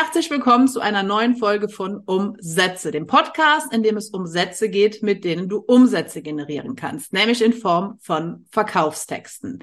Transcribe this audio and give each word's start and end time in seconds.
herzlich 0.00 0.30
willkommen 0.30 0.68
zu 0.68 0.78
einer 0.78 1.02
neuen 1.02 1.34
Folge 1.34 1.68
von 1.68 1.96
Umsätze, 2.06 2.92
dem 2.92 3.08
Podcast, 3.08 3.72
in 3.72 3.82
dem 3.82 3.96
es 3.96 4.10
um 4.10 4.28
Sätze 4.28 4.68
geht, 4.68 5.02
mit 5.02 5.24
denen 5.24 5.48
du 5.48 5.56
Umsätze 5.58 6.22
generieren 6.22 6.76
kannst, 6.76 7.12
nämlich 7.12 7.42
in 7.42 7.52
Form 7.52 7.98
von 8.00 8.46
Verkaufstexten. 8.48 9.58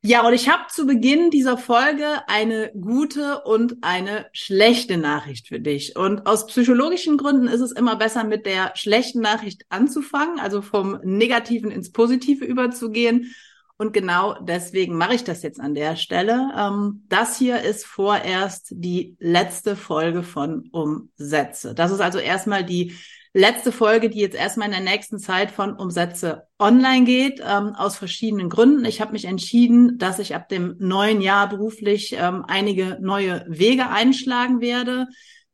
Ja, 0.00 0.26
und 0.26 0.32
ich 0.32 0.48
habe 0.48 0.62
zu 0.70 0.86
Beginn 0.86 1.28
dieser 1.28 1.58
Folge 1.58 2.06
eine 2.28 2.72
gute 2.80 3.42
und 3.42 3.76
eine 3.82 4.24
schlechte 4.32 4.96
Nachricht 4.96 5.48
für 5.48 5.60
dich. 5.60 5.96
Und 5.96 6.26
aus 6.26 6.46
psychologischen 6.46 7.18
Gründen 7.18 7.46
ist 7.46 7.60
es 7.60 7.72
immer 7.72 7.96
besser, 7.96 8.24
mit 8.24 8.46
der 8.46 8.72
schlechten 8.74 9.20
Nachricht 9.20 9.66
anzufangen, 9.68 10.40
also 10.40 10.62
vom 10.62 10.98
Negativen 11.04 11.70
ins 11.70 11.92
Positive 11.92 12.42
überzugehen. 12.42 13.34
Und 13.78 13.92
genau 13.92 14.34
deswegen 14.40 14.96
mache 14.96 15.14
ich 15.14 15.22
das 15.24 15.42
jetzt 15.42 15.60
an 15.60 15.74
der 15.74 15.94
Stelle. 15.94 16.50
Ähm, 16.58 17.04
das 17.08 17.38
hier 17.38 17.62
ist 17.62 17.86
vorerst 17.86 18.66
die 18.70 19.16
letzte 19.20 19.76
Folge 19.76 20.24
von 20.24 20.68
Umsätze. 20.72 21.74
Das 21.76 21.92
ist 21.92 22.00
also 22.00 22.18
erstmal 22.18 22.64
die 22.64 22.94
letzte 23.32 23.70
Folge, 23.70 24.10
die 24.10 24.18
jetzt 24.18 24.34
erstmal 24.34 24.66
in 24.66 24.72
der 24.72 24.92
nächsten 24.92 25.20
Zeit 25.20 25.52
von 25.52 25.74
Umsätze 25.76 26.48
online 26.58 27.04
geht, 27.04 27.40
ähm, 27.40 27.72
aus 27.76 27.96
verschiedenen 27.96 28.48
Gründen. 28.48 28.84
Ich 28.84 29.00
habe 29.00 29.12
mich 29.12 29.26
entschieden, 29.26 29.96
dass 29.96 30.18
ich 30.18 30.34
ab 30.34 30.48
dem 30.48 30.74
neuen 30.80 31.20
Jahr 31.20 31.48
beruflich 31.48 32.16
ähm, 32.18 32.44
einige 32.48 32.98
neue 33.00 33.44
Wege 33.48 33.90
einschlagen 33.90 34.60
werde 34.60 35.06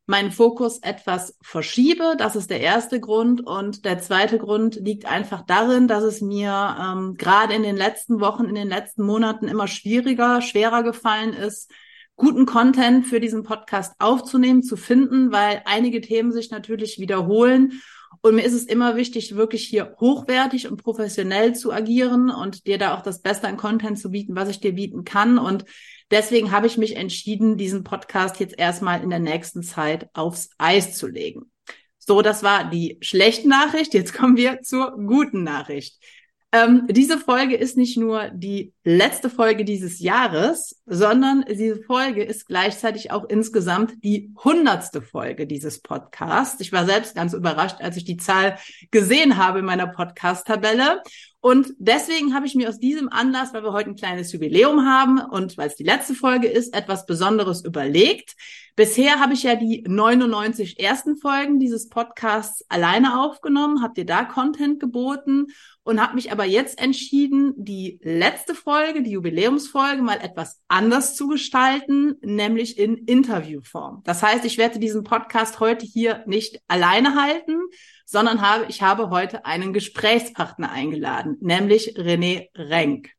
meinen 0.06 0.32
Fokus 0.32 0.78
etwas 0.78 1.36
verschiebe. 1.42 2.14
Das 2.18 2.36
ist 2.36 2.50
der 2.50 2.60
erste 2.60 3.00
Grund. 3.00 3.40
Und 3.46 3.84
der 3.84 3.98
zweite 4.00 4.38
Grund 4.38 4.76
liegt 4.76 5.06
einfach 5.06 5.42
darin, 5.42 5.88
dass 5.88 6.04
es 6.04 6.20
mir 6.20 6.76
ähm, 6.80 7.14
gerade 7.14 7.54
in 7.54 7.62
den 7.62 7.76
letzten 7.76 8.20
Wochen, 8.20 8.44
in 8.44 8.54
den 8.54 8.68
letzten 8.68 9.02
Monaten 9.02 9.48
immer 9.48 9.66
schwieriger, 9.66 10.42
schwerer 10.42 10.82
gefallen 10.82 11.32
ist, 11.32 11.70
guten 12.16 12.46
Content 12.46 13.06
für 13.06 13.18
diesen 13.18 13.42
Podcast 13.42 13.94
aufzunehmen, 13.98 14.62
zu 14.62 14.76
finden, 14.76 15.32
weil 15.32 15.62
einige 15.64 16.00
Themen 16.00 16.32
sich 16.32 16.50
natürlich 16.50 16.98
wiederholen. 16.98 17.80
Und 18.20 18.36
mir 18.36 18.44
ist 18.44 18.52
es 18.52 18.64
immer 18.64 18.96
wichtig, 18.96 19.36
wirklich 19.36 19.64
hier 19.64 19.96
hochwertig 19.98 20.68
und 20.68 20.82
professionell 20.82 21.54
zu 21.54 21.72
agieren 21.72 22.30
und 22.30 22.66
dir 22.66 22.78
da 22.78 22.96
auch 22.96 23.02
das 23.02 23.20
Beste 23.20 23.48
an 23.48 23.56
Content 23.56 23.98
zu 23.98 24.10
bieten, 24.10 24.36
was 24.36 24.48
ich 24.48 24.60
dir 24.60 24.74
bieten 24.74 25.04
kann. 25.04 25.38
Und 25.38 25.64
Deswegen 26.14 26.52
habe 26.52 26.68
ich 26.68 26.78
mich 26.78 26.94
entschieden, 26.94 27.56
diesen 27.56 27.82
Podcast 27.82 28.38
jetzt 28.38 28.56
erstmal 28.56 29.02
in 29.02 29.10
der 29.10 29.18
nächsten 29.18 29.64
Zeit 29.64 30.08
aufs 30.12 30.48
Eis 30.58 30.96
zu 30.96 31.08
legen. 31.08 31.50
So, 31.98 32.22
das 32.22 32.44
war 32.44 32.70
die 32.70 32.98
schlechte 33.00 33.48
Nachricht. 33.48 33.94
Jetzt 33.94 34.14
kommen 34.14 34.36
wir 34.36 34.62
zur 34.62 34.92
guten 34.92 35.42
Nachricht. 35.42 35.98
Ähm, 36.52 36.86
diese 36.88 37.18
Folge 37.18 37.56
ist 37.56 37.76
nicht 37.76 37.96
nur 37.96 38.30
die 38.32 38.74
letzte 38.84 39.28
Folge 39.28 39.64
dieses 39.64 39.98
Jahres, 39.98 40.80
sondern 40.86 41.44
diese 41.48 41.82
Folge 41.82 42.22
ist 42.22 42.46
gleichzeitig 42.46 43.10
auch 43.10 43.24
insgesamt 43.28 43.94
die 44.04 44.32
hundertste 44.44 45.02
Folge 45.02 45.48
dieses 45.48 45.82
Podcasts. 45.82 46.60
Ich 46.60 46.70
war 46.70 46.86
selbst 46.86 47.16
ganz 47.16 47.32
überrascht, 47.32 47.80
als 47.80 47.96
ich 47.96 48.04
die 48.04 48.18
Zahl 48.18 48.56
gesehen 48.92 49.36
habe 49.36 49.58
in 49.58 49.64
meiner 49.64 49.88
Podcast-Tabelle. 49.88 51.02
Und 51.44 51.74
deswegen 51.76 52.32
habe 52.32 52.46
ich 52.46 52.54
mir 52.54 52.70
aus 52.70 52.80
diesem 52.80 53.10
Anlass, 53.10 53.52
weil 53.52 53.62
wir 53.62 53.74
heute 53.74 53.90
ein 53.90 53.96
kleines 53.96 54.32
Jubiläum 54.32 54.86
haben 54.86 55.18
und 55.18 55.58
weil 55.58 55.68
es 55.68 55.76
die 55.76 55.84
letzte 55.84 56.14
Folge 56.14 56.48
ist, 56.48 56.74
etwas 56.74 57.04
Besonderes 57.04 57.62
überlegt. 57.62 58.34
Bisher 58.76 59.20
habe 59.20 59.34
ich 59.34 59.42
ja 59.42 59.54
die 59.54 59.84
99 59.86 60.80
ersten 60.80 61.18
Folgen 61.18 61.60
dieses 61.60 61.90
Podcasts 61.90 62.64
alleine 62.70 63.20
aufgenommen, 63.20 63.82
habe 63.82 63.92
dir 63.92 64.06
da 64.06 64.24
Content 64.24 64.80
geboten 64.80 65.48
und 65.82 66.02
habe 66.02 66.14
mich 66.14 66.32
aber 66.32 66.46
jetzt 66.46 66.80
entschieden, 66.80 67.52
die 67.56 68.00
letzte 68.02 68.54
Folge, 68.54 69.02
die 69.02 69.10
Jubiläumsfolge, 69.10 70.00
mal 70.00 70.20
etwas 70.22 70.62
anders 70.66 71.14
zu 71.14 71.28
gestalten, 71.28 72.16
nämlich 72.22 72.78
in 72.78 72.96
Interviewform. 72.96 74.00
Das 74.04 74.22
heißt, 74.22 74.46
ich 74.46 74.56
werde 74.56 74.78
diesen 74.78 75.04
Podcast 75.04 75.60
heute 75.60 75.84
hier 75.84 76.24
nicht 76.26 76.62
alleine 76.68 77.20
halten, 77.22 77.60
sondern 78.04 78.40
habe, 78.40 78.66
ich 78.68 78.82
habe 78.82 79.10
heute 79.10 79.44
einen 79.44 79.72
Gesprächspartner 79.72 80.70
eingeladen, 80.70 81.36
nämlich 81.40 81.96
René 81.96 82.48
Renk. 82.54 83.10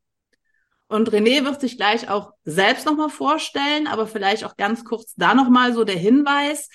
Und 0.88 1.10
René 1.10 1.44
wird 1.44 1.62
sich 1.62 1.78
gleich 1.78 2.10
auch 2.10 2.34
selbst 2.44 2.86
nochmal 2.86 3.10
vorstellen, 3.10 3.88
aber 3.88 4.06
vielleicht 4.06 4.44
auch 4.44 4.56
ganz 4.56 4.86
kurz 4.86 5.16
da 5.16 5.34
nochmal 5.34 5.74
so 5.74 5.84
der 5.84 5.98
Hinweis. 5.98 6.70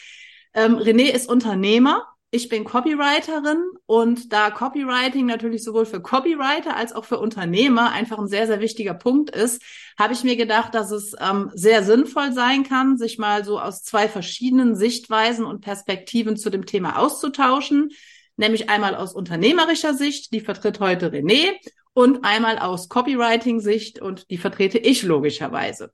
Ähm, 0.53 0.77
René 0.77 1.11
ist 1.11 1.29
Unternehmer. 1.29 2.07
Ich 2.33 2.49
bin 2.49 2.63
Copywriterin 2.63 3.61
und 3.87 4.33
da 4.33 4.53
Copywriting 4.53 5.27
natürlich 5.27 5.65
sowohl 5.65 5.85
für 5.85 6.01
Copywriter 6.01 6.77
als 6.77 6.93
auch 6.93 7.05
für 7.05 7.19
Unternehmer 7.19 7.91
einfach 7.91 8.21
ein 8.21 8.29
sehr, 8.29 8.47
sehr 8.47 8.61
wichtiger 8.61 8.95
Punkt 8.95 9.31
ist, 9.31 9.61
habe 9.99 10.13
ich 10.13 10.23
mir 10.23 10.37
gedacht, 10.37 10.73
dass 10.77 10.93
es 10.93 11.17
ähm, 11.19 11.51
sehr 11.55 11.83
sinnvoll 11.83 12.33
sein 12.33 12.63
kann, 12.63 12.97
sich 12.97 13.19
mal 13.19 13.45
so 13.45 13.59
aus 13.59 13.83
zwei 13.83 14.09
verschiedenen 14.09 14.77
Sichtweisen 14.77 15.45
und 15.45 15.61
Perspektiven 15.61 16.37
zu 16.37 16.51
dem 16.51 16.67
Thema 16.67 17.01
auszutauschen. 17.01 17.91
Nämlich 18.37 18.71
einmal 18.71 18.95
aus 18.95 19.13
unternehmerischer 19.13 19.95
Sicht, 19.95 20.33
die 20.33 20.41
vertritt 20.41 20.79
heute 20.79 21.11
René, 21.11 21.57
und 21.95 22.25
einmal 22.25 22.61
aus 22.61 22.89
Copywriting-Sicht 22.89 24.01
und 24.01 24.31
die 24.31 24.39
vertrete 24.39 24.79
ich 24.79 25.03
logischerweise. 25.03 25.93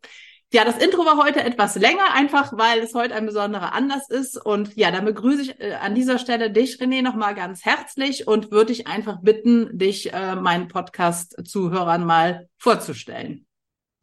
Ja, 0.53 0.65
das 0.65 0.79
Intro 0.79 1.05
war 1.05 1.17
heute 1.17 1.43
etwas 1.43 1.75
länger, 1.75 2.15
einfach 2.15 2.53
weil 2.57 2.79
es 2.79 2.95
heute 2.95 3.15
ein 3.15 3.27
besonderer 3.27 3.73
Anlass 3.73 4.09
ist. 4.09 4.37
Und 4.37 4.77
ja, 4.77 4.93
dann 4.93 5.05
begrüße 5.05 5.43
ich 5.43 5.61
äh, 5.61 5.75
an 5.75 5.95
dieser 5.95 6.19
Stelle 6.19 6.51
dich, 6.53 6.81
René, 6.81 7.03
nochmal 7.03 7.35
ganz 7.35 7.65
herzlich 7.65 8.29
und 8.29 8.53
würde 8.53 8.73
dich 8.73 8.87
einfach 8.87 9.19
bitten, 9.23 9.77
dich 9.77 10.13
äh, 10.13 10.37
meinen 10.37 10.69
Podcast-Zuhörern 10.69 12.05
mal 12.05 12.49
vorzustellen. 12.59 13.46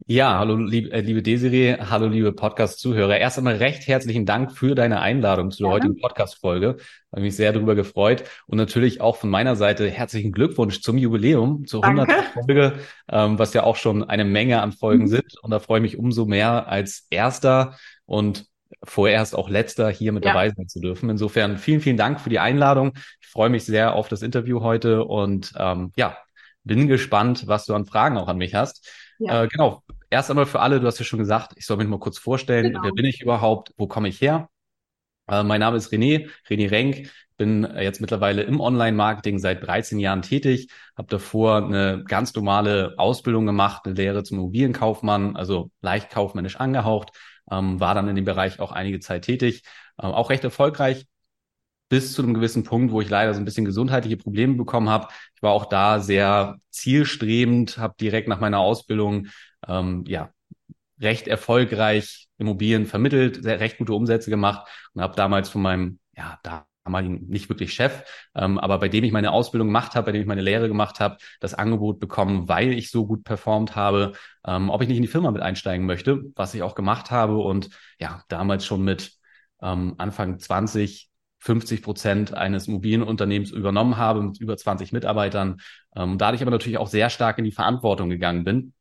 Ja, 0.06 0.38
hallo 0.38 0.56
lieb, 0.56 0.92
äh, 0.92 1.00
liebe 1.00 1.22
Desiree, 1.22 1.78
hallo 1.78 2.08
liebe 2.08 2.30
Podcast-Zuhörer. 2.30 3.16
Erst 3.16 3.38
einmal 3.38 3.56
recht 3.56 3.86
herzlichen 3.86 4.26
Dank 4.26 4.52
für 4.52 4.74
deine 4.74 5.00
Einladung 5.00 5.50
zu 5.50 5.62
der 5.62 5.68
ja. 5.68 5.76
heutigen 5.76 5.96
Podcast-Folge. 5.98 6.76
Habe 7.10 7.22
mich 7.22 7.34
sehr 7.36 7.54
darüber 7.54 7.74
gefreut. 7.74 8.24
Und 8.46 8.58
natürlich 8.58 9.00
auch 9.00 9.16
von 9.16 9.30
meiner 9.30 9.56
Seite 9.56 9.88
herzlichen 9.88 10.32
Glückwunsch 10.32 10.82
zum 10.82 10.98
Jubiläum, 10.98 11.66
zur 11.66 11.82
100. 11.84 12.10
Folge, 12.34 12.74
ähm, 13.10 13.38
was 13.38 13.54
ja 13.54 13.62
auch 13.62 13.76
schon 13.76 14.04
eine 14.04 14.26
Menge 14.26 14.60
an 14.60 14.72
Folgen 14.72 15.04
mhm. 15.04 15.08
sind. 15.08 15.38
Und 15.40 15.52
da 15.52 15.58
freue 15.58 15.78
ich 15.78 15.82
mich 15.82 15.98
umso 15.98 16.26
mehr 16.26 16.68
als 16.68 17.06
Erster 17.08 17.78
und 18.04 18.44
vorerst 18.82 19.34
auch 19.34 19.48
Letzter 19.48 19.88
hier 19.88 20.12
mit 20.12 20.26
ja. 20.26 20.34
dabei 20.34 20.50
sein 20.50 20.68
zu 20.68 20.80
dürfen. 20.80 21.08
Insofern 21.08 21.56
vielen, 21.56 21.80
vielen 21.80 21.96
Dank 21.96 22.20
für 22.20 22.28
die 22.28 22.40
Einladung. 22.40 22.92
Ich 23.22 23.28
freue 23.28 23.48
mich 23.48 23.64
sehr 23.64 23.94
auf 23.94 24.08
das 24.08 24.20
Interview 24.20 24.60
heute 24.60 25.04
und 25.04 25.54
ähm, 25.56 25.92
ja, 25.96 26.18
bin 26.62 26.88
gespannt, 26.88 27.46
was 27.46 27.64
du 27.64 27.74
an 27.74 27.86
Fragen 27.86 28.18
auch 28.18 28.28
an 28.28 28.36
mich 28.36 28.54
hast. 28.54 28.86
Ja. 29.18 29.44
Äh, 29.44 29.48
genau. 29.48 29.82
Erst 30.14 30.30
einmal 30.30 30.46
für 30.46 30.60
alle, 30.60 30.78
du 30.78 30.86
hast 30.86 31.00
ja 31.00 31.04
schon 31.04 31.18
gesagt, 31.18 31.54
ich 31.56 31.66
soll 31.66 31.76
mich 31.76 31.88
mal 31.88 31.98
kurz 31.98 32.18
vorstellen. 32.18 32.66
Genau. 32.66 32.84
Wer 32.84 32.92
bin 32.92 33.04
ich 33.04 33.20
überhaupt? 33.20 33.74
Wo 33.76 33.88
komme 33.88 34.06
ich 34.08 34.20
her? 34.20 34.48
Äh, 35.26 35.42
mein 35.42 35.58
Name 35.58 35.76
ist 35.76 35.92
René, 35.92 36.30
René 36.48 36.70
Renk. 36.70 37.10
Bin 37.36 37.64
jetzt 37.80 38.00
mittlerweile 38.00 38.42
im 38.42 38.60
Online-Marketing 38.60 39.40
seit 39.40 39.66
13 39.66 39.98
Jahren 39.98 40.22
tätig. 40.22 40.68
Habe 40.96 41.08
davor 41.08 41.64
eine 41.64 42.04
ganz 42.06 42.32
normale 42.32 42.94
Ausbildung 42.96 43.44
gemacht, 43.44 43.86
eine 43.86 43.96
Lehre 43.96 44.22
zum 44.22 44.38
Immobilienkaufmann, 44.38 45.34
also 45.34 45.72
leicht 45.80 46.10
kaufmännisch 46.10 46.60
angehaucht. 46.60 47.10
Ähm, 47.50 47.80
war 47.80 47.96
dann 47.96 48.06
in 48.06 48.14
dem 48.14 48.24
Bereich 48.24 48.60
auch 48.60 48.70
einige 48.70 49.00
Zeit 49.00 49.24
tätig. 49.24 49.64
Ähm, 50.00 50.12
auch 50.12 50.30
recht 50.30 50.44
erfolgreich 50.44 51.06
bis 51.88 52.12
zu 52.12 52.22
einem 52.22 52.34
gewissen 52.34 52.64
Punkt, 52.64 52.92
wo 52.92 53.00
ich 53.00 53.08
leider 53.10 53.34
so 53.34 53.40
ein 53.40 53.44
bisschen 53.44 53.64
gesundheitliche 53.64 54.16
Probleme 54.16 54.54
bekommen 54.54 54.88
habe. 54.88 55.08
Ich 55.34 55.42
war 55.42 55.52
auch 55.52 55.66
da 55.66 56.00
sehr 56.00 56.56
zielstrebend, 56.70 57.78
habe 57.78 57.94
direkt 58.00 58.28
nach 58.28 58.40
meiner 58.40 58.58
Ausbildung 58.58 59.26
ähm, 59.68 60.04
ja 60.06 60.30
recht 61.00 61.28
erfolgreich 61.28 62.28
Immobilien 62.38 62.86
vermittelt, 62.86 63.42
sehr, 63.42 63.60
recht 63.60 63.78
gute 63.78 63.94
Umsätze 63.94 64.30
gemacht 64.30 64.66
und 64.94 65.02
habe 65.02 65.16
damals 65.16 65.48
von 65.48 65.62
meinem 65.62 65.98
ja 66.16 66.38
damaligen 66.84 67.26
nicht 67.28 67.48
wirklich 67.48 67.72
Chef, 67.72 68.04
ähm, 68.34 68.58
aber 68.58 68.78
bei 68.78 68.88
dem 68.88 69.04
ich 69.04 69.12
meine 69.12 69.32
Ausbildung 69.32 69.68
gemacht 69.68 69.94
habe, 69.94 70.06
bei 70.06 70.12
dem 70.12 70.20
ich 70.22 70.26
meine 70.26 70.42
Lehre 70.42 70.68
gemacht 70.68 71.00
habe, 71.00 71.16
das 71.40 71.54
Angebot 71.54 71.98
bekommen, 72.00 72.48
weil 72.48 72.72
ich 72.72 72.90
so 72.90 73.06
gut 73.06 73.24
performt 73.24 73.74
habe, 73.76 74.12
ähm, 74.46 74.70
ob 74.70 74.82
ich 74.82 74.88
nicht 74.88 74.98
in 74.98 75.02
die 75.02 75.08
Firma 75.08 75.30
mit 75.30 75.42
einsteigen 75.42 75.86
möchte, 75.86 76.22
was 76.36 76.54
ich 76.54 76.62
auch 76.62 76.74
gemacht 76.74 77.10
habe 77.10 77.38
und 77.38 77.70
ja 78.00 78.22
damals 78.28 78.66
schon 78.66 78.84
mit 78.84 79.12
ähm, 79.62 79.94
Anfang 79.98 80.38
20 80.38 81.10
50 81.40 81.82
Prozent 81.82 82.32
eines 82.32 82.68
Immobilienunternehmens 82.68 83.50
übernommen 83.50 83.98
habe 83.98 84.22
mit 84.22 84.40
über 84.40 84.56
20 84.56 84.92
Mitarbeitern. 84.92 85.58
Ähm, 85.94 86.16
dadurch 86.16 86.40
aber 86.40 86.50
natürlich 86.50 86.78
auch 86.78 86.86
sehr 86.88 87.10
stark 87.10 87.36
in 87.36 87.44
die 87.44 87.52
Verantwortung 87.52 88.08
gegangen 88.08 88.44
bin 88.44 88.72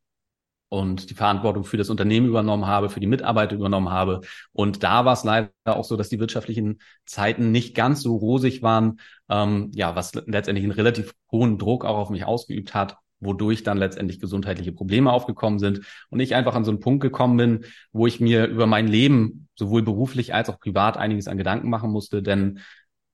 und 0.74 1.12
die 1.12 1.14
Verantwortung 1.14 1.66
für 1.66 1.78
das 1.78 1.92
Unternehmen 1.92 2.26
übernommen 2.26 2.66
habe, 2.66 2.90
für 2.90 3.00
die 3.00 3.06
Mitarbeiter 3.06 3.56
übernommen 3.56 3.92
habe. 3.92 4.22
Und 4.54 4.82
da 4.82 5.06
war 5.06 5.14
es 5.14 5.24
leider 5.24 5.52
auch 5.66 5.84
so, 5.84 5.96
dass 5.98 6.10
die 6.10 6.20
wirtschaftlichen 6.20 6.80
Zeiten 7.06 7.52
nicht 7.52 7.76
ganz 7.76 8.02
so 8.02 8.16
rosig 8.16 8.64
waren, 8.64 9.00
ähm, 9.30 9.70
ja, 9.76 9.96
was 9.96 10.16
letztendlich 10.16 10.64
einen 10.64 10.72
relativ 10.72 11.14
hohen 11.32 11.60
Druck 11.60 11.86
auch 11.86 11.98
auf 11.98 12.10
mich 12.10 12.26
ausgeübt 12.26 12.74
hat 12.74 12.98
wodurch 13.26 13.64
dann 13.64 13.78
letztendlich 13.78 14.20
gesundheitliche 14.20 14.74
Probleme 14.74 15.10
aufgekommen 15.10 15.58
sind 15.58 15.80
und 16.10 16.20
ich 16.20 16.36
einfach 16.36 16.56
an 16.56 16.66
so 16.66 16.72
einen 16.72 16.82
Punkt 16.82 17.02
gekommen 17.02 17.38
bin, 17.38 17.66
wo 17.94 18.06
ich 18.06 18.20
mir 18.20 18.48
über 18.48 18.68
mein 18.68 18.86
Leben 18.86 19.48
sowohl 19.56 19.82
beruflich 19.82 20.34
als 20.34 20.50
auch 20.50 20.60
privat 20.60 20.98
einiges 20.98 21.30
an 21.30 21.38
Gedanken 21.38 21.70
machen 21.70 21.90
musste, 21.90 22.22
denn 22.22 22.60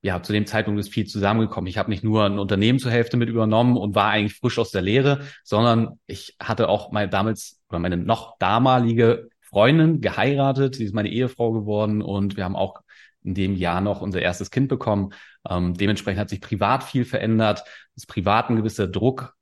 ja, 0.01 0.21
zu 0.23 0.31
dem 0.31 0.45
Zeitpunkt 0.45 0.79
ist 0.79 0.93
viel 0.93 1.05
zusammengekommen. 1.05 1.67
Ich 1.67 1.77
habe 1.77 1.89
nicht 1.89 2.03
nur 2.03 2.25
ein 2.25 2.39
Unternehmen 2.39 2.79
zur 2.79 2.91
Hälfte 2.91 3.17
mit 3.17 3.29
übernommen 3.29 3.75
und 3.75 3.95
war 3.95 4.11
eigentlich 4.11 4.37
frisch 4.37 4.57
aus 4.57 4.71
der 4.71 4.81
Lehre, 4.81 5.21
sondern 5.43 5.99
ich 6.07 6.35
hatte 6.41 6.69
auch 6.69 6.91
mal 6.91 7.09
damals 7.09 7.59
oder 7.69 7.79
meine 7.79 7.97
noch 7.97 8.37
damalige 8.39 9.29
Freundin 9.41 9.99
geheiratet, 9.99 10.75
sie 10.75 10.85
ist 10.85 10.93
meine 10.93 11.09
Ehefrau 11.09 11.51
geworden 11.51 12.01
und 12.01 12.37
wir 12.37 12.45
haben 12.45 12.55
auch 12.55 12.81
in 13.23 13.33
dem 13.33 13.55
Jahr 13.55 13.81
noch 13.81 14.01
unser 14.01 14.21
erstes 14.21 14.51
Kind 14.51 14.69
bekommen. 14.69 15.13
Ähm, 15.49 15.73
dementsprechend 15.73 16.19
hat 16.19 16.29
sich 16.29 16.39
privat 16.39 16.83
viel 16.83 17.03
verändert, 17.03 17.63
ist 17.95 18.07
privat 18.07 18.49
ein 18.49 18.55
gewisser 18.55 18.87
Druck 18.87 19.35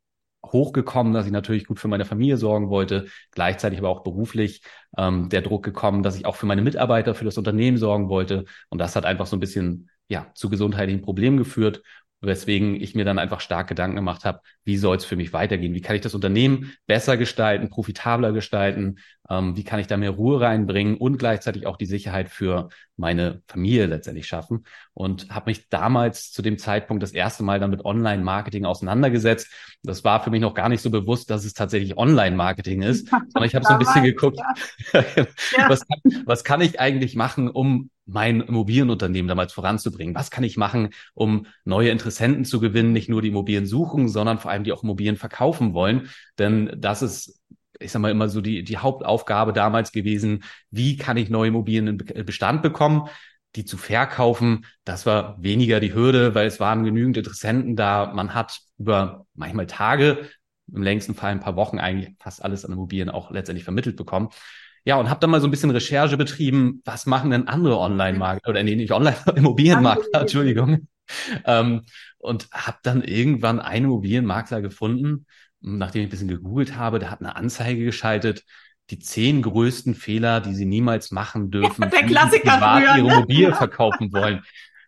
hochgekommen, 0.45 1.13
dass 1.13 1.25
ich 1.25 1.31
natürlich 1.31 1.65
gut 1.65 1.79
für 1.79 1.87
meine 1.87 2.05
Familie 2.05 2.37
sorgen 2.37 2.69
wollte, 2.69 3.07
gleichzeitig 3.31 3.79
aber 3.79 3.89
auch 3.89 4.03
beruflich 4.03 4.61
ähm, 4.97 5.29
der 5.29 5.41
Druck 5.41 5.63
gekommen, 5.63 6.03
dass 6.03 6.15
ich 6.15 6.25
auch 6.25 6.35
für 6.35 6.45
meine 6.45 6.61
Mitarbeiter, 6.61 7.13
für 7.15 7.25
das 7.25 7.37
Unternehmen 7.37 7.77
sorgen 7.77 8.09
wollte. 8.09 8.45
Und 8.69 8.79
das 8.79 8.95
hat 8.95 9.05
einfach 9.05 9.27
so 9.27 9.35
ein 9.35 9.41
bisschen 9.41 9.89
ja 10.07 10.31
zu 10.33 10.49
gesundheitlichen 10.49 11.01
Problemen 11.01 11.37
geführt 11.37 11.81
weswegen 12.21 12.75
ich 12.81 12.95
mir 12.95 13.05
dann 13.05 13.19
einfach 13.19 13.41
stark 13.41 13.67
Gedanken 13.67 13.97
gemacht 13.97 14.25
habe, 14.25 14.41
wie 14.63 14.77
soll 14.77 14.97
es 14.97 15.05
für 15.05 15.15
mich 15.15 15.33
weitergehen? 15.33 15.73
Wie 15.73 15.81
kann 15.81 15.95
ich 15.95 16.01
das 16.01 16.15
Unternehmen 16.15 16.73
besser 16.87 17.15
gestalten, 17.15 17.69
profitabler 17.69 18.31
gestalten? 18.31 18.97
Ähm, 19.29 19.55
wie 19.55 19.63
kann 19.63 19.79
ich 19.79 19.87
da 19.87 19.97
mehr 19.97 20.11
Ruhe 20.11 20.41
reinbringen 20.41 20.97
und 20.97 21.17
gleichzeitig 21.17 21.67
auch 21.67 21.77
die 21.77 21.85
Sicherheit 21.85 22.29
für 22.29 22.69
meine 22.95 23.43
Familie 23.47 23.85
letztendlich 23.85 24.27
schaffen? 24.27 24.65
Und 24.93 25.29
habe 25.29 25.51
mich 25.51 25.69
damals 25.69 26.31
zu 26.31 26.41
dem 26.41 26.57
Zeitpunkt 26.57 27.03
das 27.03 27.11
erste 27.11 27.43
Mal 27.43 27.59
dann 27.59 27.69
mit 27.69 27.85
Online-Marketing 27.85 28.65
auseinandergesetzt. 28.65 29.51
Das 29.83 30.03
war 30.03 30.23
für 30.23 30.31
mich 30.31 30.41
noch 30.41 30.55
gar 30.55 30.69
nicht 30.69 30.81
so 30.81 30.89
bewusst, 30.89 31.29
dass 31.29 31.45
es 31.45 31.53
tatsächlich 31.53 31.97
Online-Marketing 31.97 32.81
ist, 32.81 33.09
sondern 33.09 33.43
ich 33.43 33.53
habe 33.53 33.65
so 33.65 33.73
ein 33.73 33.79
bisschen 33.79 34.03
geguckt, 34.03 34.39
ja. 34.93 35.69
was, 35.69 35.85
kann, 35.87 36.23
was 36.25 36.43
kann 36.43 36.61
ich 36.61 36.79
eigentlich 36.79 37.15
machen, 37.15 37.47
um 37.47 37.91
mein 38.07 38.41
Immobilienunternehmen 38.41 39.27
damals 39.27 39.53
voranzubringen? 39.53 40.15
Was 40.15 40.31
kann 40.31 40.43
ich 40.43 40.57
machen, 40.57 40.89
um 41.13 41.45
neue 41.65 41.89
Interessenten 41.89 42.45
zu 42.45 42.59
gewinnen, 42.59 42.93
nicht 42.93 43.09
nur 43.09 43.21
die 43.21 43.29
Immobilien 43.29 43.65
suchen, 43.65 44.07
sondern 44.09 44.39
vor 44.39 44.51
allem 44.51 44.63
die 44.63 44.71
auch 44.71 44.83
Immobilien 44.83 45.17
verkaufen 45.17 45.73
wollen? 45.73 46.09
Denn 46.39 46.71
das 46.77 47.01
ist 47.01 47.41
ich 47.79 47.91
sag 47.91 48.01
mal 48.01 48.11
immer 48.11 48.29
so 48.29 48.41
die, 48.41 48.63
die 48.63 48.77
Hauptaufgabe 48.77 49.53
damals 49.53 49.91
gewesen, 49.91 50.43
wie 50.71 50.97
kann 50.97 51.17
ich 51.17 51.29
neue 51.29 51.49
Immobilien 51.49 51.87
in 51.99 52.25
Bestand 52.25 52.61
bekommen? 52.61 53.07
Die 53.55 53.65
zu 53.65 53.77
verkaufen, 53.77 54.65
das 54.83 55.05
war 55.05 55.41
weniger 55.41 55.79
die 55.79 55.93
Hürde, 55.93 56.35
weil 56.35 56.47
es 56.47 56.59
waren 56.59 56.83
genügend 56.83 57.17
Interessenten 57.17 57.75
da. 57.75 58.11
Man 58.13 58.33
hat 58.33 58.59
über 58.77 59.25
manchmal 59.33 59.67
Tage, 59.67 60.29
im 60.71 60.83
längsten 60.83 61.15
Fall 61.15 61.31
ein 61.31 61.39
paar 61.39 61.55
Wochen 61.55 61.79
eigentlich 61.79 62.13
fast 62.19 62.43
alles 62.43 62.65
an 62.65 62.73
Immobilien 62.73 63.09
auch 63.09 63.31
letztendlich 63.31 63.63
vermittelt 63.63 63.95
bekommen. 63.95 64.29
Ja, 64.87 64.95
und 64.95 65.09
habe 65.09 65.19
dann 65.19 65.31
mal 65.31 65.41
so 65.41 65.47
ein 65.47 65.51
bisschen 65.51 65.69
Recherche 65.71 66.15
betrieben, 66.15 66.81
was 66.85 67.05
machen 67.05 67.31
denn 67.31 67.49
andere 67.49 67.77
Online-Makler, 67.77 68.49
oder 68.49 68.63
nee, 68.63 68.73
nicht 68.73 68.93
Online-Immobilienmakler, 68.93 70.05
Entschuldigung. 70.21 70.87
Ähm, 71.43 71.81
und 72.19 72.47
habe 72.53 72.77
dann 72.83 73.03
irgendwann 73.03 73.59
einen 73.59 73.87
Immobilienmakler 73.87 74.61
gefunden, 74.61 75.25
nachdem 75.59 76.03
ich 76.03 76.07
ein 76.07 76.11
bisschen 76.11 76.29
gegoogelt 76.29 76.77
habe, 76.77 76.99
der 76.99 77.11
hat 77.11 77.19
eine 77.19 77.35
Anzeige 77.35 77.83
geschaltet, 77.83 78.45
die 78.89 78.97
zehn 78.97 79.41
größten 79.41 79.93
Fehler, 79.93 80.39
die 80.39 80.55
sie 80.55 80.63
niemals 80.63 81.11
machen 81.11 81.51
dürfen, 81.51 81.83
ja, 81.83 81.89
der 81.89 82.03
Klassiker 82.03 82.53
privat 82.53 82.83
ihre 82.83 82.99
Immobilie 82.99 83.53
verkaufen 83.53 84.13
wollen. 84.13 84.41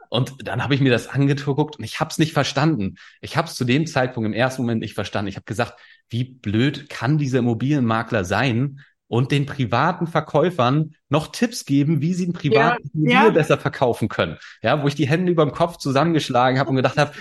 Und 0.08 0.48
dann 0.48 0.64
habe 0.64 0.76
ich 0.76 0.80
mir 0.80 0.92
das 0.92 1.10
angeguckt 1.10 1.78
und 1.78 1.84
ich 1.84 2.00
habe 2.00 2.10
es 2.10 2.18
nicht 2.18 2.32
verstanden. 2.32 2.96
Ich 3.20 3.36
habe 3.36 3.50
es 3.50 3.56
zu 3.56 3.66
dem 3.66 3.86
Zeitpunkt 3.86 4.28
im 4.28 4.34
ersten 4.34 4.62
Moment 4.62 4.80
nicht 4.80 4.94
verstanden. 4.94 5.28
Ich 5.28 5.36
habe 5.36 5.46
gesagt, 5.46 5.78
wie 6.08 6.24
blöd 6.24 6.90
kann 6.90 7.18
dieser 7.18 7.40
Immobilienmakler 7.40 8.24
sein, 8.24 8.80
und 9.10 9.32
den 9.32 9.46
privaten 9.46 10.08
Verkäufern 10.08 10.96
noch 11.10 11.28
Tipps 11.28 11.66
geben, 11.66 12.00
wie 12.00 12.14
sie 12.14 12.28
ein 12.28 12.34
privates 12.34 12.90
ja, 12.94 13.26
ja. 13.26 13.30
besser 13.32 13.58
verkaufen 13.58 14.08
können. 14.08 14.38
Ja, 14.62 14.82
wo 14.82 14.88
ich 14.88 14.96
die 14.96 15.10
Hände 15.10 15.32
über 15.32 15.44
dem 15.44 15.52
Kopf 15.52 15.78
zusammengeschlagen 15.78 16.60
habe 16.60 16.70
und 16.70 16.78
gedacht 16.78 16.98
habe, 16.98 17.12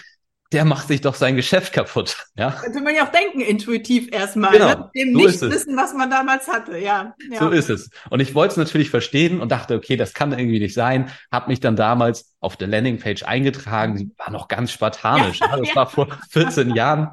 der 0.52 0.64
macht 0.64 0.88
sich 0.88 1.02
doch 1.02 1.14
sein 1.14 1.36
Geschäft 1.36 1.74
kaputt. 1.74 2.16
Ja? 2.34 2.52
Könnte 2.52 2.80
man 2.80 2.94
ja 2.94 3.06
auch 3.06 3.12
denken, 3.12 3.40
intuitiv 3.40 4.08
erstmal. 4.10 4.52
Genau, 4.52 4.68
ne? 4.68 4.90
Dem 4.94 5.12
so 5.12 5.18
nicht 5.18 5.40
wissen, 5.42 5.76
was 5.76 5.92
man 5.92 6.10
damals 6.10 6.48
hatte. 6.48 6.78
Ja, 6.78 7.14
ja. 7.30 7.38
So 7.38 7.50
ist 7.50 7.68
es. 7.68 7.90
Und 8.08 8.20
ich 8.20 8.34
wollte 8.34 8.52
es 8.52 8.56
natürlich 8.56 8.88
verstehen 8.88 9.40
und 9.40 9.52
dachte, 9.52 9.74
okay, 9.74 9.96
das 9.96 10.14
kann 10.14 10.32
irgendwie 10.32 10.58
nicht 10.58 10.72
sein. 10.72 11.10
Hab 11.30 11.48
mich 11.48 11.60
dann 11.60 11.76
damals 11.76 12.34
auf 12.40 12.56
der 12.56 12.68
Landingpage 12.68 13.24
eingetragen. 13.24 13.98
Sie 13.98 14.10
war 14.16 14.30
noch 14.30 14.48
ganz 14.48 14.72
spartanisch. 14.72 15.40
Ja, 15.40 15.56
das 15.56 15.68
ja. 15.68 15.76
war 15.76 15.86
vor 15.86 16.08
14 16.30 16.74
Jahren. 16.74 17.10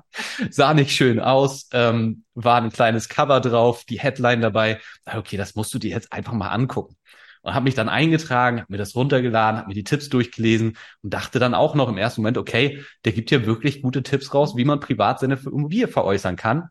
Sah 0.49 0.73
nicht 0.73 0.91
schön 0.91 1.19
aus. 1.19 1.67
Ähm, 1.73 2.23
war 2.35 2.61
ein 2.61 2.71
kleines 2.71 3.09
Cover 3.09 3.41
drauf, 3.41 3.83
die 3.83 3.99
Headline 3.99 4.41
dabei. 4.41 4.79
Okay, 5.05 5.35
das 5.35 5.55
musst 5.55 5.73
du 5.73 5.79
dir 5.79 5.91
jetzt 5.91 6.13
einfach 6.13 6.33
mal 6.33 6.49
angucken 6.49 6.95
und 7.45 7.53
habe 7.53 7.65
mich 7.65 7.75
dann 7.75 7.89
eingetragen, 7.89 8.59
habe 8.59 8.71
mir 8.71 8.77
das 8.77 8.95
runtergeladen, 8.95 9.59
habe 9.59 9.67
mir 9.67 9.75
die 9.75 9.83
Tipps 9.83 10.09
durchgelesen 10.09 10.77
und 11.03 11.13
dachte 11.13 11.37
dann 11.37 11.53
auch 11.53 11.75
noch 11.75 11.89
im 11.89 11.97
ersten 11.97 12.21
Moment, 12.21 12.39
okay, 12.39 12.83
der 13.05 13.13
gibt 13.13 13.29
ja 13.29 13.45
wirklich 13.45 13.83
gute 13.83 14.01
Tipps 14.01 14.33
raus, 14.33 14.57
wie 14.57 14.65
man 14.65 14.79
privat 14.79 15.19
seine 15.19 15.35
Immobilie 15.35 15.87
veräußern 15.87 16.37
kann. 16.37 16.69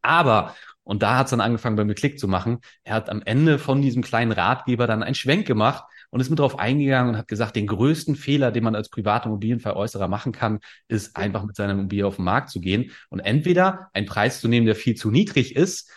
Aber, 0.00 0.56
und 0.82 1.02
da 1.02 1.18
hat 1.18 1.26
es 1.26 1.30
dann 1.32 1.42
angefangen 1.42 1.76
bei 1.76 1.84
mir 1.84 1.94
Klick 1.94 2.18
zu 2.18 2.26
machen, 2.26 2.60
er 2.84 2.94
hat 2.94 3.10
am 3.10 3.20
Ende 3.22 3.58
von 3.58 3.82
diesem 3.82 4.02
kleinen 4.02 4.32
Ratgeber 4.32 4.86
dann 4.86 5.02
einen 5.02 5.14
Schwenk 5.14 5.46
gemacht 5.46 5.84
und 6.08 6.20
ist 6.20 6.30
mit 6.30 6.38
drauf 6.38 6.58
eingegangen 6.58 7.10
und 7.10 7.18
hat 7.18 7.28
gesagt, 7.28 7.54
den 7.54 7.66
größten 7.66 8.16
Fehler, 8.16 8.50
den 8.50 8.64
man 8.64 8.74
als 8.74 8.88
privater 8.88 9.26
Immobilienveräußerer 9.26 10.08
machen 10.08 10.32
kann, 10.32 10.60
ist 10.88 11.16
einfach 11.16 11.44
mit 11.44 11.54
seiner 11.54 11.74
Immobilie 11.74 12.06
auf 12.06 12.16
den 12.16 12.24
Markt 12.24 12.48
zu 12.48 12.60
gehen 12.60 12.92
und 13.10 13.20
entweder 13.20 13.90
einen 13.92 14.06
Preis 14.06 14.40
zu 14.40 14.48
nehmen, 14.48 14.64
der 14.64 14.74
viel 14.74 14.94
zu 14.94 15.10
niedrig 15.10 15.54
ist, 15.54 15.90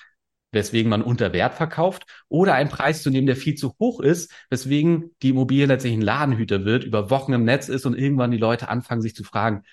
weswegen 0.52 0.90
man 0.90 1.02
unter 1.02 1.34
Wert 1.34 1.54
verkauft, 1.56 2.06
oder 2.28 2.54
einen 2.54 2.70
Preis 2.70 3.04
zu 3.04 3.10
nehmen, 3.10 3.28
der 3.28 3.36
viel 3.36 3.56
zu 3.56 3.74
hoch 3.80 4.00
ist, 4.00 4.32
weswegen 4.50 5.16
die 5.22 5.30
Immobilie 5.30 5.66
letztlich 5.66 5.94
ein 5.94 6.02
Ladenhüter 6.02 6.66
wird, 6.66 6.84
über 6.84 7.10
Wochen 7.10 7.34
im 7.34 7.46
Netz 7.46 7.70
ist 7.70 7.86
und 7.86 7.98
irgendwann 7.98 8.32
die 8.32 8.38
Leute 8.38 8.70
anfangen, 8.70 9.02
sich 9.02 9.16
zu 9.16 9.24
fragen, 9.24 9.64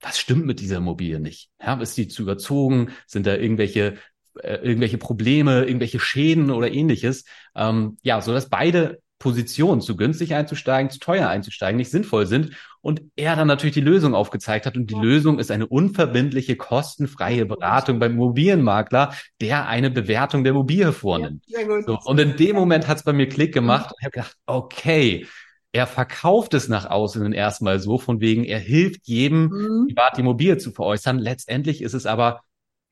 was 0.00 0.18
stimmt 0.18 0.46
mit 0.46 0.60
dieser 0.60 0.78
Immobilie 0.78 1.20
nicht? 1.20 1.50
Ja, 1.60 1.80
ist 1.80 1.96
die 1.96 2.08
zu 2.08 2.22
überzogen? 2.22 2.90
Sind 3.06 3.26
da 3.26 3.36
irgendwelche 3.36 3.98
äh, 4.40 4.56
irgendwelche 4.56 4.98
Probleme, 4.98 5.64
irgendwelche 5.64 6.00
Schäden 6.00 6.50
oder 6.50 6.70
ähnliches? 6.70 7.24
Ähm, 7.54 7.98
ja, 8.02 8.20
so 8.20 8.32
dass 8.32 8.48
beide 8.48 9.00
Position, 9.22 9.80
zu 9.80 9.96
günstig 9.96 10.34
einzusteigen, 10.34 10.90
zu 10.90 10.98
teuer 10.98 11.28
einzusteigen, 11.28 11.76
nicht 11.76 11.92
sinnvoll 11.92 12.26
sind. 12.26 12.50
Und 12.80 13.02
er 13.14 13.36
dann 13.36 13.46
natürlich 13.46 13.74
die 13.74 13.80
Lösung 13.80 14.16
aufgezeigt 14.16 14.66
hat. 14.66 14.76
Und 14.76 14.90
die. 14.90 14.96
Lösung 14.96 15.38
ist 15.38 15.52
eine 15.52 15.68
unverbindliche, 15.68 16.56
kostenfreie 16.56 17.46
Beratung 17.46 18.00
beim 18.00 18.12
Immobilienmakler, 18.12 19.14
der 19.40 19.68
eine 19.68 19.90
Bewertung 19.90 20.42
der 20.42 20.50
Immobilie 20.50 20.92
vornimmt. 20.92 21.44
Ja, 21.46 21.60
so, 21.86 21.98
und 22.04 22.18
in 22.18 22.36
dem 22.36 22.56
Moment 22.56 22.88
hat 22.88 22.96
es 22.96 23.04
bei 23.04 23.12
mir 23.12 23.28
Klick 23.28 23.54
gemacht 23.54 23.92
und 23.92 23.96
ich 24.00 24.04
habe 24.04 24.12
gedacht, 24.12 24.36
okay, 24.46 25.26
er 25.70 25.86
verkauft 25.86 26.54
es 26.54 26.68
nach 26.68 26.86
außen 26.86 27.32
erstmal 27.32 27.78
so, 27.78 27.98
von 27.98 28.20
wegen, 28.20 28.44
er 28.44 28.58
hilft 28.58 29.06
jedem, 29.06 29.44
mhm. 29.44 29.86
privat 29.88 30.16
die 30.16 30.20
Immobilie 30.20 30.58
zu 30.58 30.72
veräußern. 30.72 31.18
Letztendlich 31.18 31.80
ist 31.80 31.94
es 31.94 32.06
aber 32.06 32.42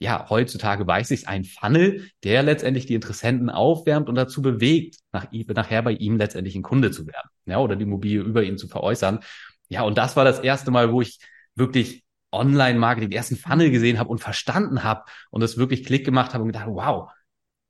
ja, 0.00 0.26
heutzutage 0.30 0.86
weiß 0.86 1.10
ich, 1.10 1.28
ein 1.28 1.44
Funnel, 1.44 2.08
der 2.24 2.42
letztendlich 2.42 2.86
die 2.86 2.94
Interessenten 2.94 3.50
aufwärmt 3.50 4.08
und 4.08 4.14
dazu 4.14 4.40
bewegt, 4.40 4.96
nach, 5.12 5.26
nachher 5.30 5.82
bei 5.82 5.92
ihm 5.92 6.16
letztendlich 6.16 6.56
ein 6.56 6.62
Kunde 6.62 6.90
zu 6.90 7.06
werden, 7.06 7.28
ja, 7.44 7.58
oder 7.58 7.76
die 7.76 7.84
Immobilie 7.84 8.20
über 8.20 8.42
ihn 8.42 8.56
zu 8.56 8.66
veräußern. 8.66 9.20
Ja, 9.68 9.82
und 9.82 9.98
das 9.98 10.16
war 10.16 10.24
das 10.24 10.40
erste 10.40 10.70
Mal, 10.70 10.90
wo 10.90 11.02
ich 11.02 11.20
wirklich 11.54 12.02
Online-Marketing, 12.32 13.10
den 13.10 13.16
ersten 13.16 13.36
Funnel 13.36 13.70
gesehen 13.70 13.98
habe 13.98 14.08
und 14.08 14.20
verstanden 14.20 14.84
habe 14.84 15.04
und 15.30 15.42
das 15.42 15.58
wirklich 15.58 15.84
Klick 15.84 16.06
gemacht 16.06 16.32
habe 16.32 16.42
und 16.44 16.48
gedacht, 16.52 16.68
wow, 16.68 17.10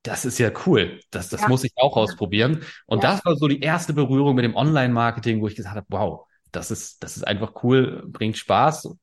das 0.03 0.23
ist 0.23 0.39
ja 0.39 0.51
cool. 0.65 1.01
Das, 1.11 1.27
das 1.29 1.41
ja. 1.41 1.47
muss 1.49 1.65
ich 1.65 1.73
auch 1.75 1.97
ausprobieren. 1.97 2.63
Und 2.85 3.03
ja. 3.03 3.11
das 3.11 3.25
war 3.25 3.35
so 3.35 3.47
die 3.47 3.59
erste 3.59 3.93
Berührung 3.93 4.35
mit 4.35 4.45
dem 4.45 4.55
Online-Marketing, 4.55 5.41
wo 5.41 5.47
ich 5.47 5.55
gesagt 5.55 5.75
habe, 5.75 5.87
wow, 5.89 6.27
das 6.51 6.71
ist, 6.71 7.03
das 7.03 7.17
ist 7.17 7.23
einfach 7.27 7.63
cool, 7.63 8.03
bringt 8.07 8.37
Spaß. 8.37 8.95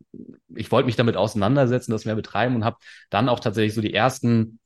Ich 0.54 0.70
wollte 0.70 0.86
mich 0.86 0.96
damit 0.96 1.16
auseinandersetzen, 1.16 1.92
das 1.92 2.04
mehr 2.04 2.14
betreiben 2.14 2.56
und 2.56 2.64
habe 2.64 2.76
dann 3.10 3.28
auch 3.28 3.40
tatsächlich 3.40 3.74
so 3.74 3.80
die 3.80 3.94
ersten, 3.94 4.58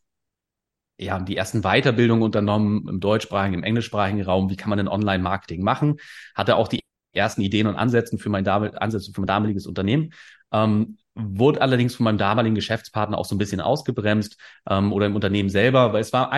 ja, 0.98 1.18
die 1.20 1.36
ersten 1.36 1.62
Weiterbildungen 1.62 2.22
unternommen 2.22 2.86
im 2.88 3.00
deutschsprachigen, 3.00 3.54
im 3.54 3.64
englischsprachigen 3.64 4.22
Raum. 4.22 4.50
Wie 4.50 4.56
kann 4.56 4.70
man 4.70 4.78
denn 4.78 4.88
Online-Marketing 4.88 5.62
machen? 5.62 5.96
Hatte 6.34 6.56
auch 6.56 6.68
die 6.68 6.80
ersten 7.12 7.42
Ideen 7.42 7.66
und 7.66 7.76
Ansätze 7.76 8.18
für 8.18 8.30
mein, 8.30 8.46
Ansätze 8.46 9.12
für 9.12 9.20
mein 9.20 9.26
damaliges 9.26 9.66
Unternehmen. 9.66 10.12
Ähm, 10.52 10.98
wurde 11.14 11.60
allerdings 11.60 11.94
von 11.94 12.04
meinem 12.04 12.18
damaligen 12.18 12.54
Geschäftspartner 12.54 13.18
auch 13.18 13.24
so 13.26 13.34
ein 13.34 13.38
bisschen 13.38 13.60
ausgebremst 13.60 14.38
ähm, 14.68 14.92
oder 14.92 15.06
im 15.06 15.14
Unternehmen 15.14 15.50
selber, 15.50 15.92
weil 15.92 16.00
es 16.00 16.12
war 16.12 16.32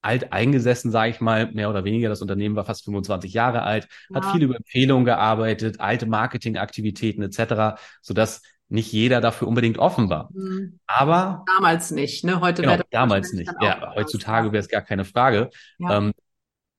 alt 0.00 0.32
eingesessen, 0.32 0.90
sage 0.90 1.10
ich 1.10 1.20
mal, 1.20 1.50
mehr 1.52 1.70
oder 1.70 1.84
weniger. 1.84 2.08
Das 2.08 2.22
Unternehmen 2.22 2.56
war 2.56 2.64
fast 2.64 2.84
25 2.84 3.32
Jahre 3.32 3.62
alt, 3.62 3.88
ja. 4.10 4.16
hat 4.16 4.32
viel 4.32 4.42
über 4.42 4.56
Empfehlungen 4.56 5.04
gearbeitet, 5.04 5.80
alte 5.80 6.06
Marketingaktivitäten 6.06 7.22
etc., 7.22 7.80
sodass 8.00 8.42
nicht 8.68 8.92
jeder 8.92 9.20
dafür 9.20 9.48
unbedingt 9.48 9.78
offen 9.78 10.10
war. 10.10 10.28
Mhm. 10.32 10.78
Aber 10.86 11.44
damals 11.56 11.90
nicht, 11.90 12.24
ne? 12.24 12.40
Heute 12.40 12.62
genau, 12.62 12.74
wäre 12.74 12.84
damals 12.90 13.32
nicht. 13.32 13.50
Ja, 13.60 13.94
heutzutage 13.94 14.52
wäre 14.52 14.62
es 14.62 14.68
gar 14.68 14.82
keine 14.82 15.04
Frage. 15.04 15.50
Ja. 15.78 15.98
Ähm, 15.98 16.12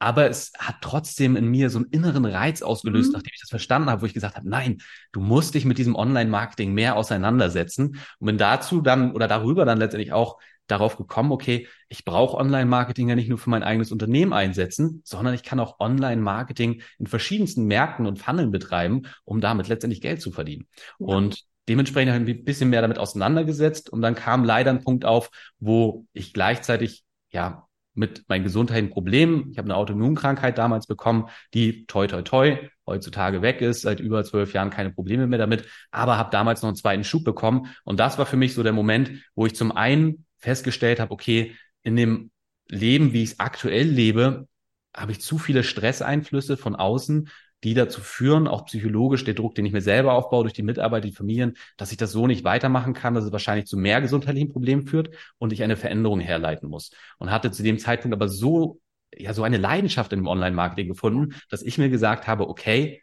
aber 0.02 0.30
es 0.30 0.54
hat 0.58 0.78
trotzdem 0.80 1.36
in 1.36 1.48
mir 1.48 1.70
so 1.70 1.80
einen 1.80 1.90
inneren 1.92 2.26
Reiz 2.26 2.62
ausgelöst, 2.62 3.10
mhm. 3.10 3.14
nachdem 3.14 3.32
ich 3.34 3.42
das 3.42 3.50
verstanden 3.50 3.90
habe, 3.90 4.02
wo 4.02 4.06
ich 4.06 4.14
gesagt 4.14 4.38
habe, 4.38 4.48
nein, 4.48 4.78
du 5.12 5.20
musst 5.20 5.56
dich 5.56 5.66
mit 5.66 5.78
diesem 5.78 5.96
Online-Marketing 5.96 6.74
mehr 6.74 6.96
auseinandersetzen 6.96 8.00
und 8.20 8.26
bin 8.26 8.38
dazu 8.38 8.82
dann 8.82 9.12
oder 9.12 9.28
darüber 9.28 9.66
dann 9.66 9.78
letztendlich 9.78 10.14
auch 10.14 10.40
darauf 10.70 10.98
gekommen, 10.98 11.32
okay, 11.32 11.68
ich 11.90 12.06
brauche 12.06 12.38
Online-Marketing 12.38 13.10
ja 13.10 13.16
nicht 13.16 13.30
nur 13.30 13.38
für 13.38 13.50
mein 13.50 13.64
eigenes 13.64 13.92
Unternehmen 13.92 14.34
einsetzen, 14.34 15.02
sondern 15.04 15.34
ich 15.34 15.44
kann 15.44 15.60
auch 15.60 15.80
Online-Marketing 15.80 16.82
in 17.00 17.08
verschiedensten 17.08 17.66
Märkten 17.66 18.06
und 18.06 18.20
Funneln 18.20 18.52
betreiben, 18.52 19.04
um 19.26 19.42
damit 19.42 19.68
letztendlich 19.68 20.02
Geld 20.02 20.22
zu 20.22 20.32
verdienen. 20.32 20.68
Ja. 21.00 21.08
Und 21.08 21.44
dementsprechend 21.68 22.14
habe 22.14 22.30
ich 22.30 22.38
ein 22.38 22.46
bisschen 22.46 22.70
mehr 22.70 22.82
damit 22.82 23.00
auseinandergesetzt 23.00 23.90
und 23.90 24.02
dann 24.02 24.16
kam 24.16 24.44
leider 24.44 24.72
ein 24.72 24.84
Punkt 24.84 25.06
auf, 25.06 25.30
wo 25.60 26.06
ich 26.14 26.34
gleichzeitig 26.34 27.04
ja 27.32 27.68
mit 27.96 28.28
meinen 28.30 28.44
gesundheitlichen 28.44 28.94
Problemen. 28.94 29.50
Ich 29.52 29.58
habe 29.58 29.66
eine 29.66 29.76
Autoimmunkrankheit 29.76 30.58
damals 30.58 30.88
bekommen, 30.88 31.30
die 31.54 31.86
toi 31.86 32.08
toi 32.08 32.22
toi 32.22 32.58
heutzutage 32.88 33.42
weg 33.42 33.62
ist, 33.62 33.82
seit 33.82 34.00
über 34.00 34.24
zwölf 34.24 34.54
Jahren 34.54 34.70
keine 34.70 34.92
Probleme 34.92 35.28
mehr 35.28 35.38
damit, 35.40 35.66
aber 35.92 36.18
habe 36.18 36.32
damals 36.32 36.62
noch 36.62 36.70
einen 36.70 36.76
zweiten 36.76 37.04
Schub 37.04 37.24
bekommen. 37.24 37.68
Und 37.84 38.00
das 38.00 38.18
war 38.18 38.26
für 38.26 38.38
mich 38.38 38.54
so 38.54 38.64
der 38.64 38.74
Moment, 38.74 39.12
wo 39.36 39.46
ich 39.46 39.56
zum 39.56 39.72
einen 39.72 40.26
festgestellt 40.40 41.00
habe, 41.00 41.12
okay, 41.12 41.56
in 41.84 41.96
dem 41.96 42.32
Leben, 42.68 43.14
wie 43.14 43.24
ich 43.24 43.32
es 43.32 43.40
aktuell 43.40 43.88
lebe, 43.88 44.48
habe 44.96 45.12
ich 45.12 45.22
zu 45.22 45.38
viele 45.38 45.64
Stresseinflüsse 45.64 46.58
von 46.58 46.76
außen, 46.76 47.30
die 47.64 47.74
dazu 47.74 48.02
führen, 48.02 48.48
auch 48.48 48.66
psychologisch 48.66 49.26
der 49.26 49.34
Druck, 49.34 49.56
den 49.56 49.66
ich 49.66 49.74
mir 49.74 49.82
selber 49.82 50.14
aufbaue 50.14 50.44
durch 50.44 50.54
die 50.54 50.64
Mitarbeiter, 50.64 51.08
die 51.08 51.14
Familien, 51.14 51.58
dass 51.78 51.92
ich 51.92 51.98
das 51.98 52.12
so 52.12 52.26
nicht 52.26 52.44
weitermachen 52.44 52.94
kann, 52.94 53.14
dass 53.14 53.26
es 53.26 53.32
wahrscheinlich 53.32 53.66
zu 53.66 53.78
mehr 53.78 54.02
gesundheitlichen 54.02 54.50
Problemen 54.50 54.88
führt 54.88 55.14
und 55.38 55.52
ich 55.52 55.62
eine 55.64 55.76
Veränderung 55.76 56.22
herleiten 56.22 56.70
muss. 56.70 56.92
Und 57.18 57.32
hatte 57.32 57.52
zu 57.52 57.64
dem 57.64 57.78
Zeitpunkt 57.78 58.16
aber 58.16 58.30
so, 58.30 58.80
ja, 59.14 59.34
so 59.34 59.44
eine 59.44 59.58
Leidenschaft 59.58 60.14
im 60.14 60.28
Online-Marketing 60.28 60.88
gefunden, 60.88 61.36
dass 61.50 61.62
ich 61.62 61.78
mir 61.78 61.90
gesagt 61.90 62.28
habe, 62.28 62.48
okay, 62.48 63.02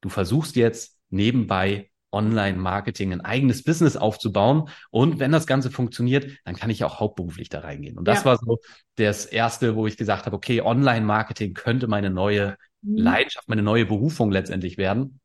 du 0.00 0.08
versuchst 0.08 0.56
jetzt 0.56 0.98
nebenbei 1.10 1.90
Online-Marketing, 2.12 3.12
ein 3.12 3.20
eigenes 3.20 3.64
Business 3.64 3.96
aufzubauen. 3.96 4.68
Und 4.90 5.18
wenn 5.18 5.32
das 5.32 5.46
Ganze 5.46 5.70
funktioniert, 5.70 6.26
dann 6.44 6.54
kann 6.54 6.70
ich 6.70 6.84
auch 6.84 7.00
hauptberuflich 7.00 7.48
da 7.48 7.60
reingehen. 7.60 7.98
Und 7.98 8.06
das 8.06 8.20
ja. 8.20 8.24
war 8.26 8.38
so 8.38 8.60
das 8.96 9.26
erste, 9.26 9.74
wo 9.74 9.86
ich 9.86 9.96
gesagt 9.96 10.26
habe, 10.26 10.36
okay, 10.36 10.60
Online-Marketing 10.60 11.54
könnte 11.54 11.88
meine 11.88 12.10
neue 12.10 12.56
mhm. 12.82 12.96
Leidenschaft, 12.96 13.48
meine 13.48 13.62
neue 13.62 13.86
Berufung 13.86 14.30
letztendlich 14.30 14.78
werden. 14.78 15.20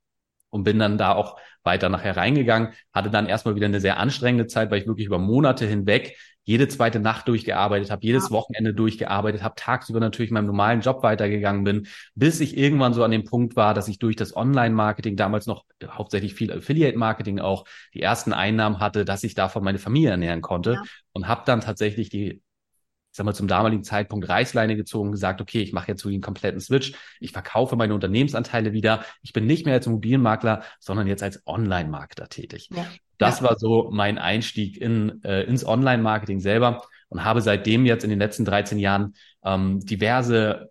Und 0.50 0.64
bin 0.64 0.80
dann 0.80 0.98
da 0.98 1.14
auch 1.14 1.38
weiter 1.64 1.90
nachher 1.90 2.16
reingegangen, 2.16 2.70
hatte 2.94 3.10
dann 3.10 3.28
erstmal 3.28 3.56
wieder 3.56 3.66
eine 3.66 3.82
sehr 3.82 3.98
anstrengende 3.98 4.48
Zeit, 4.48 4.72
weil 4.72 4.80
ich 4.80 4.88
wirklich 4.88 5.06
über 5.06 5.20
Monate 5.20 5.68
hinweg 5.68 6.18
jede 6.48 6.70
zweite 6.70 7.02
Nacht 7.02 7.28
durchgearbeitet 7.28 7.92
habe, 7.92 8.06
jedes. 8.06 8.32
Wochenende 8.32 8.74
durchgearbeitet 8.74 9.44
habe, 9.44 9.56
tagsüber 9.56 10.00
natürlich 10.00 10.32
meinem 10.32 10.48
normalen 10.48 10.80
Job 10.80 11.04
weitergegangen 11.04 11.66
bin, 11.66 11.88
bis 12.16 12.40
ich 12.40 12.58
irgendwann 12.58 12.94
so 12.94 13.04
an 13.04 13.12
dem 13.12 13.26
Punkt 13.26 13.58
war, 13.58 13.74
dass 13.74 13.90
ich 13.90 14.00
durch 14.00 14.16
das 14.16 14.36
Online-Marketing, 14.36 15.18
damals 15.18 15.46
noch 15.46 15.66
hauptsächlich 15.86 16.34
viel 16.34 16.54
Affiliate-Marketing 16.54 17.40
auch, 17.40 17.66
die 17.94 18.02
ersten 18.02 18.32
Einnahmen 18.32 18.80
hatte, 18.80 19.04
dass 19.04 19.26
ich 19.26 19.36
davon 19.36 19.62
meine 19.62 19.78
Familie 19.78 20.12
ernähren 20.12 20.42
konnte 20.42 20.74
ja. 20.74 20.84
und 21.12 21.28
habe 21.28 21.42
dann 21.46 21.60
tatsächlich 21.60 22.08
die 22.08 22.42
sag 23.18 23.26
mal, 23.26 23.34
zum 23.34 23.48
damaligen 23.48 23.84
Zeitpunkt 23.84 24.30
Reißleine 24.30 24.76
gezogen, 24.76 25.12
gesagt, 25.12 25.42
okay, 25.42 25.62
ich 25.62 25.74
mache 25.74 25.90
jetzt 25.90 26.02
so 26.02 26.10
einen 26.10 26.22
kompletten 26.22 26.62
Switch, 26.62 26.94
ich 27.20 27.32
verkaufe 27.32 27.76
meine 27.76 27.94
Unternehmensanteile 27.94 28.74
wieder, 28.74 29.04
ich 29.24 29.34
bin 29.34 29.46
nicht 29.46 29.66
mehr 29.66 29.74
als 29.74 29.88
Immobilienmakler, 29.88 30.64
sondern 30.80 31.08
jetzt 31.08 31.24
als 31.24 31.46
Online-Marketer 31.46 32.30
tätig. 32.30 32.70
Ja. 32.74 32.86
Das 33.18 33.40
ja. 33.40 33.48
war 33.48 33.58
so 33.58 33.90
mein 33.92 34.20
Einstieg 34.20 34.78
in, 34.78 35.24
äh, 35.24 35.44
ins 35.44 35.66
Online-Marketing 35.66 36.40
selber 36.40 36.84
und 37.10 37.24
habe 37.26 37.42
seitdem 37.42 37.86
jetzt 37.86 38.04
in 38.04 38.12
den 38.12 38.20
letzten 38.20 38.46
13 38.46 38.78
Jahren 38.78 39.16
ähm, 39.44 39.80
diverse 39.80 40.70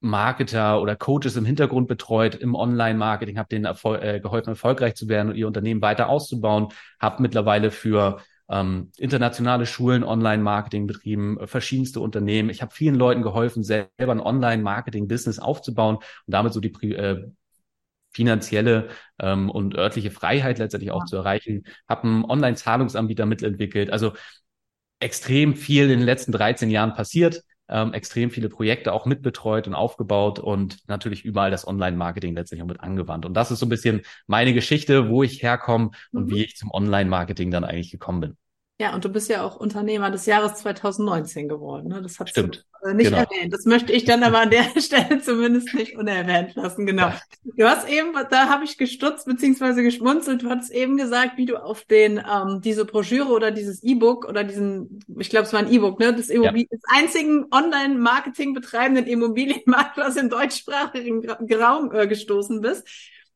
Marketer 0.00 0.80
oder 0.80 0.96
Coaches 0.96 1.36
im 1.36 1.44
Hintergrund 1.44 1.86
betreut 1.86 2.34
im 2.34 2.54
Online-Marketing, 2.54 3.38
habe 3.38 3.50
denen 3.50 3.66
erfol 3.66 4.02
äh, 4.02 4.18
geholfen, 4.18 4.48
erfolgreich 4.48 4.94
zu 4.94 5.08
werden 5.08 5.28
und 5.28 5.36
ihr 5.36 5.46
Unternehmen 5.46 5.82
weiter 5.82 6.08
auszubauen, 6.08 6.68
habe 6.98 7.20
mittlerweile 7.20 7.70
für 7.70 8.22
ähm, 8.50 8.90
internationale 8.96 9.64
Schulen 9.64 10.02
Online-Marketing 10.02 10.86
betrieben, 10.86 11.38
äh, 11.38 11.46
verschiedenste 11.46 12.00
Unternehmen. 12.00 12.50
Ich 12.50 12.62
habe 12.62 12.74
vielen 12.74 12.96
Leuten 12.96 13.22
geholfen, 13.22 13.62
selber 13.62 13.90
ein 13.98 14.20
Online-Marketing-Business 14.20 15.38
aufzubauen 15.38 15.96
und 15.96 16.04
damit 16.26 16.52
so 16.52 16.60
die 16.60 16.72
äh, 16.92 17.30
finanzielle 18.12 18.88
ähm, 19.20 19.50
und 19.50 19.76
örtliche 19.76 20.10
Freiheit 20.10 20.58
letztendlich 20.58 20.90
auch 20.90 21.02
ja. 21.02 21.06
zu 21.06 21.16
erreichen. 21.16 21.64
Habe 21.88 22.04
einen 22.04 22.24
Online-Zahlungsanbieter 22.24 23.24
mitentwickelt. 23.24 23.90
Also 23.90 24.14
extrem 24.98 25.54
viel 25.54 25.84
in 25.84 26.00
den 26.00 26.06
letzten 26.06 26.32
13 26.32 26.70
Jahren 26.70 26.92
passiert. 26.92 27.42
Ähm, 27.68 27.94
extrem 27.94 28.30
viele 28.30 28.48
Projekte 28.48 28.92
auch 28.92 29.06
mitbetreut 29.06 29.68
und 29.68 29.74
aufgebaut 29.74 30.40
und 30.40 30.78
natürlich 30.88 31.24
überall 31.24 31.52
das 31.52 31.68
Online-Marketing 31.68 32.34
letztendlich 32.34 32.64
auch 32.64 32.68
mit 32.68 32.80
angewandt. 32.80 33.26
Und 33.26 33.34
das 33.34 33.52
ist 33.52 33.60
so 33.60 33.66
ein 33.66 33.68
bisschen 33.68 34.00
meine 34.26 34.52
Geschichte, 34.54 35.08
wo 35.08 35.22
ich 35.22 35.40
herkomme 35.40 35.90
und 36.10 36.24
mhm. 36.24 36.30
wie 36.30 36.44
ich 36.44 36.56
zum 36.56 36.72
Online-Marketing 36.72 37.52
dann 37.52 37.62
eigentlich 37.62 37.92
gekommen 37.92 38.20
bin. 38.20 38.36
Ja, 38.80 38.94
und 38.94 39.04
du 39.04 39.10
bist 39.10 39.28
ja 39.28 39.44
auch 39.44 39.56
Unternehmer 39.56 40.10
des 40.10 40.24
Jahres 40.24 40.54
2019 40.54 41.50
geworden. 41.50 41.88
Ne? 41.88 42.00
Das 42.00 42.18
hast 42.18 42.30
Stimmt. 42.30 42.64
du 42.80 42.88
äh, 42.88 42.94
nicht 42.94 43.10
genau. 43.10 43.24
erwähnt. 43.24 43.52
Das 43.52 43.66
möchte 43.66 43.92
ich 43.92 44.04
dann 44.04 44.22
aber 44.22 44.38
an 44.38 44.48
der 44.48 44.64
Stelle 44.80 45.20
zumindest 45.20 45.74
nicht 45.74 45.98
unerwähnt 45.98 46.54
lassen. 46.54 46.86
Genau. 46.86 47.12
Du 47.44 47.68
hast 47.68 47.86
eben, 47.90 48.14
da 48.30 48.48
habe 48.48 48.64
ich 48.64 48.78
gestutzt 48.78 49.26
beziehungsweise 49.26 49.82
geschmunzelt. 49.82 50.44
Du 50.44 50.48
hast 50.48 50.70
eben 50.70 50.96
gesagt, 50.96 51.36
wie 51.36 51.44
du 51.44 51.62
auf 51.62 51.84
den 51.84 52.24
ähm, 52.26 52.62
diese 52.62 52.86
Broschüre 52.86 53.28
oder 53.28 53.50
dieses 53.50 53.82
E-Book 53.82 54.26
oder 54.26 54.44
diesen, 54.44 55.00
ich 55.18 55.28
glaube, 55.28 55.44
es 55.44 55.52
war 55.52 55.60
ein 55.60 55.70
E-Book, 55.70 56.00
ne, 56.00 56.14
des, 56.14 56.30
Immobil 56.30 56.62
ja. 56.62 56.68
des 56.72 56.80
einzigen 56.88 57.48
Online-Marketing 57.50 58.54
betreibenden 58.54 59.06
Immobilienmaklers 59.06 60.16
im 60.16 60.30
deutschsprachigen 60.30 61.28
Raum 61.28 61.92
äh, 61.92 62.06
gestoßen 62.06 62.62
bist. 62.62 62.88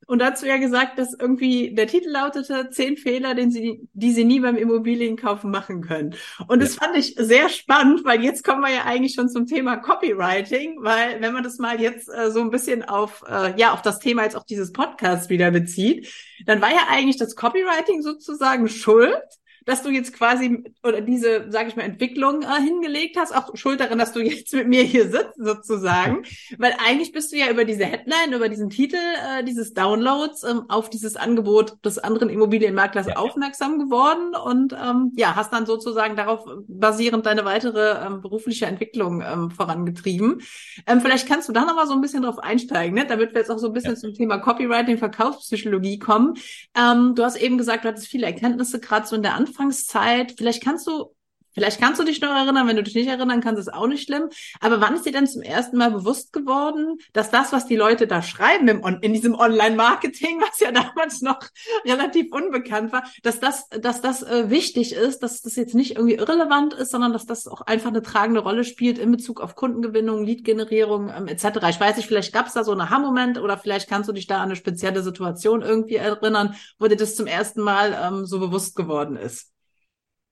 Und 0.07 0.21
dazu 0.21 0.47
ja 0.47 0.59
gesagt, 0.59 0.99
dass 0.99 1.15
irgendwie 1.19 1.75
der 1.75 1.87
Titel 1.87 2.11
lautete 2.11 2.71
zehn 2.71 2.97
Fehler, 2.97 3.35
den 3.35 3.51
sie, 3.51 3.89
die 3.93 4.13
sie 4.13 4.25
nie 4.25 4.41
beim 4.41 4.57
Immobilienkaufen 4.57 5.51
machen 5.51 5.83
können. 5.83 6.15
Und 6.49 6.63
das 6.63 6.77
fand 6.77 6.97
ich 6.97 7.15
sehr 7.19 7.49
spannend, 7.49 8.05
weil 8.05 8.23
jetzt 8.23 8.45
kommen 8.45 8.63
wir 8.63 8.73
ja 8.73 8.85
eigentlich 8.85 9.15
schon 9.15 9.29
zum 9.29 9.47
Thema 9.47 9.77
Copywriting, 9.77 10.79
weil 10.81 11.21
wenn 11.21 11.33
man 11.33 11.43
das 11.43 11.59
mal 11.59 11.81
jetzt 11.81 12.09
äh, 12.09 12.31
so 12.31 12.41
ein 12.41 12.51
bisschen 12.51 12.83
auf, 12.83 13.25
äh, 13.29 13.59
ja, 13.59 13.73
auf 13.73 13.83
das 13.83 13.99
Thema 13.99 14.25
jetzt 14.25 14.37
auch 14.37 14.45
dieses 14.45 14.73
Podcasts 14.73 15.29
wieder 15.29 15.51
bezieht, 15.51 16.13
dann 16.47 16.61
war 16.61 16.71
ja 16.71 16.87
eigentlich 16.91 17.17
das 17.17 17.37
Copywriting 17.37 18.03
sozusagen 18.03 18.69
schuld 18.69 19.23
dass 19.65 19.83
du 19.83 19.91
jetzt 19.91 20.13
quasi 20.13 20.65
oder 20.83 21.01
diese, 21.01 21.51
sage 21.51 21.69
ich 21.69 21.77
mal, 21.77 21.83
Entwicklung 21.83 22.43
äh, 22.43 22.61
hingelegt 22.63 23.17
hast, 23.19 23.35
auch 23.35 23.57
schuld 23.57 23.81
daran, 23.81 23.99
dass 23.99 24.13
du 24.13 24.21
jetzt 24.21 24.53
mit 24.53 24.69
mir 24.69 24.83
hier 24.83 25.09
sitzt 25.11 25.37
sozusagen, 25.37 26.25
weil 26.59 26.75
eigentlich 26.85 27.13
bist 27.13 27.33
du 27.33 27.37
ja 27.37 27.51
über 27.51 27.65
diese 27.65 27.85
Headline, 27.85 28.33
über 28.33 28.49
diesen 28.49 28.71
Titel 28.71 28.97
äh, 28.97 29.45
dieses 29.45 29.75
Downloads 29.75 30.45
ähm, 30.45 30.65
auf 30.69 30.91
dieses 30.91 31.17
Angebot 31.17 31.85
des 31.85 31.99
anderen 31.99 32.29
Immobilienmaklers 32.29 33.07
ja. 33.07 33.17
aufmerksam 33.17 33.79
geworden 33.79 34.35
und 34.35 34.73
ähm, 34.73 35.13
ja, 35.17 35.35
hast 35.35 35.53
dann 35.53 35.67
sozusagen 35.67 36.17
darauf 36.17 36.45
basierend 36.69 37.27
deine 37.27 37.45
weitere 37.45 38.05
ähm, 38.05 38.21
berufliche 38.21 38.67
Entwicklung 38.67 39.23
ähm, 39.23 39.51
vorangetrieben. 39.51 40.43
Ähm, 40.87 41.01
vielleicht 41.01 41.29
kannst 41.29 41.49
du 41.49 41.53
da 41.53 41.65
nochmal 41.65 41.87
so 41.87 41.95
ein 41.95 42.01
bisschen 42.01 42.23
drauf 42.23 42.39
einsteigen, 42.39 42.95
ne? 42.95 43.07
damit 43.07 43.33
wir 43.33 43.41
jetzt 43.41 43.51
auch 43.51 43.59
so 43.59 43.69
ein 43.69 43.73
bisschen 43.73 43.95
ja. 43.95 44.01
zum 44.01 44.15
Thema 44.15 44.39
Copywriting, 44.39 44.99
Verkaufspsychologie 44.99 45.99
kommen. 45.99 46.35
Ähm, 46.77 47.15
du 47.15 47.23
hast 47.23 47.37
eben 47.37 47.59
gesagt, 47.59 47.85
du 47.85 47.89
hattest 47.89 48.09
viele 48.09 48.27
Erkenntnisse 48.27 48.81
gerade 48.81 49.07
so 49.07 49.17
in 49.17 49.23
der 49.23 49.35
Anfang 49.35 49.54
Anfangszeit, 49.55 50.35
vielleicht 50.37 50.63
kannst 50.63 50.87
du, 50.87 51.14
vielleicht 51.55 51.81
kannst 51.81 52.01
du 52.01 52.05
dich 52.05 52.21
noch 52.21 52.31
erinnern, 52.31 52.67
wenn 52.67 52.77
du 52.77 52.83
dich 52.83 52.95
nicht 52.95 53.09
erinnern 53.09 53.41
kannst, 53.41 53.61
ist 53.61 53.73
auch 53.73 53.87
nicht 53.87 54.05
schlimm. 54.07 54.29
Aber 54.61 54.81
wann 54.81 54.95
ist 54.95 55.07
dir 55.07 55.13
denn 55.13 55.27
zum 55.27 55.43
ersten 55.43 55.77
Mal 55.77 55.91
bewusst 55.91 56.33
geworden, 56.33 56.99
dass 57.13 57.31
das, 57.31 57.53
was 57.53 57.67
die 57.67 57.77
Leute 57.77 58.07
da 58.07 58.23
schreiben 58.23 58.69
im, 58.69 58.83
in 59.01 59.13
diesem 59.13 59.35
Online-Marketing, 59.35 60.41
was 60.49 60.61
ja 60.61 60.73
damals 60.73 61.23
noch 61.23 61.41
relativ 61.85 62.33
unbekannt 62.33 62.93
war, 62.93 63.05
dass 63.23 63.41
das, 63.41 63.69
dass 63.69 64.01
das 64.01 64.23
äh, 64.23 64.51
wichtig 64.51 64.95
ist, 64.95 65.23
dass 65.23 65.43
das 65.43 65.57
jetzt 65.57 65.75
nicht 65.75 65.97
irgendwie 65.97 66.17
irrelevant 66.17 66.75
ist, 66.75 66.91
sondern 66.91 67.13
dass 67.13 67.27
das 67.27 67.47
auch 67.47 67.63
einfach 67.63 67.91
eine 67.91 68.03
tragende 68.03 68.41
Rolle 68.41 68.65
spielt 68.65 68.99
in 68.99 69.11
Bezug 69.11 69.41
auf 69.41 69.55
Kundengewinnung, 69.55 70.25
Lead-Generierung 70.25 71.11
ähm, 71.17 71.29
etc. 71.29 71.45
Ich 71.69 71.81
weiß 71.81 71.97
nicht, 71.97 72.07
vielleicht 72.07 72.33
gab 72.33 72.47
es 72.47 72.55
da 72.55 72.65
so 72.65 72.73
einen 72.73 72.83
Aha-Moment 72.83 73.39
oder 73.39 73.59
vielleicht 73.59 73.89
kannst 73.89 74.09
du 74.09 74.13
dich 74.13 74.27
da 74.27 74.37
an 74.39 74.45
eine 74.45 74.57
spezielle 74.57 75.03
Situation 75.03 75.63
irgendwie 75.63 75.97
erinnern, 75.97 76.55
wo 76.79 76.87
dir 76.87 76.97
das 76.97 77.17
zum 77.17 77.27
ersten 77.27 77.63
Mal 77.63 77.99
ähm, 78.01 78.27
so 78.27 78.41
bewusst 78.41 78.77
geworden 78.77 79.17
ist. 79.17 79.54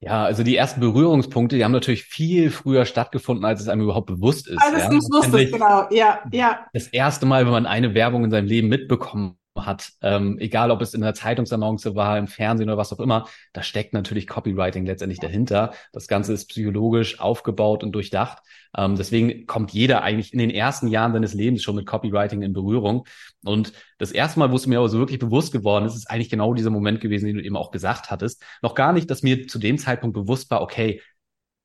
Ja, 0.04 0.25
also 0.25 0.42
die 0.42 0.56
ersten 0.56 0.80
Berührungspunkte, 0.80 1.56
die 1.56 1.64
haben 1.64 1.71
natürlich 1.71 2.02
viel 2.02 2.50
früher 2.50 2.87
stattgefunden, 2.87 3.44
als 3.44 3.61
es 3.61 3.68
einem 3.68 3.82
überhaupt 3.82 4.09
bewusst 4.09 4.49
ist. 4.49 4.61
Als 4.61 4.73
ja? 4.73 4.78
es 4.78 4.88
bewusst 4.88 5.32
ist, 5.32 5.52
genau. 5.52 5.87
Ja, 5.92 6.18
ja. 6.32 6.66
Das 6.73 6.88
erste 6.88 7.25
Mal, 7.25 7.44
wenn 7.44 7.52
man 7.52 7.66
eine 7.66 7.94
Werbung 7.94 8.25
in 8.25 8.32
seinem 8.32 8.47
Leben 8.47 8.66
mitbekommen 8.66 9.37
hat, 9.56 9.92
ähm, 10.00 10.38
egal 10.38 10.71
ob 10.71 10.80
es 10.80 10.94
in 10.94 11.02
der 11.02 11.14
Zeitungsannonce 11.14 11.94
war, 11.94 12.18
im 12.18 12.26
Fernsehen 12.26 12.68
oder 12.68 12.78
was 12.78 12.92
auch 12.92 13.00
immer, 13.00 13.28
da 13.52 13.62
steckt 13.62 13.92
natürlich 13.92 14.26
Copywriting 14.26 14.87
letztendlich 14.87 15.21
dahinter. 15.21 15.73
Das 15.92 16.09
Ganze 16.09 16.32
ist 16.32 16.49
psychologisch 16.49 17.21
aufgebaut 17.21 17.85
und 17.85 17.92
durchdacht. 17.92 18.38
Ähm, 18.76 18.97
deswegen 18.97 19.47
kommt 19.47 19.73
jeder 19.73 20.02
eigentlich 20.02 20.32
in 20.32 20.38
den 20.38 20.50
ersten 20.50 20.88
Jahren 20.88 21.12
seines 21.12 21.35
Lebens 21.35 21.62
schon 21.62 21.76
mit 21.76 21.87
Copywriting 21.87 22.42
in 22.42 22.52
Berührung. 22.52 23.06
Und 23.44 23.73
das 23.99 24.12
erste 24.12 24.38
Mal, 24.38 24.50
wo 24.50 24.56
es 24.56 24.66
mir 24.66 24.78
aber 24.78 24.88
so 24.88 24.99
wirklich 24.99 25.18
bewusst 25.18 25.52
geworden 25.52 25.85
ist, 25.85 25.94
ist 25.94 26.11
eigentlich 26.11 26.30
genau 26.30 26.54
dieser 26.54 26.71
Moment 26.71 27.00
gewesen, 27.00 27.26
den 27.26 27.37
du 27.37 27.42
eben 27.42 27.56
auch 27.56 27.71
gesagt 27.71 28.11
hattest. 28.11 28.42
Noch 28.62 28.75
gar 28.75 28.92
nicht, 28.92 29.11
dass 29.11 29.23
mir 29.23 29.47
zu 29.47 29.59
dem 29.59 29.78
Zeitpunkt 29.78 30.14
bewusst 30.14 30.50
war, 30.50 30.62
okay, 30.62 31.00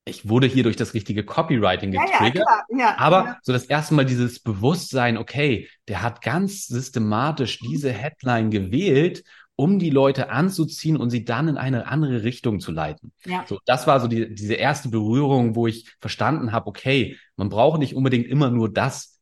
ich 0.08 0.30
wurde 0.30 0.48
hier 0.48 0.64
durch 0.64 0.76
das 0.76 0.94
richtige 0.94 1.24
Copywriting 1.24 1.92
getriggert. 1.92 2.46
Ja, 2.48 2.64
ja, 2.70 2.78
ja, 2.78 2.96
aber 2.98 3.38
so 3.42 3.54
das 3.54 3.66
erste 3.66 3.94
Mal 3.94 4.06
dieses 4.06 4.40
Bewusstsein, 4.40 5.18
okay, 5.18 5.68
der 5.88 6.02
hat 6.02 6.22
ganz 6.22 6.68
systematisch 6.68 7.60
diese 7.60 7.92
Headline 7.92 8.50
gewählt, 8.50 9.24
um 9.56 9.80
die 9.80 9.90
Leute 9.90 10.30
anzuziehen 10.30 10.98
und 10.98 11.10
sie 11.10 11.26
dann 11.26 11.48
in 11.48 11.58
eine 11.58 11.88
andere 11.88 12.24
Richtung 12.24 12.60
zu 12.60 12.72
leiten. 12.72 13.12
So, 13.48 13.60
das 13.66 13.88
war 13.88 14.00
so 14.00 14.08
die, 14.08 14.34
diese 14.34 14.54
erste 14.54 14.90
Berührung, 14.90 15.56
wo 15.56 15.66
ich 15.66 15.90
verstanden 16.00 16.52
habe, 16.52 16.68
okay, 16.68 17.18
man 17.36 17.50
braucht 17.50 17.80
nicht 17.80 17.96
unbedingt 17.96 18.28
immer 18.28 18.52
nur 18.52 18.72
das 18.72 19.17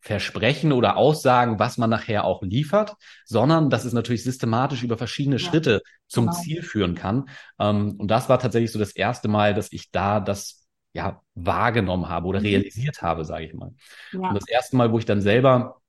Versprechen 0.00 0.72
oder 0.72 0.96
Aussagen, 0.96 1.58
was 1.58 1.76
man 1.76 1.90
nachher 1.90 2.24
auch 2.24 2.42
liefert, 2.42 2.96
sondern 3.24 3.68
dass 3.68 3.84
es 3.84 3.92
natürlich 3.92 4.24
systematisch 4.24 4.82
über 4.82 4.96
verschiedene 4.96 5.36
ja, 5.36 5.40
Schritte 5.40 5.82
zum 6.08 6.26
genau. 6.26 6.38
Ziel 6.38 6.62
führen 6.62 6.94
kann. 6.94 7.28
Ähm, 7.58 7.96
und 7.98 8.08
das 8.08 8.28
war 8.28 8.38
tatsächlich 8.38 8.72
so 8.72 8.78
das 8.78 8.92
erste 8.92 9.28
Mal, 9.28 9.52
dass 9.52 9.72
ich 9.72 9.90
da 9.90 10.20
das 10.20 10.66
ja 10.92 11.20
wahrgenommen 11.34 12.08
habe 12.08 12.26
oder 12.26 12.40
mhm. 12.40 12.46
realisiert 12.46 13.02
habe, 13.02 13.24
sage 13.24 13.44
ich 13.44 13.54
mal. 13.54 13.72
Ja. 14.12 14.28
Und 14.28 14.34
das 14.34 14.48
erste 14.48 14.76
Mal, 14.76 14.90
wo 14.90 14.98
ich 14.98 15.04
dann 15.04 15.20
selber 15.20 15.80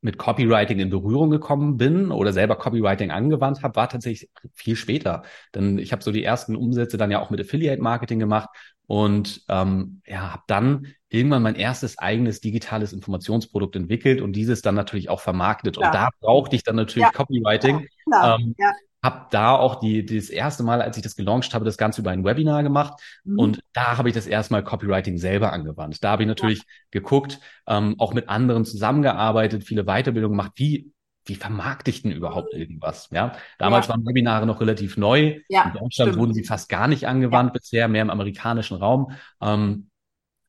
mit 0.00 0.16
Copywriting 0.16 0.78
in 0.78 0.90
Berührung 0.90 1.30
gekommen 1.30 1.76
bin 1.76 2.12
oder 2.12 2.32
selber 2.32 2.54
Copywriting 2.54 3.10
angewandt 3.10 3.64
habe, 3.64 3.74
war 3.74 3.88
tatsächlich 3.88 4.30
viel 4.54 4.76
später. 4.76 5.22
Denn 5.54 5.78
ich 5.78 5.90
habe 5.90 6.04
so 6.04 6.12
die 6.12 6.22
ersten 6.22 6.54
Umsätze 6.54 6.96
dann 6.96 7.10
ja 7.10 7.20
auch 7.20 7.30
mit 7.30 7.40
Affiliate 7.40 7.82
Marketing 7.82 8.20
gemacht 8.20 8.48
und 8.88 9.44
ähm, 9.48 10.00
ja, 10.06 10.32
habe 10.32 10.42
dann 10.48 10.88
irgendwann 11.10 11.42
mein 11.42 11.54
erstes 11.54 11.98
eigenes 11.98 12.40
digitales 12.40 12.92
Informationsprodukt 12.92 13.76
entwickelt 13.76 14.20
und 14.20 14.32
dieses 14.32 14.62
dann 14.62 14.74
natürlich 14.74 15.10
auch 15.10 15.20
vermarktet. 15.20 15.76
Ja. 15.76 15.86
Und 15.86 15.94
da 15.94 16.08
brauchte 16.20 16.56
ich 16.56 16.64
dann 16.64 16.76
natürlich 16.76 17.06
ja. 17.06 17.12
Copywriting. 17.12 17.86
Ja. 18.10 18.34
Ähm, 18.34 18.54
ja 18.58 18.72
habe 19.02 19.26
da 19.30 19.54
auch 19.54 19.76
die, 19.76 20.04
die 20.04 20.16
das 20.16 20.28
erste 20.28 20.62
Mal, 20.62 20.82
als 20.82 20.96
ich 20.96 21.02
das 21.02 21.14
gelauncht 21.14 21.54
habe, 21.54 21.64
das 21.64 21.78
Ganze 21.78 22.00
über 22.00 22.10
ein 22.10 22.24
Webinar 22.24 22.62
gemacht. 22.62 23.00
Mhm. 23.24 23.38
Und 23.38 23.60
da 23.72 23.96
habe 23.96 24.08
ich 24.08 24.14
das 24.14 24.26
erste 24.26 24.54
Mal 24.54 24.64
Copywriting 24.64 25.18
selber 25.18 25.52
angewandt. 25.52 26.02
Da 26.02 26.10
habe 26.10 26.24
ich 26.24 26.28
natürlich 26.28 26.58
ja. 26.58 26.64
geguckt, 26.90 27.38
ähm, 27.68 27.94
auch 27.98 28.12
mit 28.12 28.28
anderen 28.28 28.64
zusammengearbeitet, 28.64 29.64
viele 29.64 29.84
Weiterbildungen 29.84 30.36
gemacht. 30.36 30.52
Wie, 30.56 30.92
wie 31.28 31.34
vermarkte 31.34 31.90
ich 31.90 32.02
denn 32.02 32.12
überhaupt 32.12 32.54
mhm. 32.54 32.60
irgendwas? 32.60 33.08
Ja, 33.10 33.32
damals 33.58 33.86
ja. 33.86 33.94
waren 33.94 34.06
Webinare 34.06 34.46
noch 34.46 34.60
relativ 34.60 34.96
neu. 34.96 35.40
Ja, 35.48 35.64
In 35.64 35.72
Deutschland 35.72 36.10
stimmt. 36.10 36.16
wurden 36.16 36.34
sie 36.34 36.44
fast 36.44 36.68
gar 36.68 36.88
nicht 36.88 37.06
angewandt 37.06 37.54
ja. 37.54 37.58
bisher, 37.58 37.88
mehr 37.88 38.02
im 38.02 38.10
amerikanischen 38.10 38.76
Raum. 38.76 39.12
Ähm, 39.40 39.90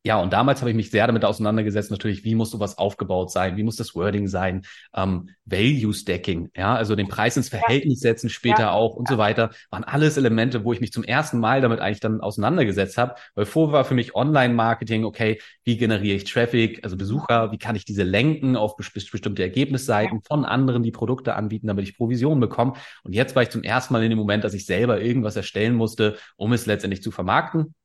ja, 0.04 0.22
und 0.22 0.32
damals 0.32 0.62
habe 0.62 0.70
ich 0.70 0.78
mich 0.78 0.92
sehr 0.92 1.06
damit 1.08 1.26
auseinandergesetzt, 1.26 1.92
natürlich, 1.92 2.24
wie 2.24 2.34
muss 2.34 2.52
sowas 2.52 2.78
aufgebaut 2.78 3.32
sein, 3.32 3.58
wie 3.58 3.64
muss 3.64 3.76
das 3.76 3.96
Wording 3.96 4.28
sein, 4.28 4.62
ähm, 4.96 5.30
Value 5.44 5.94
Stacking, 5.94 6.50
ja, 6.56 6.74
also 6.74 6.96
den 6.96 7.10
Preis 7.10 7.36
ins 7.36 7.50
Verhältnis 7.50 8.00
setzen 8.00 8.30
später 8.30 8.62
ja. 8.62 8.72
auch 8.72 8.96
und 8.96 9.10
so 9.10 9.18
weiter, 9.18 9.50
waren 9.72 9.84
alles 9.84 10.16
Elemente, 10.16 10.64
wo 10.64 10.72
ich 10.72 10.80
mich 10.80 10.94
zum 10.94 11.04
ersten 11.04 11.40
Mal 11.40 11.60
damit 11.60 11.82
eigentlich 11.82 12.00
dann 12.00 12.22
auseinandergesetzt 12.22 12.98
habe, 12.98 13.16
weil 13.36 13.46
vorher 13.46 13.74
war 13.74 13.84
für 13.84 13.94
mich 13.94 14.16
Online-Marketing, 14.16 15.04
okay, 15.04 15.42
wie 15.66 15.76
generiere 15.76 16.16
ich 16.16 16.24
Traffic, 16.24 16.80
also 16.84 16.96
Besucher, 16.96 17.52
wie 17.52 17.58
kann 17.58 17.76
ich 17.76 17.84
diese 17.84 18.04
lenken 18.04 18.56
auf 18.56 18.78
bestimmte 18.78 19.44
Ergebnisseiten 19.44 20.22
von 20.22 20.46
anderen, 20.46 20.82
die 20.82 20.92
Produkte 20.92 21.36
anbieten, 21.36 21.68
damit 21.68 21.88
ich 21.88 21.98
Provision 21.98 22.40
bekomme. 22.40 22.74
Und 23.04 23.14
jetzt 23.14 23.36
war 23.36 23.44
ich 23.44 23.50
zum 23.50 23.64
ersten 23.64 23.94
Mal 23.94 24.04
in 24.04 24.12
dem 24.12 24.20
Moment, 24.20 24.46
dass 24.46 24.54
ich 24.54 24.66
selber 24.66 25.02
irgendwas 25.02 25.36
erstellen 25.36 25.76
musste, 25.76 26.16
um 26.38 26.54
es 26.54 26.66
letztendlich 26.66 27.04
zu 27.04 27.12
vermarkten 27.12 27.76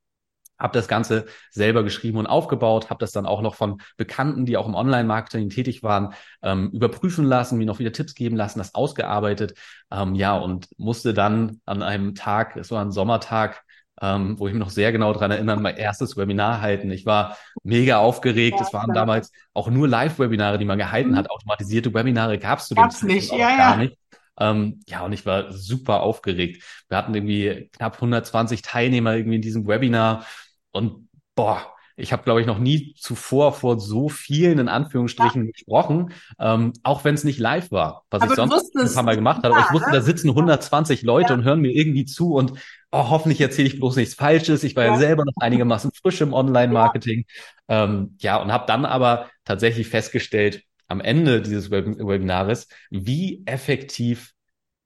habe 0.59 0.73
das 0.73 0.89
Ganze 0.89 1.27
selber 1.51 1.83
geschrieben 1.83 2.19
und 2.19 2.27
aufgebaut, 2.27 2.91
habe 2.91 3.01
das 3.01 3.13
dann 3.13 3.27
auch 3.27 3.43
noch 3.43 3.55
von 3.55 3.81
Bekannten, 3.97 4.47
die 4.47 4.57
auch 4.57 4.67
im 4.67 4.75
Online-Marketing 4.75 5.51
tätig 5.51 5.83
waren, 5.83 6.15
ähm, 6.43 6.71
überprüfen 6.71 7.25
lassen, 7.25 7.59
mir 7.59 7.67
noch 7.67 7.79
wieder 7.79 7.93
Tipps 7.93 8.15
geben 8.15 8.37
lassen, 8.37 8.59
das 8.59 8.75
ausgearbeitet. 8.75 9.55
Ähm, 9.91 10.15
ja, 10.15 10.37
und 10.37 10.69
musste 10.79 11.15
dann 11.15 11.61
an 11.67 11.83
einem 11.83 12.15
Tag, 12.15 12.57
es 12.57 12.71
war 12.71 12.85
ein 12.85 12.93
Sommertag, 12.93 13.65
ähm, 14.01 14.39
wo 14.39 14.47
ich 14.49 14.55
mich 14.55 14.61
noch 14.61 14.71
sehr 14.71 14.93
genau 14.93 15.13
dran 15.13 15.31
erinnere, 15.31 15.61
mein 15.61 15.77
erstes 15.77 16.17
Webinar 16.17 16.61
halten. 16.61 16.91
Ich 16.91 17.07
war 17.07 17.37
mega 17.63 17.99
aufgeregt. 17.99 18.61
Es 18.61 18.73
waren 18.73 18.93
damals 18.93 19.31
auch 19.53 19.71
nur 19.71 19.87
Live-Webinare, 19.87 20.59
die 20.59 20.65
man 20.65 20.79
gehalten 20.79 21.13
mhm. 21.13 21.17
hat. 21.17 21.31
Automatisierte 21.31 21.95
Webinare 21.95 22.39
gab 22.39 22.59
es 22.59 22.67
zu 22.67 22.75
dem 22.75 22.91
Zeitpunkt 22.91 23.15
nicht. 23.15 23.33
Ja, 23.33 23.57
gar 23.57 23.71
ja. 23.71 23.77
nicht. 23.77 23.99
Ähm, 24.39 24.81
ja, 24.89 25.05
und 25.05 25.13
ich 25.13 25.25
war 25.27 25.53
super 25.53 26.01
aufgeregt. 26.01 26.65
Wir 26.89 26.99
hatten 26.99 27.15
irgendwie 27.15 27.71
knapp 27.73 27.95
120 27.95 28.63
Teilnehmer 28.63 29.15
irgendwie 29.15 29.37
in 29.37 29.43
diesem 29.43 29.67
Webinar. 29.69 30.27
Und 30.75 31.09
boah, 31.35 31.75
ich 31.97 32.13
habe, 32.13 32.25
glaube 32.25 32.41
ich, 32.41 32.47
noch 32.47 32.59
nie 32.59 32.95
zuvor 32.99 33.53
vor 33.53 33.79
so 33.79 34.09
vielen 34.09 34.59
in 34.59 34.69
Anführungsstrichen 34.69 35.47
ja. 35.47 35.53
gesprochen, 35.53 36.13
ähm, 36.41 36.73
auch 36.83 37.05
wenn 37.05 37.15
es 37.15 37.23
nicht 37.23 37.39
live 37.39 37.71
war, 37.71 38.05
was 38.11 38.23
aber 38.23 38.33
ich 38.33 38.37
sonst 38.37 38.77
ein 38.77 38.93
paar 38.93 39.05
Mal 39.05 39.15
gemacht 39.15 39.45
habe. 39.45 39.55
Aber 39.55 39.65
ich 39.65 39.73
wusste, 39.73 39.91
ne? 39.91 39.97
da 39.97 40.03
sitzen 40.03 40.31
120 40.31 41.03
Leute 41.03 41.29
ja. 41.29 41.35
und 41.35 41.45
hören 41.45 41.61
mir 41.61 41.71
irgendwie 41.71 42.05
zu 42.05 42.35
und 42.35 42.53
oh, 42.91 43.11
hoffentlich 43.11 43.41
erzähle 43.41 43.69
ich 43.69 43.79
bloß 43.79 43.97
nichts 43.97 44.15
Falsches. 44.15 44.65
Ich 44.65 44.75
war 44.75 44.85
ja, 44.85 44.93
ja 44.93 44.99
selber 44.99 45.25
noch 45.25 45.37
einigermaßen 45.41 45.93
frisch 45.93 46.21
im 46.21 46.33
Online-Marketing. 46.33 47.27
Ja. 47.69 47.85
Ähm, 47.85 48.17
ja, 48.21 48.37
und 48.39 48.53
habe 48.53 48.67
dann 48.67 48.85
aber 48.85 49.31
tatsächlich 49.45 49.89
festgestellt, 49.89 50.65
am 50.89 51.01
Ende 51.01 51.43
dieses 51.43 51.71
Web 51.71 51.87
Webinars, 51.87 52.69
wie 52.91 53.43
effektiv 53.47 54.33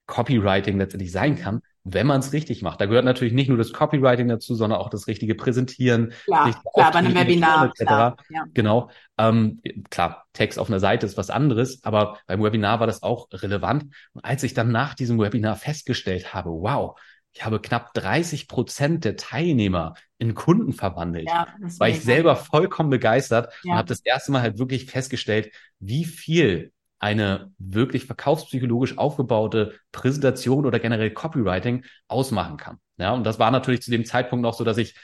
Copywriting 0.07 0.79
letztendlich 0.79 1.13
sein 1.13 1.37
kann, 1.37 1.61
wenn 1.85 2.07
man 2.07 2.21
es 2.21 2.33
richtig 2.33 2.63
macht. 2.63 2.81
Da 2.81 2.87
gehört 2.87 3.05
natürlich 3.05 3.33
nicht 3.33 3.49
nur 3.49 3.59
das 3.59 3.73
Copywriting 3.73 4.29
dazu, 4.29 4.55
sondern 4.55 4.79
auch 4.79 4.91
das 4.91 5.07
richtige 5.07 5.35
Präsentieren. 5.35 6.13
Klar, 6.25 6.63
klar 6.75 6.93
bei 6.93 6.99
einem 6.99 7.15
Webinar. 7.15 7.73
Klar, 7.73 8.17
ja. 8.29 8.45
Genau. 8.55 8.91
Ähm, 9.17 9.61
klar, 9.91 10.27
Text 10.33 10.59
auf 10.59 10.69
einer 10.69 10.81
Seite 10.81 11.07
ist 11.07 11.17
was 11.17 11.31
anderes, 11.31 11.83
aber 11.85 12.19
beim 12.27 12.43
Webinar 12.43 12.81
war 12.81 12.87
das 12.87 13.03
auch 13.03 13.29
relevant. 13.33 13.87
Und 14.13 14.25
als 14.25 14.43
ich 14.43 14.55
dann 14.55 14.71
nach 14.71 14.95
diesem 14.95 15.19
Webinar 15.19 15.57
festgestellt 15.57 16.35
habe, 16.35 16.51
wow, 16.51 16.99
ich 17.33 17.45
habe 17.45 17.61
knapp 17.61 17.95
30 17.95 18.49
Prozent 18.49 19.05
der 19.05 19.17
Teilnehmer 19.17 19.95
in 20.19 20.35
Kunden 20.35 20.73
verwandelt. 20.73 21.29
Ja, 21.29 21.47
war 21.79 21.89
ich 21.89 22.03
selber 22.03 22.37
vollkommen 22.37 22.91
begeistert 22.91 23.53
ja. 23.63 23.73
und 23.73 23.79
habe 23.79 23.89
das 23.89 24.01
erste 24.01 24.33
Mal 24.33 24.43
halt 24.43 24.59
wirklich 24.59 24.87
festgestellt, 24.87 25.53
wie 25.79 26.05
viel 26.05 26.73
eine 26.99 27.53
wirklich 27.59 28.07
verkaufspsychologisch 28.07 28.99
aufgebaute 28.99 29.79
Präsentation 29.93 30.67
oder 30.67 30.79
generell 30.79 31.11
Copywriting 31.11 31.85
ausmachen 32.09 32.57
kann. 32.57 32.79
Ja, 32.97 33.13
und 33.13 33.25
das 33.25 33.39
war 33.39 33.51
natürlich 33.51 33.83
zu 33.83 33.91
dem 33.91 34.05
Zeitpunkt 34.05 34.43
noch 34.43 34.55
so, 34.55 34.65
dass 34.65 34.79
ich 34.79 34.95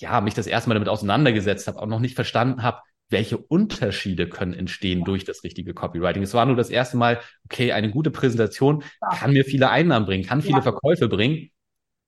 ja 0.00 0.20
mich 0.20 0.34
das 0.34 0.46
erste 0.46 0.68
Mal 0.68 0.74
damit 0.74 0.88
auseinandergesetzt 0.88 1.68
habe, 1.68 1.80
auch 1.80 1.86
noch 1.86 2.00
nicht 2.00 2.16
verstanden 2.16 2.62
habe, 2.62 2.80
welche 3.08 3.38
Unterschiede 3.38 4.28
können 4.28 4.52
entstehen 4.52 5.04
durch 5.04 5.24
das 5.24 5.44
richtige 5.44 5.74
Copywriting. 5.74 6.22
Es 6.22 6.34
war 6.34 6.44
nur 6.44 6.56
das 6.56 6.70
erste 6.70 6.96
Mal, 6.96 7.20
okay, 7.44 7.72
eine 7.72 7.90
gute 7.90 8.10
Präsentation 8.10 8.82
kann 9.12 9.32
mir 9.32 9.44
viele 9.44 9.70
Einnahmen 9.70 10.06
bringen, 10.06 10.26
kann 10.26 10.42
viele 10.42 10.56
ja. 10.56 10.62
Verkäufe 10.62 11.08
bringen. 11.08 11.50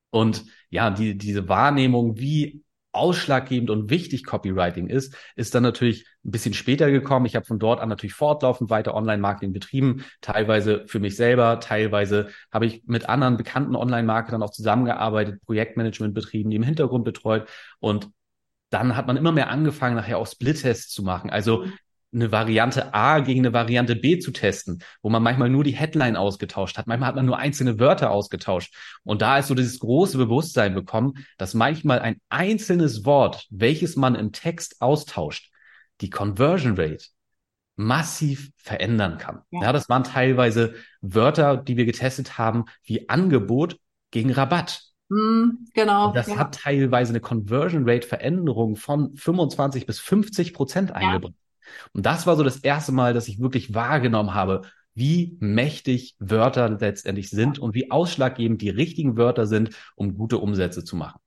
Und 0.09 0.43
ja, 0.69 0.89
die, 0.89 1.17
diese 1.17 1.47
Wahrnehmung, 1.47 2.17
wie 2.17 2.63
ausschlaggebend 2.91 3.69
und 3.69 3.89
wichtig 3.89 4.25
Copywriting 4.25 4.87
ist, 4.87 5.15
ist 5.35 5.53
dann 5.53 5.63
natürlich 5.63 6.07
ein 6.25 6.31
bisschen 6.31 6.53
später 6.53 6.89
gekommen. 6.89 7.25
Ich 7.25 7.35
habe 7.35 7.45
von 7.45 7.59
dort 7.59 7.79
an 7.79 7.89
natürlich 7.89 8.15
fortlaufend 8.15 8.69
weiter 8.69 8.95
Online-Marketing 8.95 9.53
betrieben, 9.53 10.05
teilweise 10.21 10.85
für 10.87 10.99
mich 10.99 11.15
selber, 11.15 11.59
teilweise 11.59 12.29
habe 12.51 12.65
ich 12.65 12.83
mit 12.85 13.07
anderen 13.07 13.37
bekannten 13.37 13.75
Online-Marketern 13.75 14.41
auch 14.41 14.51
zusammengearbeitet, 14.51 15.41
Projektmanagement 15.45 16.13
betrieben, 16.13 16.49
die 16.49 16.55
im 16.55 16.63
Hintergrund 16.63 17.05
betreut 17.05 17.47
und 17.79 18.09
dann 18.71 18.95
hat 18.95 19.07
man 19.07 19.17
immer 19.17 19.31
mehr 19.31 19.49
angefangen, 19.49 19.95
nachher 19.95 20.19
auch 20.19 20.27
Split-Tests 20.27 20.93
zu 20.93 21.03
machen. 21.03 21.31
Also 21.31 21.65
eine 22.13 22.31
Variante 22.31 22.93
A 22.93 23.19
gegen 23.19 23.41
eine 23.41 23.53
Variante 23.53 23.95
B 23.95 24.19
zu 24.19 24.31
testen, 24.31 24.83
wo 25.01 25.09
man 25.09 25.21
manchmal 25.21 25.49
nur 25.49 25.63
die 25.63 25.75
Headline 25.75 26.15
ausgetauscht 26.15 26.77
hat, 26.77 26.87
manchmal 26.87 27.09
hat 27.09 27.15
man 27.15 27.25
nur 27.25 27.37
einzelne 27.37 27.79
Wörter 27.79 28.11
ausgetauscht. 28.11 28.75
Und 29.03 29.21
da 29.21 29.37
ist 29.37 29.47
so 29.47 29.55
dieses 29.55 29.79
große 29.79 30.17
Bewusstsein 30.17 30.73
bekommen, 30.73 31.13
dass 31.37 31.53
manchmal 31.53 31.99
ein 31.99 32.19
einzelnes 32.29 33.05
Wort, 33.05 33.45
welches 33.49 33.95
man 33.95 34.15
im 34.15 34.31
Text 34.31 34.81
austauscht, 34.81 35.51
die 36.01 36.09
Conversion 36.09 36.75
Rate 36.77 37.05
massiv 37.75 38.51
verändern 38.57 39.17
kann. 39.17 39.41
Ja. 39.51 39.63
ja, 39.63 39.73
das 39.73 39.87
waren 39.87 40.03
teilweise 40.03 40.73
Wörter, 41.01 41.57
die 41.57 41.77
wir 41.77 41.85
getestet 41.85 42.37
haben, 42.37 42.65
wie 42.83 43.07
Angebot 43.07 43.77
gegen 44.11 44.31
Rabatt. 44.31 44.81
Mm, 45.09 45.65
genau. 45.73 46.07
Und 46.07 46.15
das 46.15 46.27
ja. 46.27 46.37
hat 46.37 46.55
teilweise 46.55 47.11
eine 47.11 47.21
Conversion 47.21 47.87
Rate 47.87 48.05
Veränderung 48.05 48.75
von 48.75 49.15
25 49.15 49.85
bis 49.85 49.99
50 49.99 50.53
Prozent 50.53 50.91
eingebracht. 50.91 51.33
Und 51.93 52.05
das 52.05 52.27
war 52.27 52.35
so 52.35 52.43
das 52.43 52.57
erste 52.57 52.91
Mal, 52.91 53.13
dass 53.13 53.27
ich 53.27 53.39
wirklich 53.39 53.73
wahrgenommen 53.73 54.33
habe, 54.33 54.61
wie 54.95 55.37
mächtig 55.39 56.15
Wörter 56.19 56.69
letztendlich 56.69 57.29
sind 57.29 57.59
und 57.59 57.73
wie 57.73 57.91
ausschlaggebend 57.91 58.61
die 58.61 58.69
richtigen 58.69 59.17
Wörter 59.17 59.47
sind, 59.47 59.71
um 59.95 60.15
gute 60.15 60.37
Umsätze 60.37 60.83
zu 60.83 60.95
machen. 60.95 61.19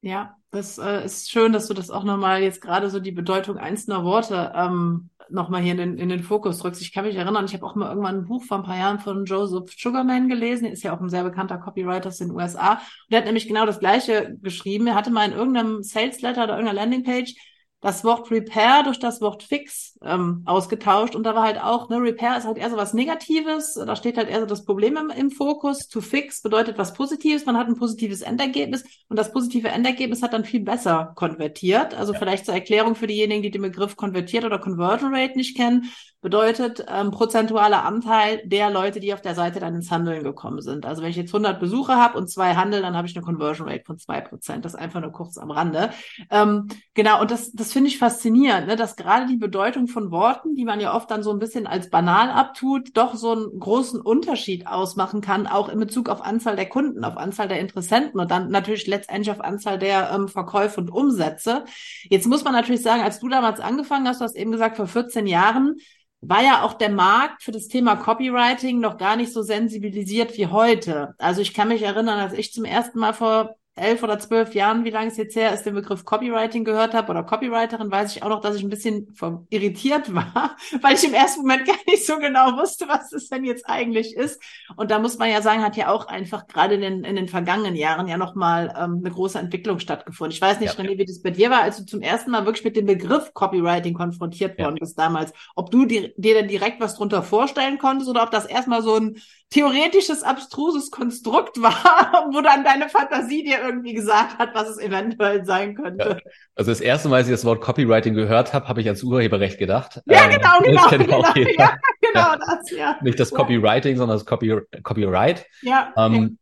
Ja, 0.00 0.36
das 0.50 0.78
äh, 0.78 1.04
ist 1.04 1.30
schön, 1.30 1.52
dass 1.52 1.66
du 1.66 1.74
das 1.74 1.90
auch 1.90 2.04
nochmal 2.04 2.42
jetzt 2.42 2.60
gerade 2.60 2.88
so 2.88 3.00
die 3.00 3.12
Bedeutung 3.12 3.58
einzelner 3.58 4.04
Worte 4.04 4.52
ähm, 4.54 5.10
nochmal 5.28 5.60
hier 5.60 5.72
in 5.72 5.78
den, 5.78 5.98
in 5.98 6.08
den 6.08 6.22
Fokus 6.22 6.60
drückst. 6.60 6.80
Ich 6.80 6.92
kann 6.92 7.04
mich 7.04 7.16
erinnern, 7.16 7.44
ich 7.44 7.52
habe 7.52 7.66
auch 7.66 7.74
mal 7.74 7.88
irgendwann 7.88 8.18
ein 8.18 8.24
Buch 8.26 8.44
vor 8.44 8.58
ein 8.58 8.62
paar 8.62 8.78
Jahren 8.78 9.00
von 9.00 9.24
Joseph 9.24 9.74
Sugarman 9.76 10.28
gelesen. 10.28 10.66
Er 10.66 10.72
ist 10.72 10.84
ja 10.84 10.96
auch 10.96 11.00
ein 11.00 11.10
sehr 11.10 11.24
bekannter 11.24 11.58
Copywriter 11.58 12.10
in 12.20 12.28
den 12.28 12.36
USA. 12.36 12.74
Und 12.74 12.80
der 13.10 13.18
hat 13.18 13.26
nämlich 13.26 13.48
genau 13.48 13.66
das 13.66 13.80
Gleiche 13.80 14.36
geschrieben. 14.40 14.86
Er 14.86 14.94
hatte 14.94 15.10
mal 15.10 15.28
in 15.28 15.36
irgendeinem 15.36 15.82
Sales 15.82 16.22
Letter 16.22 16.44
oder 16.44 16.54
irgendeiner 16.54 16.80
Landingpage 16.80 17.34
das 17.80 18.02
Wort 18.02 18.30
Repair 18.30 18.82
durch 18.82 18.98
das 18.98 19.20
Wort 19.20 19.44
Fix 19.44 19.96
ähm, 20.02 20.42
ausgetauscht 20.46 21.14
und 21.14 21.22
da 21.22 21.34
war 21.34 21.44
halt 21.44 21.60
auch, 21.62 21.88
ne, 21.88 21.98
Repair 21.98 22.36
ist 22.36 22.44
halt 22.44 22.58
eher 22.58 22.70
so 22.70 22.76
was 22.76 22.92
Negatives, 22.92 23.74
da 23.74 23.94
steht 23.94 24.16
halt 24.16 24.28
eher 24.28 24.40
so 24.40 24.46
das 24.46 24.64
Problem 24.64 24.96
im, 24.96 25.10
im 25.10 25.30
Fokus. 25.30 25.86
To 25.88 26.00
fix 26.00 26.42
bedeutet 26.42 26.76
was 26.76 26.92
Positives, 26.92 27.46
man 27.46 27.56
hat 27.56 27.68
ein 27.68 27.76
positives 27.76 28.22
Endergebnis 28.22 28.84
und 29.08 29.16
das 29.16 29.32
positive 29.32 29.68
Endergebnis 29.68 30.22
hat 30.22 30.32
dann 30.32 30.44
viel 30.44 30.60
besser 30.60 31.12
konvertiert. 31.14 31.94
Also 31.94 32.12
ja. 32.12 32.18
vielleicht 32.18 32.46
zur 32.46 32.54
Erklärung 32.54 32.96
für 32.96 33.06
diejenigen, 33.06 33.42
die 33.42 33.50
den 33.52 33.62
Begriff 33.62 33.96
konvertiert 33.96 34.44
oder 34.44 34.58
Conversion 34.58 35.14
Rate 35.14 35.36
nicht 35.36 35.56
kennen 35.56 35.90
bedeutet 36.20 36.84
ähm, 36.88 37.12
prozentualer 37.12 37.84
Anteil 37.84 38.42
der 38.44 38.70
Leute, 38.70 38.98
die 38.98 39.14
auf 39.14 39.20
der 39.20 39.36
Seite 39.36 39.60
dann 39.60 39.76
ins 39.76 39.90
Handeln 39.90 40.24
gekommen 40.24 40.60
sind. 40.62 40.84
Also 40.84 41.02
wenn 41.02 41.10
ich 41.10 41.16
jetzt 41.16 41.32
100 41.32 41.60
Besucher 41.60 41.96
habe 41.96 42.18
und 42.18 42.28
zwei 42.28 42.56
handeln, 42.56 42.82
dann 42.82 42.96
habe 42.96 43.06
ich 43.06 43.14
eine 43.14 43.24
Conversion 43.24 43.68
Rate 43.68 43.84
von 43.84 43.98
zwei 43.98 44.20
Prozent. 44.20 44.64
Das 44.64 44.74
einfach 44.74 45.00
nur 45.00 45.12
kurz 45.12 45.38
am 45.38 45.52
Rande. 45.52 45.90
Ähm, 46.30 46.66
genau, 46.94 47.20
und 47.20 47.30
das, 47.30 47.52
das 47.52 47.67
das 47.68 47.74
finde 47.74 47.90
ich 47.90 47.98
faszinierend, 47.98 48.66
ne, 48.66 48.76
dass 48.76 48.96
gerade 48.96 49.26
die 49.26 49.36
Bedeutung 49.36 49.88
von 49.88 50.10
Worten, 50.10 50.54
die 50.54 50.64
man 50.64 50.80
ja 50.80 50.94
oft 50.94 51.10
dann 51.10 51.22
so 51.22 51.30
ein 51.30 51.38
bisschen 51.38 51.66
als 51.66 51.90
banal 51.90 52.30
abtut, 52.30 52.96
doch 52.96 53.14
so 53.14 53.32
einen 53.32 53.60
großen 53.60 54.00
Unterschied 54.00 54.66
ausmachen 54.66 55.20
kann, 55.20 55.46
auch 55.46 55.68
in 55.68 55.78
Bezug 55.78 56.08
auf 56.08 56.24
Anzahl 56.24 56.56
der 56.56 56.70
Kunden, 56.70 57.04
auf 57.04 57.18
Anzahl 57.18 57.46
der 57.46 57.60
Interessenten 57.60 58.18
und 58.18 58.30
dann 58.30 58.48
natürlich 58.48 58.86
letztendlich 58.86 59.30
auf 59.30 59.42
Anzahl 59.42 59.78
der 59.78 60.10
ähm, 60.12 60.28
Verkäufe 60.28 60.80
und 60.80 60.90
Umsätze. 60.90 61.66
Jetzt 62.08 62.26
muss 62.26 62.42
man 62.42 62.54
natürlich 62.54 62.80
sagen, 62.80 63.02
als 63.02 63.20
du 63.20 63.28
damals 63.28 63.60
angefangen 63.60 64.08
hast, 64.08 64.22
du 64.22 64.24
hast 64.24 64.36
eben 64.36 64.52
gesagt, 64.52 64.78
vor 64.78 64.86
14 64.86 65.26
Jahren, 65.26 65.76
war 66.22 66.42
ja 66.42 66.62
auch 66.62 66.72
der 66.72 66.90
Markt 66.90 67.42
für 67.42 67.52
das 67.52 67.68
Thema 67.68 67.96
Copywriting 67.96 68.80
noch 68.80 68.96
gar 68.96 69.16
nicht 69.16 69.30
so 69.32 69.42
sensibilisiert 69.42 70.38
wie 70.38 70.46
heute. 70.46 71.14
Also 71.18 71.42
ich 71.42 71.52
kann 71.52 71.68
mich 71.68 71.82
erinnern, 71.82 72.18
als 72.18 72.32
ich 72.32 72.50
zum 72.50 72.64
ersten 72.64 72.98
Mal 72.98 73.12
vor 73.12 73.56
elf 73.78 74.02
oder 74.02 74.18
zwölf 74.18 74.54
Jahren, 74.54 74.84
wie 74.84 74.90
lange 74.90 75.08
es 75.08 75.16
jetzt 75.16 75.36
her 75.36 75.52
ist, 75.52 75.64
den 75.64 75.74
Begriff 75.74 76.04
Copywriting 76.04 76.64
gehört 76.64 76.94
habe 76.94 77.10
oder 77.10 77.22
Copywriterin, 77.22 77.90
weiß 77.90 78.14
ich 78.14 78.22
auch 78.22 78.28
noch, 78.28 78.40
dass 78.40 78.56
ich 78.56 78.62
ein 78.62 78.68
bisschen 78.68 79.14
irritiert 79.50 80.14
war, 80.14 80.56
weil 80.82 80.94
ich 80.94 81.04
im 81.04 81.14
ersten 81.14 81.42
Moment 81.42 81.66
gar 81.66 81.76
nicht 81.86 82.06
so 82.06 82.18
genau 82.18 82.58
wusste, 82.58 82.88
was 82.88 83.12
es 83.12 83.28
denn 83.28 83.44
jetzt 83.44 83.68
eigentlich 83.68 84.16
ist. 84.16 84.42
Und 84.76 84.90
da 84.90 84.98
muss 84.98 85.18
man 85.18 85.30
ja 85.30 85.42
sagen, 85.42 85.62
hat 85.62 85.76
ja 85.76 85.88
auch 85.88 86.06
einfach 86.06 86.46
gerade 86.46 86.74
in 86.74 86.80
den, 86.80 87.04
in 87.04 87.16
den 87.16 87.28
vergangenen 87.28 87.76
Jahren 87.76 88.08
ja 88.08 88.16
nochmal 88.16 88.74
ähm, 88.78 89.00
eine 89.04 89.10
große 89.10 89.38
Entwicklung 89.38 89.78
stattgefunden. 89.78 90.34
Ich 90.34 90.40
weiß 90.40 90.60
nicht, 90.60 90.76
ja. 90.76 90.84
René, 90.84 90.98
wie 90.98 91.04
das 91.04 91.22
bei 91.22 91.30
dir 91.30 91.50
war, 91.50 91.62
als 91.62 91.78
du 91.78 91.86
zum 91.86 92.00
ersten 92.00 92.30
Mal 92.30 92.44
wirklich 92.44 92.64
mit 92.64 92.76
dem 92.76 92.86
Begriff 92.86 93.32
Copywriting 93.34 93.94
konfrontiert 93.94 94.58
worden 94.58 94.76
ja. 94.76 94.80
bist 94.80 94.98
damals, 94.98 95.32
ob 95.54 95.70
du 95.70 95.86
dir, 95.86 96.12
dir 96.16 96.34
denn 96.34 96.48
direkt 96.48 96.80
was 96.80 96.96
drunter 96.96 97.22
vorstellen 97.22 97.78
konntest 97.78 98.10
oder 98.10 98.22
ob 98.22 98.30
das 98.30 98.46
erstmal 98.46 98.82
so 98.82 98.96
ein 98.96 99.16
theoretisches, 99.50 100.22
abstruses 100.22 100.90
Konstrukt 100.90 101.56
war, 101.62 102.28
wo 102.32 102.40
dann 102.40 102.64
deine 102.64 102.88
Fantasie 102.88 103.44
dir 103.44 103.60
irgendwie 103.62 103.94
gesagt 103.94 104.38
hat, 104.38 104.54
was 104.54 104.68
es 104.68 104.78
eventuell 104.78 105.44
sein 105.44 105.74
könnte. 105.74 106.20
Ja. 106.24 106.30
Also 106.54 106.70
das 106.70 106.80
erste 106.80 107.08
Mal, 107.08 107.16
als 107.16 107.28
ich 107.28 107.34
das 107.34 107.44
Wort 107.44 107.60
Copywriting 107.60 108.14
gehört 108.14 108.52
habe, 108.52 108.68
habe 108.68 108.80
ich 108.80 108.86
ans 108.86 109.02
Urheberrecht 109.02 109.58
gedacht. 109.58 110.00
Ja, 110.06 110.24
ähm, 110.24 110.30
genau, 110.30 110.58
genau, 110.64 110.88
genau, 110.90 111.18
okay. 111.20 111.54
ja, 111.58 111.76
genau 112.00 112.34
das, 112.36 112.70
ja. 112.70 112.98
Nicht 113.02 113.18
das 113.18 113.30
Copywriting, 113.30 113.96
sondern 113.96 114.16
das 114.16 114.26
Copy, 114.26 114.54
Copyright. 114.82 115.46
Ja. 115.62 115.92
Ähm, 115.96 116.38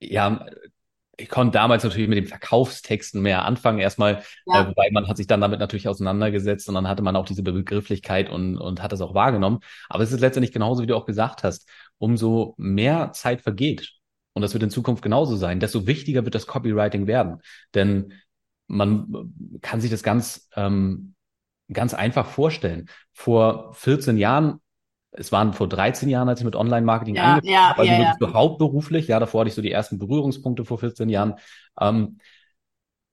ja, 0.00 0.46
ich 1.20 1.28
konnte 1.28 1.52
damals 1.52 1.82
natürlich 1.82 2.08
mit 2.08 2.16
den 2.16 2.26
Verkaufstexten 2.26 3.20
mehr 3.20 3.44
anfangen, 3.44 3.80
erstmal, 3.80 4.22
ja. 4.46 4.62
äh, 4.62 4.68
wobei 4.68 4.88
man 4.92 5.08
hat 5.08 5.16
sich 5.16 5.26
dann 5.26 5.40
damit 5.40 5.58
natürlich 5.58 5.88
auseinandergesetzt 5.88 6.68
und 6.68 6.76
dann 6.76 6.86
hatte 6.86 7.02
man 7.02 7.16
auch 7.16 7.24
diese 7.24 7.42
Begrifflichkeit 7.42 8.30
und, 8.30 8.56
und 8.56 8.82
hat 8.82 8.92
das 8.92 9.00
auch 9.00 9.14
wahrgenommen. 9.14 9.58
Aber 9.88 10.04
es 10.04 10.12
ist 10.12 10.20
letztendlich 10.20 10.52
genauso, 10.52 10.82
wie 10.82 10.86
du 10.86 10.96
auch 10.96 11.06
gesagt 11.06 11.42
hast, 11.42 11.68
umso 11.98 12.54
mehr 12.56 13.12
Zeit 13.12 13.40
vergeht, 13.40 13.94
und 14.32 14.42
das 14.42 14.52
wird 14.52 14.62
in 14.62 14.70
Zukunft 14.70 15.02
genauso 15.02 15.36
sein, 15.36 15.60
desto 15.60 15.86
wichtiger 15.86 16.24
wird 16.24 16.34
das 16.34 16.46
Copywriting 16.46 17.06
werden. 17.06 17.40
Denn 17.74 18.12
man 18.68 19.32
kann 19.62 19.80
sich 19.80 19.90
das 19.90 20.02
ganz, 20.02 20.48
ähm, 20.54 21.14
ganz 21.72 21.92
einfach 21.94 22.26
vorstellen. 22.26 22.88
Vor 23.12 23.72
14 23.74 24.16
Jahren 24.16 24.60
es 25.10 25.32
waren 25.32 25.52
vor 25.52 25.68
13 25.68 26.08
Jahren, 26.08 26.28
als 26.28 26.40
ich 26.40 26.44
mit 26.44 26.54
Online-Marketing 26.54 27.16
ja, 27.16 27.34
angefangen 27.34 27.52
ja, 27.52 27.68
habe, 27.70 27.80
also 27.80 27.92
ja, 27.92 28.14
ja. 28.20 28.34
hauptberuflich, 28.34 29.08
ja, 29.08 29.18
davor 29.18 29.40
hatte 29.40 29.48
ich 29.48 29.54
so 29.54 29.62
die 29.62 29.72
ersten 29.72 29.98
Berührungspunkte 29.98 30.64
vor 30.64 30.78
14 30.78 31.08
Jahren, 31.08 31.34
ähm, 31.80 32.18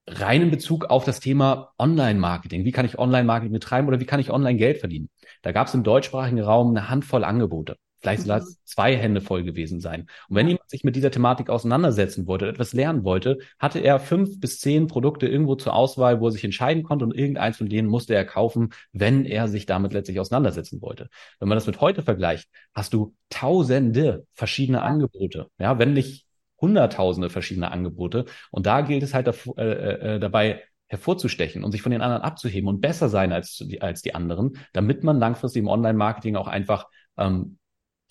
rein 0.08 0.44
in 0.44 0.52
Bezug 0.52 0.86
auf 0.86 1.04
das 1.04 1.20
Thema 1.20 1.74
Online-Marketing. 1.80 2.64
Wie 2.64 2.72
kann 2.72 2.86
ich 2.86 3.00
Online-Marketing 3.00 3.54
betreiben 3.54 3.88
oder 3.88 4.00
wie 4.00 4.06
kann 4.06 4.20
ich 4.20 4.30
online 4.30 4.58
Geld 4.58 4.78
verdienen? 4.78 5.10
Da 5.42 5.52
gab 5.52 5.68
es 5.68 5.74
im 5.74 5.84
deutschsprachigen 5.84 6.42
Raum 6.42 6.70
eine 6.70 6.90
Handvoll 6.90 7.24
Angebote. 7.24 7.78
Vielleicht 8.06 8.24
soll 8.24 8.38
es 8.38 8.64
zwei 8.66 8.96
Hände 8.96 9.20
voll 9.20 9.44
gewesen 9.44 9.80
sein. 9.80 10.02
Und 10.30 10.36
wenn 10.36 10.48
jemand 10.48 10.70
sich 10.70 10.84
mit 10.84 10.96
dieser 10.96 11.10
Thematik 11.10 11.50
auseinandersetzen 11.50 12.28
wollte, 12.28 12.48
etwas 12.48 12.74
lernen 12.74 13.04
wollte, 13.04 13.40
hatte 13.58 13.80
er 13.80 14.00
fünf 14.00 14.40
bis 14.40 14.60
zehn 14.60 14.86
Produkte 14.86 15.28
irgendwo 15.28 15.56
zur 15.56 15.74
Auswahl, 15.74 16.22
wo 16.22 16.28
er 16.28 16.32
sich 16.32 16.44
entscheiden 16.44 16.84
konnte 16.84 17.04
und 17.06 17.16
irgendeins 17.16 17.58
von 17.58 17.68
denen 17.68 17.88
musste 17.88 18.14
er 18.14 18.26
kaufen, 18.26 18.70
wenn 18.92 19.26
er 19.26 19.48
sich 19.48 19.66
damit 19.66 19.94
letztlich 19.94 20.20
auseinandersetzen 20.20 20.82
wollte. 20.82 21.10
Wenn 21.40 21.50
man 21.50 21.56
das 21.56 21.66
mit 21.66 21.82
heute 21.82 22.04
vergleicht, 22.04 22.48
hast 22.76 22.94
du 22.94 23.16
tausende 23.30 24.28
verschiedene 24.34 24.84
Angebote. 24.84 25.48
Ja, 25.58 25.80
wenn 25.80 25.94
nicht 25.94 26.28
hunderttausende 26.62 27.32
verschiedene 27.32 27.72
Angebote. 27.72 28.26
Und 28.52 28.68
da 28.68 28.82
gilt 28.82 29.02
es 29.02 29.16
halt 29.16 29.28
davor, 29.28 29.58
äh, 29.58 30.16
äh, 30.16 30.20
dabei, 30.20 30.62
hervorzustechen 30.88 31.64
und 31.64 31.72
sich 31.72 31.82
von 31.82 31.92
den 31.92 32.02
anderen 32.02 32.22
abzuheben 32.22 32.70
und 32.70 32.80
besser 32.80 33.10
sein 33.10 33.34
als 33.34 33.58
die, 33.58 33.82
als 33.82 34.04
die 34.04 34.14
anderen, 34.14 34.60
damit 34.72 35.04
man 35.04 35.18
langfristig 35.18 35.62
im 35.62 35.68
Online-Marketing 35.68 36.36
auch 36.36 36.48
einfach 36.48 36.86
ähm, 37.18 37.58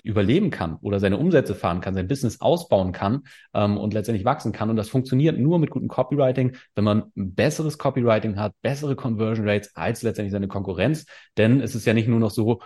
überleben 0.05 0.51
kann 0.51 0.77
oder 0.83 1.01
seine 1.01 1.17
Umsätze 1.17 1.55
fahren 1.55 1.81
kann, 1.81 1.95
sein 1.95 2.07
Business 2.07 2.41
ausbauen 2.41 2.93
kann 2.93 3.23
ähm, 3.55 3.79
und 3.79 3.95
letztendlich 3.95 4.25
wachsen 4.25 4.53
kann. 4.53 4.71
Und 4.71 4.77
das 4.77 4.89
funktioniert 4.89 5.39
nur 5.39 5.59
mit 5.59 5.71
gutem 5.71 5.89
Copywriting, 5.89 6.57
wenn 6.75 6.85
man 6.85 7.11
besseres 7.15 7.79
Copywriting 7.79 8.39
hat, 8.39 8.53
bessere 8.63 8.95
Conversion 8.95 9.49
Rates 9.49 9.75
als 9.75 10.03
letztendlich 10.03 10.33
seine 10.33 10.49
Konkurrenz. 10.49 11.07
Denn 11.37 11.61
es 11.61 11.75
ist 11.75 11.87
ja 11.87 11.95
nicht 11.95 12.07
nur 12.07 12.21
noch 12.21 12.31
so, 12.31 12.61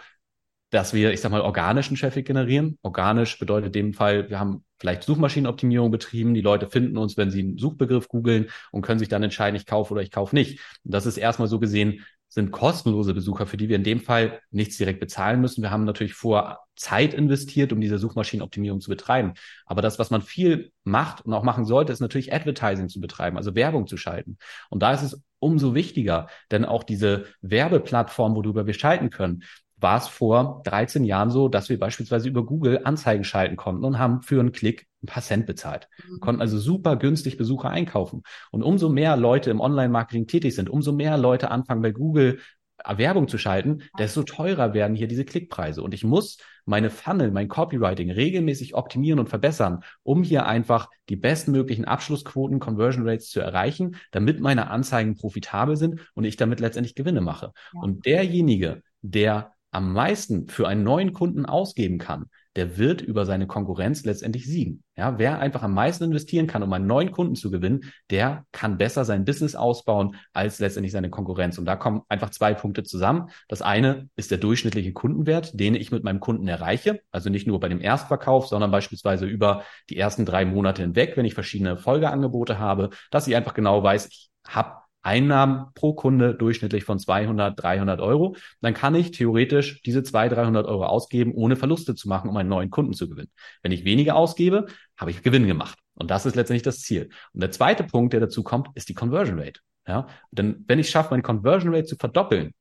dass 0.70 0.92
wir, 0.92 1.12
ich 1.12 1.20
sag 1.20 1.31
mal, 1.31 1.40
organischen 1.40 1.96
Traffic 1.96 2.27
generieren. 2.27 2.79
Organisch 2.83 3.38
bedeutet 3.38 3.68
in 3.68 3.72
dem 3.72 3.94
Fall, 3.94 4.29
wir 4.29 4.38
haben 4.38 4.64
vielleicht 4.79 5.03
Suchmaschinenoptimierung 5.05 5.90
betrieben. 5.90 6.35
Die 6.35 6.42
Leute 6.42 6.68
finden 6.68 6.98
uns, 6.98 7.16
wenn 7.16 7.31
sie 7.31 7.40
einen 7.40 7.57
Suchbegriff 7.57 8.09
googeln 8.09 8.51
und 8.70 8.83
können 8.83 8.98
sich 8.98 9.09
dann 9.09 9.22
entscheiden, 9.22 9.57
ich 9.57 9.64
kaufe 9.64 9.94
oder 9.94 10.03
ich 10.03 10.11
kaufe 10.11 10.35
nicht. 10.35 10.61
Und 10.85 10.92
das 10.92 11.07
ist 11.07 11.16
erstmal 11.16 11.48
so 11.48 11.59
gesehen 11.59 12.05
sind 12.28 12.50
kostenlose 12.52 13.14
Besucher, 13.14 13.46
für 13.46 13.56
die 13.56 13.68
wir 13.68 13.76
in 13.76 13.84
dem 13.84 14.00
Fall 14.00 14.40
nichts 14.50 14.76
direkt 14.76 15.00
bezahlen 15.00 15.40
müssen. 15.40 15.62
Wir 15.62 15.70
haben 15.70 15.84
natürlich 15.84 16.14
vor 16.14 16.60
Zeit 16.76 17.14
investiert, 17.14 17.72
um 17.72 17.80
diese 17.80 17.98
Suchmaschinenoptimierung 17.98 18.80
zu 18.80 18.90
betreiben. 18.90 19.34
Aber 19.66 19.82
das, 19.82 19.98
was 19.98 20.10
man 20.10 20.22
viel 20.22 20.70
macht 20.84 21.24
und 21.24 21.32
auch 21.32 21.42
machen 21.42 21.64
sollte, 21.64 21.92
ist 21.92 22.00
natürlich 22.00 22.32
Advertising 22.32 22.88
zu 22.88 23.00
betreiben, 23.00 23.36
also 23.36 23.54
Werbung 23.54 23.86
zu 23.86 23.96
schalten. 23.96 24.38
Und 24.70 24.82
da 24.82 24.92
ist 24.92 25.02
es 25.02 25.20
umso 25.40 25.74
wichtiger, 25.74 26.28
denn 26.50 26.64
auch 26.64 26.84
diese 26.84 27.26
Werbeplattform, 27.40 28.34
worüber 28.34 28.66
wir 28.66 28.74
schalten 28.74 29.10
können, 29.10 29.42
war 29.80 29.98
es 29.98 30.08
vor 30.08 30.62
13 30.64 31.04
Jahren 31.04 31.30
so, 31.30 31.48
dass 31.48 31.68
wir 31.68 31.78
beispielsweise 31.78 32.28
über 32.28 32.44
Google 32.44 32.80
Anzeigen 32.84 33.24
schalten 33.24 33.56
konnten 33.56 33.84
und 33.84 33.98
haben 33.98 34.22
für 34.22 34.40
einen 34.40 34.52
Klick 34.52 34.86
ein 35.02 35.06
paar 35.06 35.22
Cent 35.22 35.46
bezahlt. 35.46 35.88
Mhm. 36.08 36.20
Konnten 36.20 36.40
also 36.40 36.58
super 36.58 36.96
günstig 36.96 37.36
Besucher 37.36 37.70
einkaufen. 37.70 38.22
Und 38.50 38.62
umso 38.62 38.88
mehr 38.88 39.16
Leute 39.16 39.50
im 39.50 39.60
Online-Marketing 39.60 40.26
tätig 40.26 40.54
sind, 40.54 40.68
umso 40.68 40.92
mehr 40.92 41.16
Leute 41.16 41.50
anfangen 41.50 41.82
bei 41.82 41.92
Google 41.92 42.38
Werbung 42.86 43.28
zu 43.28 43.38
schalten, 43.38 43.82
desto 43.98 44.22
teurer 44.22 44.72
werden 44.72 44.96
hier 44.96 45.08
diese 45.08 45.24
Klickpreise. 45.24 45.82
Und 45.82 45.94
ich 45.94 46.04
muss 46.04 46.38
meine 46.64 46.90
Funnel, 46.90 47.30
mein 47.30 47.48
Copywriting 47.48 48.10
regelmäßig 48.10 48.74
optimieren 48.74 49.18
und 49.18 49.28
verbessern, 49.28 49.80
um 50.02 50.22
hier 50.22 50.46
einfach 50.46 50.88
die 51.08 51.16
bestmöglichen 51.16 51.86
Abschlussquoten, 51.86 52.60
Conversion 52.60 53.08
Rates 53.08 53.30
zu 53.30 53.40
erreichen, 53.40 53.96
damit 54.10 54.40
meine 54.40 54.70
Anzeigen 54.70 55.16
profitabel 55.16 55.76
sind 55.76 56.08
und 56.14 56.24
ich 56.24 56.36
damit 56.36 56.60
letztendlich 56.60 56.94
Gewinne 56.94 57.20
mache. 57.20 57.52
Ja. 57.74 57.80
Und 57.80 58.06
derjenige, 58.06 58.82
der 59.02 59.52
am 59.70 59.92
meisten 59.92 60.48
für 60.48 60.66
einen 60.66 60.83
neuen 60.83 61.12
Kunden 61.12 61.46
ausgeben 61.46 61.98
kann, 61.98 62.26
der 62.57 62.76
wird 62.76 63.02
über 63.02 63.24
seine 63.24 63.46
Konkurrenz 63.46 64.04
letztendlich 64.04 64.44
siegen. 64.44 64.83
Ja, 64.96 65.16
wer 65.18 65.38
einfach 65.38 65.62
am 65.62 65.74
meisten 65.74 66.04
investieren 66.04 66.48
kann, 66.48 66.64
um 66.64 66.72
einen 66.72 66.88
neuen 66.88 67.12
Kunden 67.12 67.37
zu 67.37 67.52
gewinnen, 67.52 67.85
der 68.11 68.46
kann 68.50 68.78
besser 68.78 69.04
sein 69.04 69.24
Business 69.24 69.54
ausbauen 69.54 70.16
als 70.33 70.59
letztendlich 70.59 70.90
seine 70.90 71.09
Konkurrenz. 71.09 71.59
Und 71.59 71.66
da 71.66 71.76
kommen 71.76 72.02
einfach 72.09 72.31
zwei 72.31 72.54
Punkte 72.54 72.83
zusammen. 72.83 73.31
Das 73.46 73.62
eine 73.62 74.09
ist 74.16 74.33
der 74.33 74.38
durchschnittliche 74.38 74.92
Kundenwert, 74.92 75.59
den 75.59 75.76
ich 75.76 75.92
mit 75.92 76.02
meinem 76.02 76.18
Kunden 76.18 76.48
erreiche. 76.48 77.00
Also 77.12 77.31
nicht 77.31 77.46
nur 77.46 77.61
bei 77.61 77.68
dem 77.68 77.81
Erstverkauf, 77.81 78.48
sondern 78.48 78.72
beispielsweise 78.72 79.26
über 79.26 79.62
die 79.88 79.96
ersten 79.96 80.24
drei 80.24 80.44
Monate 80.44 80.83
hinweg, 80.83 81.16
wenn 81.16 81.26
ich 81.26 81.35
verschiedene 81.35 81.76
Folgeangebote 81.76 82.59
habe, 82.59 82.90
dass 83.12 83.28
ich 83.28 83.37
einfach 83.37 83.54
genau 83.54 83.83
weiß, 83.85 84.09
ich 84.09 84.31
habe 84.48 84.78
Einnahmen 85.02 85.66
pro 85.74 85.94
Kunde 85.94 86.34
durchschnittlich 86.34 86.84
von 86.84 86.98
200, 86.98 87.61
300 87.61 88.00
Euro, 88.00 88.37
dann 88.61 88.74
kann 88.74 88.94
ich 88.94 89.11
theoretisch 89.11 89.80
diese 89.82 90.02
200, 90.02 90.38
300 90.38 90.66
Euro 90.66 90.84
ausgeben, 90.87 91.32
ohne 91.34 91.56
Verluste 91.56 91.94
zu 91.94 92.08
machen, 92.08 92.28
um 92.28 92.37
einen 92.37 92.48
neuen 92.48 92.70
Kunden 92.70 92.92
zu 92.92 93.08
gewinnen. 93.08 93.30
Wenn 93.62 93.72
ich 93.72 93.84
weniger 93.84 94.16
ausgebe, 94.16 94.66
habe 94.96 95.11
ich 95.11 95.22
Gewinn 95.22 95.46
gemacht. 95.46 95.78
Und 95.94 96.11
das 96.11 96.26
ist 96.26 96.34
letztendlich 96.34 96.62
das 96.62 96.80
Ziel. 96.80 97.11
Und 97.32 97.42
der 97.42 97.50
zweite 97.50 97.84
Punkt, 97.84 98.12
der 98.12 98.20
dazu 98.20 98.42
kommt, 98.42 98.68
ist 98.74 98.88
die 98.88 98.94
Conversion 98.94 99.38
Rate. 99.38 99.61
Ja, 99.87 100.06
denn 100.30 100.64
wenn 100.68 100.78
ich 100.78 100.90
schaffe, 100.90 101.11
meine 101.11 101.22
Conversion 101.22 101.74
Rate 101.74 101.87
zu 101.87 101.96
verdoppeln, 101.96 102.52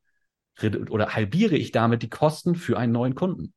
oder 0.89 1.13
halbiere 1.13 1.56
ich 1.56 1.71
damit 1.71 2.02
die 2.02 2.10
Kosten 2.10 2.56
für 2.56 2.78
einen 2.78 2.91
neuen 2.91 3.13
Kunden. 3.15 3.54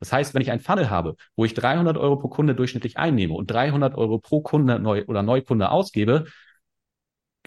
Das 0.00 0.12
heißt, 0.12 0.34
wenn 0.34 0.42
ich 0.42 0.50
einen 0.50 0.60
Funnel 0.60 0.90
habe, 0.90 1.16
wo 1.36 1.44
ich 1.44 1.54
300 1.54 1.96
Euro 1.96 2.16
pro 2.16 2.28
Kunde 2.28 2.54
durchschnittlich 2.54 2.98
einnehme 2.98 3.34
und 3.34 3.50
300 3.50 3.96
Euro 3.96 4.18
pro 4.18 4.40
Kunde 4.40 4.78
neu 4.78 5.04
oder 5.06 5.22
Neukunde 5.22 5.70
ausgebe, 5.70 6.26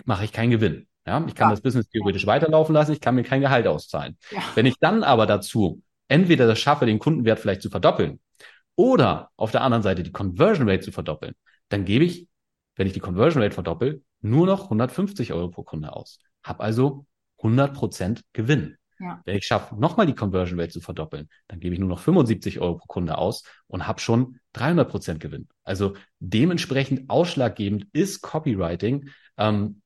mache 0.06 0.26
ich 0.26 0.32
keinen 0.32 0.52
Gewinn. 0.52 0.88
Ja, 1.06 1.24
ich 1.28 1.34
kann 1.34 1.50
ja. 1.50 1.52
das 1.52 1.62
Business 1.62 1.90
theoretisch 1.90 2.28
weiterlaufen 2.28 2.74
lassen, 2.74 2.92
ich 2.92 3.02
kann 3.02 3.16
mir 3.16 3.24
kein 3.24 3.42
Gehalt 3.42 3.66
auszahlen. 3.66 4.18
Ja. 4.30 4.44
Wenn 4.54 4.68
ich 4.68 4.78
dann 4.80 5.04
aber 5.04 5.26
dazu 5.26 5.82
entweder 6.08 6.46
das 6.46 6.60
schaffe, 6.60 6.86
den 6.86 7.00
Kundenwert 7.00 7.40
vielleicht 7.40 7.62
zu 7.62 7.70
verdoppeln 7.70 8.20
oder 8.76 9.32
auf 9.36 9.52
der 9.52 9.62
anderen 9.62 9.82
Seite 9.82 10.04
die 10.04 10.12
Conversion 10.12 10.70
Rate 10.70 10.82
zu 10.82 10.92
verdoppeln, 10.92 11.34
dann 11.70 11.86
gebe 11.86 12.06
ich, 12.06 12.28
wenn 12.76 12.86
ich 12.86 12.94
die 12.94 13.00
Conversion 13.00 13.42
Rate 13.42 13.56
verdoppel, 13.56 14.04
nur 14.22 14.46
noch 14.46 14.66
150 14.66 15.34
Euro 15.34 15.50
pro 15.50 15.64
Kunde 15.64 15.94
aus. 15.94 16.20
Hab 16.44 16.62
also 16.62 17.06
100 17.38 17.74
Prozent 17.74 18.22
Gewinn. 18.34 18.78
Ja. 19.00 19.20
Wenn 19.26 19.38
ich 19.38 19.48
schaffe, 19.48 19.76
nochmal 19.76 20.06
die 20.06 20.14
Conversion 20.14 20.60
Rate 20.60 20.74
zu 20.74 20.82
verdoppeln, 20.82 21.28
dann 21.48 21.60
gebe 21.60 21.74
ich 21.74 21.80
nur 21.80 21.90
noch 21.90 22.00
75 22.00 22.60
Euro 22.60 22.78
pro 22.78 22.86
Kunde 22.86 23.18
aus 23.18 23.44
und 23.66 23.88
habe 23.88 24.00
schon 24.00 24.40
300 24.54 24.88
Prozent 24.88 25.20
Gewinn. 25.20 25.48
Also 25.64 25.96
dementsprechend 26.20 27.10
ausschlaggebend 27.10 27.88
ist 27.94 28.22
Copywriting 28.22 29.10
ähm, 29.38 29.81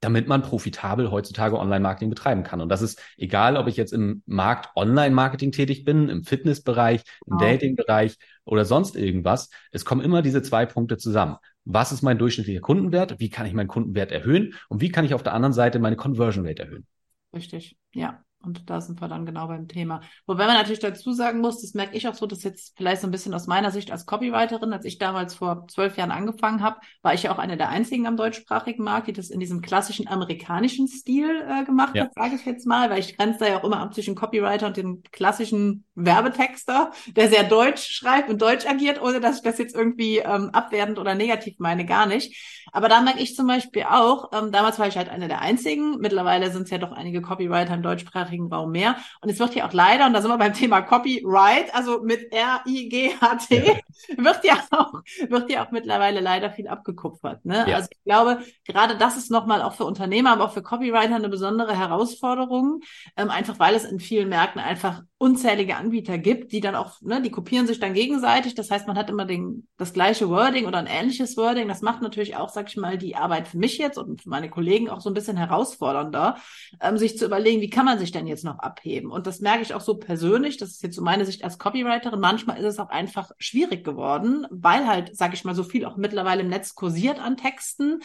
damit 0.00 0.28
man 0.28 0.42
profitabel 0.42 1.10
heutzutage 1.10 1.58
Online-Marketing 1.58 2.10
betreiben 2.10 2.42
kann. 2.42 2.60
Und 2.60 2.68
das 2.68 2.82
ist 2.82 3.02
egal, 3.16 3.56
ob 3.56 3.66
ich 3.66 3.76
jetzt 3.76 3.92
im 3.92 4.22
Markt 4.26 4.70
Online-Marketing 4.76 5.52
tätig 5.52 5.84
bin, 5.84 6.08
im 6.08 6.24
Fitnessbereich, 6.24 7.02
im 7.26 7.38
genau. 7.38 7.50
Dating-Bereich 7.50 8.18
oder 8.44 8.64
sonst 8.64 8.94
irgendwas. 8.94 9.50
Es 9.72 9.84
kommen 9.84 10.02
immer 10.02 10.22
diese 10.22 10.42
zwei 10.42 10.66
Punkte 10.66 10.98
zusammen. 10.98 11.36
Was 11.64 11.92
ist 11.92 12.02
mein 12.02 12.18
durchschnittlicher 12.18 12.60
Kundenwert? 12.60 13.18
Wie 13.18 13.30
kann 13.30 13.46
ich 13.46 13.54
meinen 13.54 13.68
Kundenwert 13.68 14.12
erhöhen? 14.12 14.54
Und 14.68 14.80
wie 14.80 14.90
kann 14.90 15.04
ich 15.04 15.14
auf 15.14 15.22
der 15.22 15.34
anderen 15.34 15.52
Seite 15.52 15.78
meine 15.78 15.96
Conversion 15.96 16.46
Rate 16.46 16.62
erhöhen? 16.62 16.86
Richtig, 17.34 17.76
ja. 17.92 18.22
Und 18.42 18.70
da 18.70 18.80
sind 18.80 19.00
wir 19.00 19.08
dann 19.08 19.26
genau 19.26 19.48
beim 19.48 19.66
Thema. 19.66 20.02
Wobei 20.26 20.46
man 20.46 20.54
natürlich 20.54 20.78
dazu 20.78 21.12
sagen 21.12 21.40
muss, 21.40 21.62
das 21.62 21.74
merke 21.74 21.96
ich 21.96 22.06
auch 22.06 22.14
so, 22.14 22.26
dass 22.26 22.44
jetzt 22.44 22.76
vielleicht 22.76 23.00
so 23.00 23.08
ein 23.08 23.10
bisschen 23.10 23.34
aus 23.34 23.48
meiner 23.48 23.72
Sicht 23.72 23.90
als 23.90 24.06
Copywriterin, 24.06 24.72
als 24.72 24.84
ich 24.84 24.98
damals 24.98 25.34
vor 25.34 25.66
zwölf 25.68 25.96
Jahren 25.96 26.12
angefangen 26.12 26.62
habe, 26.62 26.76
war 27.02 27.12
ich 27.12 27.24
ja 27.24 27.32
auch 27.32 27.38
eine 27.38 27.56
der 27.56 27.70
einzigen 27.70 28.06
am 28.06 28.16
deutschsprachigen 28.16 28.84
Markt, 28.84 29.08
die 29.08 29.12
das 29.12 29.30
in 29.30 29.40
diesem 29.40 29.62
klassischen 29.62 30.06
amerikanischen 30.06 30.86
Stil 30.86 31.28
äh, 31.48 31.64
gemacht 31.64 31.96
ja. 31.96 32.04
hat, 32.04 32.14
sage 32.14 32.36
ich 32.36 32.46
jetzt 32.46 32.66
mal, 32.66 32.88
weil 32.88 33.00
ich 33.00 33.16
grenze 33.16 33.40
da 33.40 33.48
ja 33.48 33.58
auch 33.58 33.64
immer 33.64 33.80
ab 33.80 33.94
zwischen 33.94 34.14
Copywriter 34.14 34.68
und 34.68 34.76
dem 34.76 35.02
klassischen 35.10 35.84
Werbetexter, 35.96 36.92
der 37.08 37.28
sehr 37.28 37.44
deutsch 37.44 37.90
schreibt 37.90 38.30
und 38.30 38.40
deutsch 38.40 38.66
agiert, 38.66 39.02
ohne 39.02 39.20
dass 39.20 39.38
ich 39.38 39.42
das 39.42 39.58
jetzt 39.58 39.74
irgendwie 39.74 40.18
ähm, 40.18 40.50
abwertend 40.50 41.00
oder 41.00 41.16
negativ 41.16 41.58
meine, 41.58 41.84
gar 41.84 42.06
nicht. 42.06 42.64
Aber 42.72 42.88
da 42.88 43.00
merke 43.00 43.20
ich 43.20 43.34
zum 43.34 43.46
Beispiel 43.46 43.84
auch, 43.84 44.30
ähm, 44.32 44.52
damals 44.52 44.78
war 44.78 44.86
ich 44.86 44.96
halt 44.96 45.08
eine 45.08 45.26
der 45.26 45.40
einzigen, 45.40 45.98
mittlerweile 45.98 46.52
sind 46.52 46.64
es 46.64 46.70
ja 46.70 46.78
doch 46.78 46.92
einige 46.92 47.22
Copywriter 47.22 47.74
im 47.74 47.82
deutschsprachigen 47.82 48.25
Raum 48.52 48.72
mehr. 48.72 48.96
Und 49.20 49.30
es 49.30 49.38
wird 49.38 49.54
hier 49.54 49.66
auch 49.66 49.72
leider, 49.72 50.06
und 50.06 50.12
da 50.12 50.20
sind 50.20 50.30
wir 50.30 50.38
beim 50.38 50.52
Thema 50.52 50.82
Copyright, 50.82 51.74
also 51.74 52.02
mit 52.02 52.32
R-I-G-H-T, 52.32 53.66
ja. 53.66 54.24
wird 54.24 54.44
ja 54.44 54.54
auch, 54.70 55.02
wird 55.28 55.50
ja 55.50 55.64
auch 55.64 55.70
mittlerweile 55.70 56.20
leider 56.20 56.50
viel 56.50 56.68
abgekupfert. 56.68 57.44
Ne? 57.44 57.64
Ja. 57.68 57.76
Also 57.76 57.88
ich 57.90 58.04
glaube, 58.04 58.40
gerade 58.66 58.96
das 58.96 59.16
ist 59.16 59.30
nochmal 59.30 59.62
auch 59.62 59.74
für 59.74 59.84
Unternehmer, 59.84 60.32
aber 60.32 60.44
auch 60.44 60.52
für 60.52 60.62
Copywriter 60.62 61.16
eine 61.16 61.28
besondere 61.28 61.78
Herausforderung, 61.78 62.80
ähm, 63.16 63.30
einfach 63.30 63.58
weil 63.58 63.74
es 63.74 63.84
in 63.84 64.00
vielen 64.00 64.28
Märkten 64.28 64.60
einfach 64.60 65.02
unzählige 65.18 65.76
Anbieter 65.76 66.18
gibt, 66.18 66.52
die 66.52 66.60
dann 66.60 66.74
auch, 66.74 67.00
ne, 67.00 67.22
die 67.22 67.30
kopieren 67.30 67.66
sich 67.66 67.80
dann 67.80 67.94
gegenseitig. 67.94 68.54
Das 68.54 68.70
heißt, 68.70 68.86
man 68.86 68.98
hat 68.98 69.08
immer 69.08 69.24
den, 69.24 69.66
das 69.78 69.94
gleiche 69.94 70.28
Wording 70.28 70.66
oder 70.66 70.76
ein 70.76 70.86
ähnliches 70.86 71.38
Wording. 71.38 71.68
Das 71.68 71.80
macht 71.80 72.02
natürlich 72.02 72.36
auch, 72.36 72.50
sag 72.50 72.68
ich 72.68 72.76
mal, 72.76 72.98
die 72.98 73.16
Arbeit 73.16 73.48
für 73.48 73.56
mich 73.56 73.78
jetzt 73.78 73.96
und 73.96 74.22
für 74.22 74.28
meine 74.28 74.50
Kollegen 74.50 74.90
auch 74.90 75.00
so 75.00 75.08
ein 75.08 75.14
bisschen 75.14 75.38
herausfordernder, 75.38 76.36
ähm, 76.82 76.98
sich 76.98 77.16
zu 77.16 77.24
überlegen, 77.24 77.62
wie 77.62 77.70
kann 77.70 77.86
man 77.86 77.98
sich 77.98 78.12
denn 78.12 78.26
jetzt 78.26 78.44
noch 78.44 78.58
abheben? 78.58 79.10
Und 79.10 79.26
das 79.26 79.40
merke 79.40 79.62
ich 79.62 79.72
auch 79.72 79.80
so 79.80 79.96
persönlich. 79.96 80.58
Das 80.58 80.70
ist 80.70 80.82
jetzt 80.82 80.96
so 80.96 81.02
meine 81.02 81.24
Sicht 81.24 81.44
als 81.44 81.58
Copywriterin. 81.58 82.20
Manchmal 82.20 82.58
ist 82.58 82.66
es 82.66 82.78
auch 82.78 82.90
einfach 82.90 83.30
schwierig 83.38 83.84
geworden, 83.84 84.46
weil 84.50 84.86
halt, 84.86 85.16
sag 85.16 85.32
ich 85.32 85.44
mal, 85.44 85.54
so 85.54 85.64
viel 85.64 85.86
auch 85.86 85.96
mittlerweile 85.96 86.42
im 86.42 86.48
Netz 86.48 86.74
kursiert 86.74 87.20
an 87.20 87.38
Texten, 87.38 88.00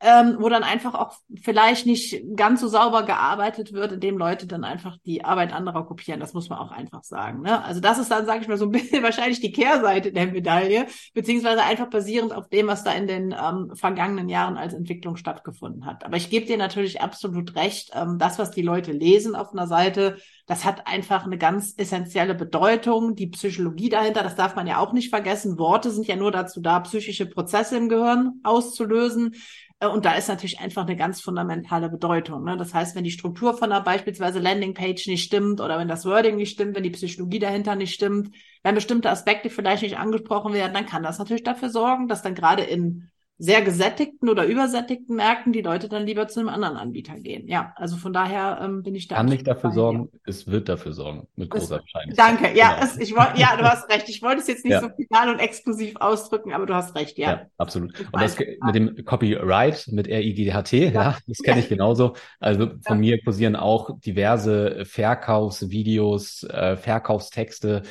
ähm, 0.00 0.36
wo 0.38 0.48
dann 0.50 0.62
einfach 0.62 0.94
auch 0.94 1.14
vielleicht 1.42 1.86
nicht 1.86 2.22
ganz 2.36 2.60
so 2.60 2.68
sauber 2.68 3.04
gearbeitet 3.04 3.72
wird, 3.72 3.92
indem 3.92 4.18
Leute 4.18 4.46
dann 4.46 4.62
einfach 4.62 4.98
die 5.06 5.24
Arbeit 5.24 5.54
anderer 5.54 5.86
kopieren. 5.86 6.20
Das 6.20 6.34
muss 6.34 6.50
man 6.50 6.58
auch 6.58 6.70
einfach 6.70 7.02
sagen. 7.02 7.42
Ne? 7.42 7.64
Also 7.64 7.80
das 7.80 7.98
ist 7.98 8.10
dann, 8.10 8.26
sage 8.26 8.42
ich 8.42 8.48
mal, 8.48 8.58
so 8.58 8.66
ein 8.66 8.70
bisschen 8.72 9.02
wahrscheinlich 9.02 9.40
die 9.40 9.52
Kehrseite 9.52 10.12
der 10.12 10.26
Medaille, 10.26 10.86
beziehungsweise 11.14 11.62
einfach 11.62 11.88
basierend 11.88 12.34
auf 12.34 12.48
dem, 12.48 12.66
was 12.66 12.84
da 12.84 12.92
in 12.92 13.06
den 13.06 13.32
ähm, 13.32 13.74
vergangenen 13.74 14.28
Jahren 14.28 14.58
als 14.58 14.74
Entwicklung 14.74 15.16
stattgefunden 15.16 15.86
hat. 15.86 16.04
Aber 16.04 16.18
ich 16.18 16.28
gebe 16.28 16.44
dir 16.44 16.58
natürlich 16.58 17.00
absolut 17.00 17.54
recht, 17.56 17.92
ähm, 17.94 18.18
das, 18.18 18.38
was 18.38 18.50
die 18.50 18.62
Leute 18.62 18.92
lesen 18.92 19.34
auf 19.34 19.52
einer 19.52 19.66
Seite, 19.66 20.18
das 20.46 20.64
hat 20.64 20.86
einfach 20.86 21.24
eine 21.24 21.38
ganz 21.38 21.74
essentielle 21.76 22.34
Bedeutung. 22.34 23.16
Die 23.16 23.26
Psychologie 23.26 23.88
dahinter, 23.88 24.22
das 24.22 24.36
darf 24.36 24.54
man 24.54 24.68
ja 24.68 24.78
auch 24.78 24.92
nicht 24.92 25.10
vergessen. 25.10 25.58
Worte 25.58 25.90
sind 25.90 26.06
ja 26.06 26.14
nur 26.14 26.30
dazu 26.30 26.60
da, 26.60 26.78
psychische 26.80 27.26
Prozesse 27.26 27.76
im 27.76 27.88
Gehirn 27.88 28.40
auszulösen. 28.44 29.34
Äh, 29.80 29.86
und 29.88 30.04
da 30.04 30.12
ist 30.14 30.28
natürlich 30.28 30.60
einfach 30.60 30.82
eine 30.82 30.96
ganz 30.96 31.20
fundamentale 31.20 31.88
Bedeutung. 31.88 32.44
Ne? 32.44 32.56
Das 32.56 32.74
heißt, 32.74 32.96
wenn 32.96 33.04
die 33.04 33.10
Struktur 33.10 33.56
von 33.56 33.72
einer 33.72 33.82
beispielsweise 33.82 34.38
Landingpage 34.38 35.06
nicht 35.08 35.24
stimmt 35.24 35.60
oder 35.60 35.78
wenn 35.78 35.88
das 35.88 36.04
Wording 36.04 36.36
nicht 36.36 36.52
stimmt, 36.52 36.76
wenn 36.76 36.82
die 36.82 36.90
Psychologie 36.90 37.38
dahinter 37.38 37.76
nicht 37.76 37.94
stimmt, 37.94 38.34
wenn 38.62 38.74
bestimmte 38.74 39.10
Aspekte 39.10 39.50
vielleicht 39.50 39.82
nicht 39.82 39.98
angesprochen 39.98 40.52
werden, 40.52 40.74
dann 40.74 40.86
kann 40.86 41.02
das 41.02 41.18
natürlich 41.18 41.44
dafür 41.44 41.70
sorgen, 41.70 42.08
dass 42.08 42.22
dann 42.22 42.34
gerade 42.34 42.62
in 42.62 43.10
sehr 43.38 43.60
gesättigten 43.60 44.30
oder 44.30 44.46
übersättigten 44.46 45.16
Märkten 45.16 45.52
die 45.52 45.60
Leute 45.60 45.88
dann 45.88 46.06
lieber 46.06 46.26
zu 46.26 46.40
einem 46.40 46.48
anderen 46.48 46.76
Anbieter 46.76 47.18
gehen. 47.18 47.46
Ja, 47.48 47.74
also 47.76 47.96
von 47.96 48.14
daher 48.14 48.60
ähm, 48.62 48.82
bin 48.82 48.94
ich 48.94 49.08
da. 49.08 49.16
Kann 49.16 49.26
nicht 49.26 49.46
dafür 49.46 49.72
sorgen, 49.72 50.08
es 50.24 50.46
wird 50.46 50.70
dafür 50.70 50.94
sorgen, 50.94 51.26
mit 51.36 51.50
großer 51.50 51.80
Wahrscheinlichkeit. 51.80 52.18
Danke, 52.18 52.56
ja, 52.56 52.74
genau. 52.74 52.84
es, 52.86 52.96
ich 52.96 53.14
wollte, 53.14 53.38
ja, 53.38 53.56
du 53.58 53.64
hast 53.64 53.90
recht. 53.90 54.08
Ich 54.08 54.22
wollte 54.22 54.40
es 54.40 54.46
jetzt 54.46 54.64
nicht 54.64 54.72
ja. 54.72 54.80
so 54.80 54.88
final 54.88 55.34
und 55.34 55.38
exklusiv 55.38 55.96
ausdrücken, 55.96 56.54
aber 56.54 56.64
du 56.64 56.74
hast 56.74 56.94
recht, 56.94 57.18
ja. 57.18 57.30
Ja, 57.30 57.46
absolut. 57.58 57.98
Und 58.00 58.22
das 58.22 58.38
mit 58.38 58.74
dem 58.74 59.04
Copyright, 59.04 59.88
mit 59.88 60.08
R-I-G-H-T, 60.08 60.86
ja. 60.86 60.90
ja, 60.92 61.18
das 61.26 61.38
kenne 61.38 61.60
ich 61.60 61.68
genauso. 61.68 62.14
Also 62.40 62.70
von 62.86 62.98
mir 62.98 63.22
kursieren 63.22 63.54
auch 63.54 64.00
diverse 64.00 64.84
Verkaufsvideos, 64.86 66.44
äh, 66.44 66.76
Verkaufstexte, 66.76 67.82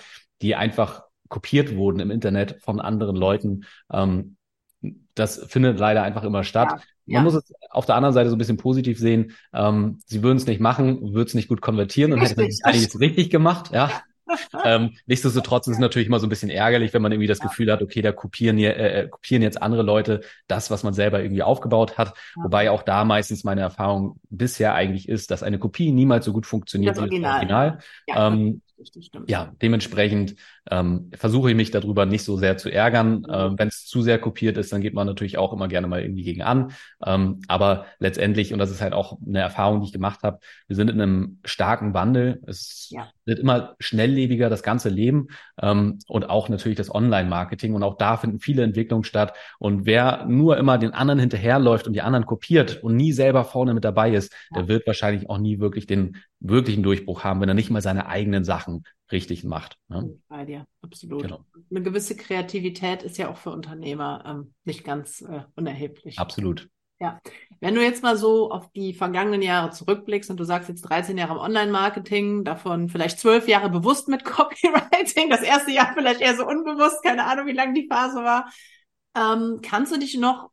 die 0.42 0.56
einfach 0.56 1.04
kopiert 1.30 1.76
wurden 1.76 2.00
im 2.00 2.10
Internet 2.10 2.62
von 2.62 2.80
anderen 2.80 3.16
Leuten. 3.16 3.66
Ähm, 3.92 4.38
das 5.16 5.46
findet 5.48 5.80
leider 5.80 6.04
einfach 6.04 6.24
immer 6.24 6.44
statt. 6.44 6.70
Ja, 7.06 7.20
Man 7.20 7.26
ja. 7.26 7.32
muss 7.32 7.34
es 7.36 7.54
auf 7.70 7.86
der 7.86 7.96
anderen 7.96 8.14
Seite 8.14 8.30
so 8.30 8.36
ein 8.36 8.40
bisschen 8.40 8.58
positiv 8.58 9.00
sehen. 9.00 9.32
Ähm, 9.54 10.00
sie 10.06 10.24
würden 10.24 10.38
es 10.38 10.46
nicht 10.46 10.62
machen, 10.62 11.14
würden 11.14 11.28
es 11.28 11.34
nicht 11.34 11.48
gut 11.48 11.62
konvertieren 11.62 12.14
und 12.14 12.22
hätten 12.22 12.42
es 12.42 12.64
eigentlich 12.64 13.00
richtig 13.00 13.30
gemacht. 13.30 13.72
Ja. 13.74 13.90
ähm, 14.64 14.96
nichtsdestotrotz 15.06 15.68
ist 15.68 15.74
es 15.74 15.80
natürlich 15.80 16.08
immer 16.08 16.20
so 16.20 16.26
ein 16.26 16.30
bisschen 16.30 16.50
ärgerlich, 16.50 16.94
wenn 16.94 17.02
man 17.02 17.12
irgendwie 17.12 17.28
das 17.28 17.40
ja. 17.40 17.46
Gefühl 17.46 17.72
hat, 17.72 17.82
okay, 17.82 18.02
da 18.02 18.12
kopieren, 18.12 18.58
äh, 18.58 18.72
äh, 18.72 19.08
kopieren 19.08 19.44
jetzt 19.44 19.62
andere 19.62 19.84
Leute 19.84 20.22
das, 20.48 20.72
was 20.72 20.84
man 20.84 20.94
selber 20.94 21.22
irgendwie 21.22 21.44
aufgebaut 21.44 21.98
hat. 21.98 22.14
Ja. 22.36 22.44
Wobei 22.44 22.72
auch 22.72 22.84
da 22.84 23.06
meistens 23.06 23.44
meine 23.44 23.62
Erfahrung 23.62 24.20
bisher 24.30 24.74
eigentlich 24.74 25.08
ist, 25.08 25.32
dass 25.32 25.44
eine 25.44 25.60
Kopie 25.60 25.92
niemals 25.92 26.26
so 26.26 26.34
gut 26.34 26.46
funktioniert 26.46 26.96
wie 26.96 27.22
das 27.22 27.32
Original. 27.32 27.80
Ja. 28.08 28.28
Ähm, 28.28 28.62
ja, 29.28 29.54
dementsprechend 29.62 30.36
ähm, 30.70 31.12
versuche 31.14 31.50
ich 31.50 31.56
mich 31.56 31.72
darüber 31.72 32.06
nicht 32.06 32.24
so 32.24 32.38
sehr 32.38 32.58
zu 32.58 32.70
ärgern. 32.70 33.20
Mhm. 33.20 33.26
Ähm, 33.30 33.56
Wenn 33.58 33.68
es 33.68 33.86
zu 33.86 34.02
sehr 34.02 34.20
kopiert 34.20 34.58
ist, 34.58 34.72
dann 34.74 34.82
geht 34.82 34.94
man 34.94 35.08
natürlich 35.08 35.38
auch 35.38 35.54
immer 35.54 35.68
gerne 35.68 35.88
mal 35.88 36.02
irgendwie 36.02 36.24
gegen 36.24 36.42
an. 36.42 36.72
Ähm, 37.06 37.42
aber 37.48 37.86
letztendlich, 38.00 38.54
und 38.54 38.60
das 38.60 38.72
ist 38.72 38.82
halt 38.82 38.94
auch 38.94 39.18
eine 39.26 39.40
Erfahrung, 39.40 39.82
die 39.82 39.88
ich 39.88 39.94
gemacht 39.94 40.24
habe, 40.24 40.40
wir 40.68 40.76
sind 40.76 40.90
in 40.90 41.00
einem 41.00 41.40
starken 41.46 41.94
Wandel. 41.94 42.42
Es 42.48 42.90
ja. 42.92 43.10
wird 43.26 43.40
immer 43.40 43.76
schnelllebiger, 43.80 44.50
das 44.50 44.64
ganze 44.64 44.90
Leben 44.90 45.28
ähm, 45.62 46.00
und 46.08 46.30
auch 46.30 46.50
natürlich 46.50 46.78
das 46.78 46.94
Online-Marketing. 46.94 47.74
Und 47.74 47.84
auch 47.84 47.98
da 47.98 48.18
finden 48.18 48.40
viele 48.40 48.64
Entwicklungen 48.64 49.04
statt. 49.04 49.34
Und 49.60 49.86
wer 49.86 50.26
nur 50.26 50.58
immer 50.58 50.78
den 50.78 50.94
anderen 50.94 51.20
hinterherläuft 51.20 51.88
und 51.88 51.94
die 51.94 52.02
anderen 52.02 52.26
kopiert 52.26 52.84
und 52.84 52.96
nie 52.96 53.12
selber 53.14 53.44
vorne 53.46 53.74
mit 53.74 53.86
dabei 53.86 54.12
ist, 54.12 54.34
ja. 54.52 54.60
der 54.60 54.68
wird 54.68 54.88
wahrscheinlich 54.88 55.30
auch 55.30 55.38
nie 55.38 55.60
wirklich 55.60 55.88
den 55.88 56.18
wirklichen 56.40 56.84
Durchbruch 56.84 57.24
haben, 57.24 57.42
wenn 57.42 57.50
er 57.50 57.56
nicht 57.56 57.70
mal 57.70 57.82
seine 57.82 58.08
eigenen 58.08 58.44
Sachen 58.44 58.65
richtig 59.12 59.44
macht. 59.44 59.78
Ne? 59.88 60.18
Bei 60.28 60.46
dir, 60.46 60.66
absolut. 60.82 61.24
Genau. 61.24 61.46
Eine 61.70 61.82
gewisse 61.82 62.16
Kreativität 62.16 63.04
ist 63.04 63.18
ja 63.18 63.30
auch 63.30 63.38
für 63.38 63.52
Unternehmer 63.52 64.24
ähm, 64.26 64.54
nicht 64.64 64.84
ganz 64.84 65.22
äh, 65.22 65.44
unerheblich. 65.56 66.20
Absolut. 66.20 66.70
Ja, 67.00 67.20
wenn 67.60 67.76
du 67.76 67.84
jetzt 67.84 68.04
mal 68.04 68.16
so 68.16 68.52
auf 68.52 68.72
die 68.72 68.94
vergangenen 68.94 69.42
Jahre 69.42 69.72
zurückblickst 69.72 70.30
und 70.30 70.40
du 70.40 70.46
sagst 70.46 70.70
jetzt 70.70 70.84
13 70.84 71.18
Jahre 71.18 71.34
im 71.34 71.40
Online-Marketing, 71.40 72.46
davon 72.46 72.88
vielleicht 72.88 73.20
zwölf 73.20 73.50
Jahre 73.50 73.70
bewusst 73.70 74.08
mit 74.08 74.24
Copywriting, 74.26 75.30
das 75.30 75.42
erste 75.42 75.72
Jahr 75.72 75.94
vielleicht 75.94 76.22
eher 76.22 76.38
so 76.38 76.48
unbewusst, 76.48 77.04
keine 77.04 77.26
Ahnung, 77.26 77.48
wie 77.48 77.52
lang 77.52 77.74
die 77.74 77.88
Phase 77.88 78.24
war. 78.24 78.50
Ähm, 79.14 79.60
kannst 79.62 79.94
du 79.94 80.00
dich 80.00 80.18
noch 80.18 80.52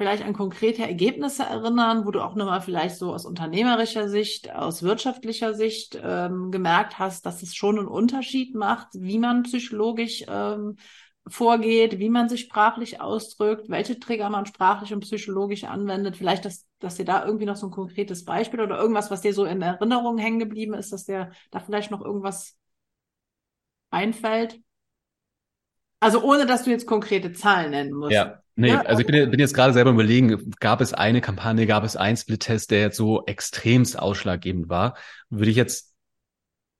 vielleicht 0.00 0.24
an 0.24 0.32
konkrete 0.32 0.80
Ergebnisse 0.80 1.42
erinnern, 1.42 2.06
wo 2.06 2.10
du 2.10 2.22
auch 2.22 2.34
nochmal 2.34 2.62
vielleicht 2.62 2.96
so 2.96 3.12
aus 3.12 3.26
unternehmerischer 3.26 4.08
Sicht, 4.08 4.50
aus 4.50 4.82
wirtschaftlicher 4.82 5.52
Sicht 5.52 6.00
ähm, 6.02 6.50
gemerkt 6.50 6.98
hast, 6.98 7.26
dass 7.26 7.42
es 7.42 7.54
schon 7.54 7.78
einen 7.78 7.86
Unterschied 7.86 8.54
macht, 8.54 8.88
wie 8.94 9.18
man 9.18 9.42
psychologisch 9.42 10.24
ähm, 10.26 10.76
vorgeht, 11.26 11.98
wie 11.98 12.08
man 12.08 12.30
sich 12.30 12.40
sprachlich 12.40 13.02
ausdrückt, 13.02 13.68
welche 13.68 14.00
Trigger 14.00 14.30
man 14.30 14.46
sprachlich 14.46 14.94
und 14.94 15.00
psychologisch 15.00 15.64
anwendet. 15.64 16.16
Vielleicht, 16.16 16.46
dass, 16.46 16.66
dass 16.78 16.94
dir 16.94 17.04
da 17.04 17.26
irgendwie 17.26 17.44
noch 17.44 17.56
so 17.56 17.66
ein 17.66 17.70
konkretes 17.70 18.24
Beispiel 18.24 18.62
oder 18.62 18.78
irgendwas, 18.78 19.10
was 19.10 19.20
dir 19.20 19.34
so 19.34 19.44
in 19.44 19.60
Erinnerung 19.60 20.16
hängen 20.16 20.38
geblieben 20.38 20.72
ist, 20.72 20.94
dass 20.94 21.04
dir 21.04 21.30
da 21.50 21.60
vielleicht 21.60 21.90
noch 21.90 22.00
irgendwas 22.00 22.56
einfällt. 23.90 24.62
Also 26.00 26.22
ohne, 26.22 26.46
dass 26.46 26.62
du 26.62 26.70
jetzt 26.70 26.86
konkrete 26.86 27.34
Zahlen 27.34 27.72
nennen 27.72 27.92
musst. 27.92 28.12
Ja. 28.12 28.40
Nee, 28.60 28.68
ja, 28.68 28.82
also 28.82 29.00
ich 29.00 29.06
bin, 29.06 29.30
bin, 29.30 29.40
jetzt 29.40 29.54
gerade 29.54 29.72
selber 29.72 29.90
überlegen, 29.90 30.50
gab 30.60 30.82
es 30.82 30.92
eine 30.92 31.22
Kampagne, 31.22 31.66
gab 31.66 31.82
es 31.82 31.96
einen 31.96 32.18
Split-Test, 32.18 32.70
der 32.70 32.80
jetzt 32.80 32.96
so 32.98 33.24
extremst 33.24 33.98
ausschlaggebend 33.98 34.68
war? 34.68 34.98
Würde 35.30 35.50
ich 35.50 35.56
jetzt 35.56 35.94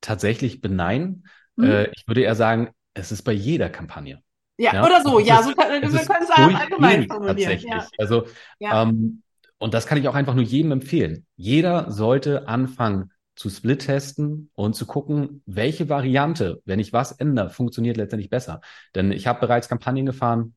tatsächlich 0.02 0.60
beneinen. 0.60 1.24
Mhm. 1.56 1.64
Äh, 1.64 1.90
ich 1.92 2.06
würde 2.06 2.20
eher 2.20 2.34
sagen, 2.34 2.68
es 2.92 3.12
ist 3.12 3.22
bei 3.22 3.32
jeder 3.32 3.70
Kampagne. 3.70 4.22
Ja, 4.58 4.74
ja? 4.74 4.84
oder 4.84 5.00
so, 5.02 5.20
es 5.20 5.26
ja, 5.26 5.42
so 5.42 5.54
kann, 5.54 5.70
wir 5.70 5.80
können 5.80 5.94
es 5.94 6.30
allgemein 6.30 7.08
formulieren. 7.08 7.36
Tatsächlich. 7.36 7.70
Ja. 7.70 7.88
Also, 7.96 8.26
ähm, 8.60 9.22
und 9.56 9.72
das 9.72 9.86
kann 9.86 9.96
ich 9.96 10.06
auch 10.06 10.14
einfach 10.14 10.34
nur 10.34 10.44
jedem 10.44 10.72
empfehlen. 10.72 11.24
Jeder 11.36 11.90
sollte 11.90 12.46
anfangen 12.46 13.10
zu 13.36 13.48
Split-testen 13.48 14.50
und 14.54 14.74
zu 14.74 14.84
gucken, 14.84 15.42
welche 15.46 15.88
Variante, 15.88 16.60
wenn 16.66 16.78
ich 16.78 16.92
was 16.92 17.12
ändere, 17.12 17.48
funktioniert 17.48 17.96
letztendlich 17.96 18.28
besser. 18.28 18.60
Denn 18.94 19.12
ich 19.12 19.26
habe 19.26 19.40
bereits 19.40 19.66
Kampagnen 19.66 20.04
gefahren, 20.04 20.54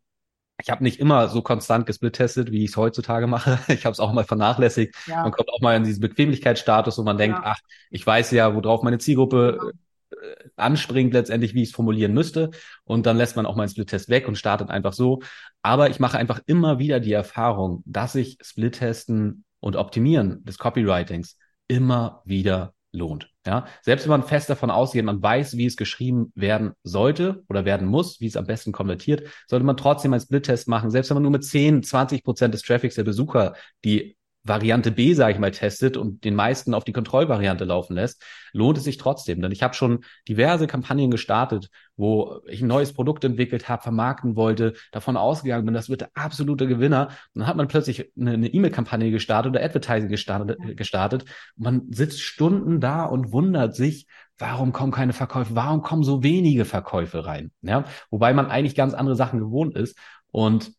ich 0.62 0.70
habe 0.70 0.84
nicht 0.84 1.00
immer 1.00 1.30
so 1.30 1.42
konstant 1.42 1.86
gesplittestet, 1.86 2.52
wie 2.52 2.63
ich 2.63 2.72
es 2.72 2.78
heutzutage 2.78 3.28
mache. 3.28 3.60
Ich 3.68 3.86
habe 3.86 3.94
es 3.94 4.00
auch 4.00 4.13
mal 4.13 4.24
vernachlässigt. 4.24 4.96
Ja. 5.08 5.24
Man 5.24 5.32
kommt 5.32 5.50
auch 5.50 5.62
mal 5.62 5.76
in 5.76 5.84
diesen 5.84 6.02
Bequemlichkeitsstatus, 6.02 6.98
wo 6.98 7.04
man 7.04 7.18
denkt, 7.18 7.39
ja. 7.39 7.54
ach, 7.54 7.60
ich 7.89 8.06
weiß 8.06 8.32
ja, 8.32 8.54
worauf 8.56 8.84
meine 8.84 9.00
Zielgruppe 9.00 9.58
genau. 9.60 9.72
Äh, 10.12 10.50
anspringt 10.56 11.13
letztendlich, 11.13 11.54
wie 11.54 11.63
ich 11.63 11.70
es 11.70 11.76
formulieren 11.76 12.13
müsste. 12.13 12.52
Und 12.84 13.06
dann 13.06 13.18
lässt 13.18 13.36
man 13.36 13.46
auch 13.46 13.56
mal 13.56 13.63
einen 13.63 13.72
Split-Test 13.72 14.10
weg 14.10 14.28
und 14.28 14.38
startet 14.38 14.70
einfach 14.70 14.94
so. 14.94 15.22
Aber 15.63 15.89
ich 15.89 16.00
mache 16.00 16.18
einfach 16.18 16.39
immer 16.46 16.80
wieder 16.80 17.00
die 17.00 17.13
Erfahrung, 17.13 17.82
dass 17.86 18.16
ich 18.16 18.38
Split-Testen 18.42 19.44
und 19.60 19.76
Optimieren 19.76 20.44
des 20.46 20.58
Copywritings 20.58 21.38
immer 21.68 22.22
wieder 22.26 22.74
lohnt. 22.92 23.33
Ja, 23.45 23.65
selbst 23.82 24.06
wenn 24.06 24.12
man 24.12 24.23
fest 24.23 24.49
davon 24.49 24.71
ausgeht, 24.71 25.03
man 25.03 25.21
weiß, 25.21 25.58
wie 25.58 25.65
es 25.65 25.75
geschrieben 25.75 26.32
werden 26.34 26.73
sollte 26.84 27.43
oder 27.49 27.65
werden 27.65 27.88
muss, 27.88 28.21
wie 28.21 28.27
es 28.27 28.38
am 28.38 28.45
besten 28.45 28.71
konvertiert, 28.71 29.27
sollte 29.47 29.65
man 29.65 29.75
trotzdem 29.75 30.13
einen 30.13 30.21
Split-Test 30.21 30.69
machen. 30.69 30.91
Selbst 30.91 31.10
wenn 31.10 31.15
man 31.15 31.23
nur 31.23 31.32
mit 31.32 31.43
10, 31.43 31.84
20 31.84 32.23
Prozent 32.23 32.53
des 32.53 32.62
Traffics 32.62 32.95
der 32.95 33.03
Besucher 33.03 33.53
die 33.84 34.15
Variante 34.45 34.91
B, 34.91 35.13
sage 35.13 35.34
ich 35.34 35.39
mal, 35.39 35.51
testet 35.51 35.95
und 35.95 36.25
den 36.25 36.36
meisten 36.36 36.73
auf 36.73 36.84
die 36.84 36.91
Kontrollvariante 36.91 37.63
laufen 37.63 37.95
lässt, 37.95 38.21
lohnt 38.51 38.77
es 38.77 38.84
sich 38.84 38.97
trotzdem. 38.97 39.41
Denn 39.41 39.53
ich 39.53 39.63
habe 39.63 39.73
schon 39.73 40.03
diverse 40.27 40.67
Kampagnen 40.67 41.12
gestartet, 41.12 41.69
wo 41.95 42.41
ich 42.47 42.62
ein 42.62 42.67
neues 42.67 42.91
Produkt 42.91 43.23
entwickelt 43.23 43.69
habe, 43.69 43.82
vermarkten 43.82 44.36
wollte, 44.36 44.73
davon 44.91 45.15
ausgegangen 45.15 45.65
bin, 45.65 45.73
das 45.73 45.89
wird 45.89 46.01
der 46.01 46.10
absolute 46.13 46.67
Gewinner. 46.67 47.08
Und 47.34 47.39
dann 47.39 47.47
hat 47.47 47.56
man 47.56 47.69
plötzlich 47.69 48.12
eine 48.19 48.47
E-Mail-Kampagne 48.47 49.12
gestartet 49.12 49.51
oder 49.51 49.63
Advertising 49.63 50.10
gestartet, 50.10 50.58
gestartet. 50.75 51.23
Man 51.56 51.84
sitzt 51.91 52.21
Stunden 52.21 52.82
da 52.82 53.06
und 53.06 53.32
wundert 53.32 53.75
sich, 53.75 54.08
warum 54.38 54.73
kommen 54.73 54.91
keine 54.91 55.13
Verkäufe, 55.13 55.56
warum 55.56 55.84
kommen 55.84 56.03
so 56.03 56.21
wenige 56.21 56.65
Verkäufe 56.65 57.25
rein? 57.25 57.51
Ja, 57.62 57.86
wobei 58.10 58.34
man 58.34 58.47
eigentlich 58.47 58.75
ganz 58.75 58.93
andere 58.93 59.15
Sachen 59.15 59.39
gewohnt 59.39 59.75
ist. 59.77 59.97
Und 60.32 60.73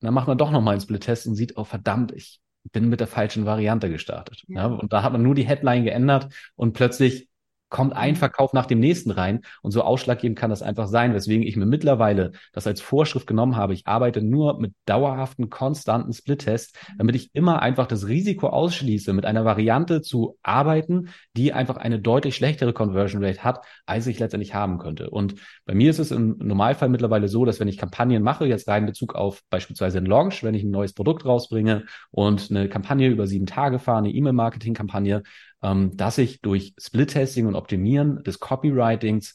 dann 0.00 0.14
macht 0.14 0.28
man 0.28 0.38
doch 0.38 0.50
nochmal 0.50 0.72
einen 0.72 0.80
Split-Test 0.80 1.26
und 1.26 1.34
sieht, 1.34 1.56
oh 1.56 1.64
verdammt, 1.64 2.12
ich 2.12 2.40
bin 2.72 2.88
mit 2.88 3.00
der 3.00 3.06
falschen 3.06 3.46
Variante 3.46 3.88
gestartet. 3.90 4.42
Ja. 4.48 4.62
ja. 4.62 4.66
und 4.66 4.92
da 4.92 5.02
hat 5.02 5.12
man 5.12 5.22
nur 5.22 5.34
die 5.34 5.46
Headline 5.46 5.84
geändert 5.84 6.32
und 6.54 6.72
plötzlich 6.72 7.28
kommt 7.68 7.94
ein 7.94 8.12
mhm. 8.12 8.16
Verkauf 8.16 8.52
nach 8.52 8.66
dem 8.66 8.80
nächsten 8.80 9.10
rein 9.10 9.40
und 9.62 9.70
so 9.72 9.82
ausschlaggebend 9.82 10.38
kann 10.38 10.50
das 10.50 10.62
einfach 10.62 10.86
sein, 10.86 11.14
weswegen 11.14 11.46
ich 11.46 11.56
mir 11.56 11.66
mittlerweile 11.66 12.32
das 12.52 12.66
als 12.66 12.80
Vorschrift 12.80 13.26
genommen 13.26 13.56
habe. 13.56 13.74
Ich 13.74 13.86
arbeite 13.86 14.22
nur 14.22 14.60
mit 14.60 14.74
dauerhaften, 14.86 15.50
konstanten 15.50 16.12
Split-Tests, 16.12 16.74
mhm. 16.74 16.98
damit 16.98 17.16
ich 17.16 17.34
immer 17.34 17.62
einfach 17.62 17.86
das 17.86 18.06
Risiko 18.06 18.48
ausschließe, 18.48 19.12
mit 19.12 19.26
einer 19.26 19.44
Variante 19.44 20.02
zu 20.02 20.38
arbeiten, 20.42 21.08
die 21.36 21.52
einfach 21.52 21.76
eine 21.76 22.00
deutlich 22.00 22.36
schlechtere 22.36 22.72
Conversion 22.72 23.24
Rate 23.24 23.44
hat, 23.44 23.64
als 23.84 24.06
ich 24.06 24.18
letztendlich 24.18 24.54
haben 24.54 24.78
könnte. 24.78 25.10
Und 25.10 25.34
bei 25.64 25.74
mir 25.74 25.90
ist 25.90 25.98
es 25.98 26.10
im 26.10 26.36
Normalfall 26.38 26.88
mittlerweile 26.88 27.28
so, 27.28 27.44
dass 27.44 27.60
wenn 27.60 27.68
ich 27.68 27.78
Kampagnen 27.78 28.22
mache, 28.22 28.46
jetzt 28.46 28.68
rein 28.68 28.82
in 28.82 28.86
Bezug 28.86 29.14
auf 29.14 29.42
beispielsweise 29.50 29.98
einen 29.98 30.06
Launch, 30.06 30.44
wenn 30.44 30.54
ich 30.54 30.62
ein 30.62 30.70
neues 30.70 30.92
Produkt 30.92 31.24
rausbringe 31.24 31.84
und 32.10 32.50
eine 32.50 32.68
Kampagne 32.68 33.08
über 33.08 33.26
sieben 33.26 33.46
Tage 33.46 33.78
fahre, 33.78 33.98
eine 33.98 34.10
E-Mail-Marketing-Kampagne, 34.10 35.22
ähm, 35.62 35.96
dass 35.96 36.18
ich 36.18 36.40
durch 36.40 36.74
Split-Testing 36.78 37.46
und 37.46 37.54
Optimieren 37.54 38.22
des 38.22 38.40
Copywritings 38.40 39.34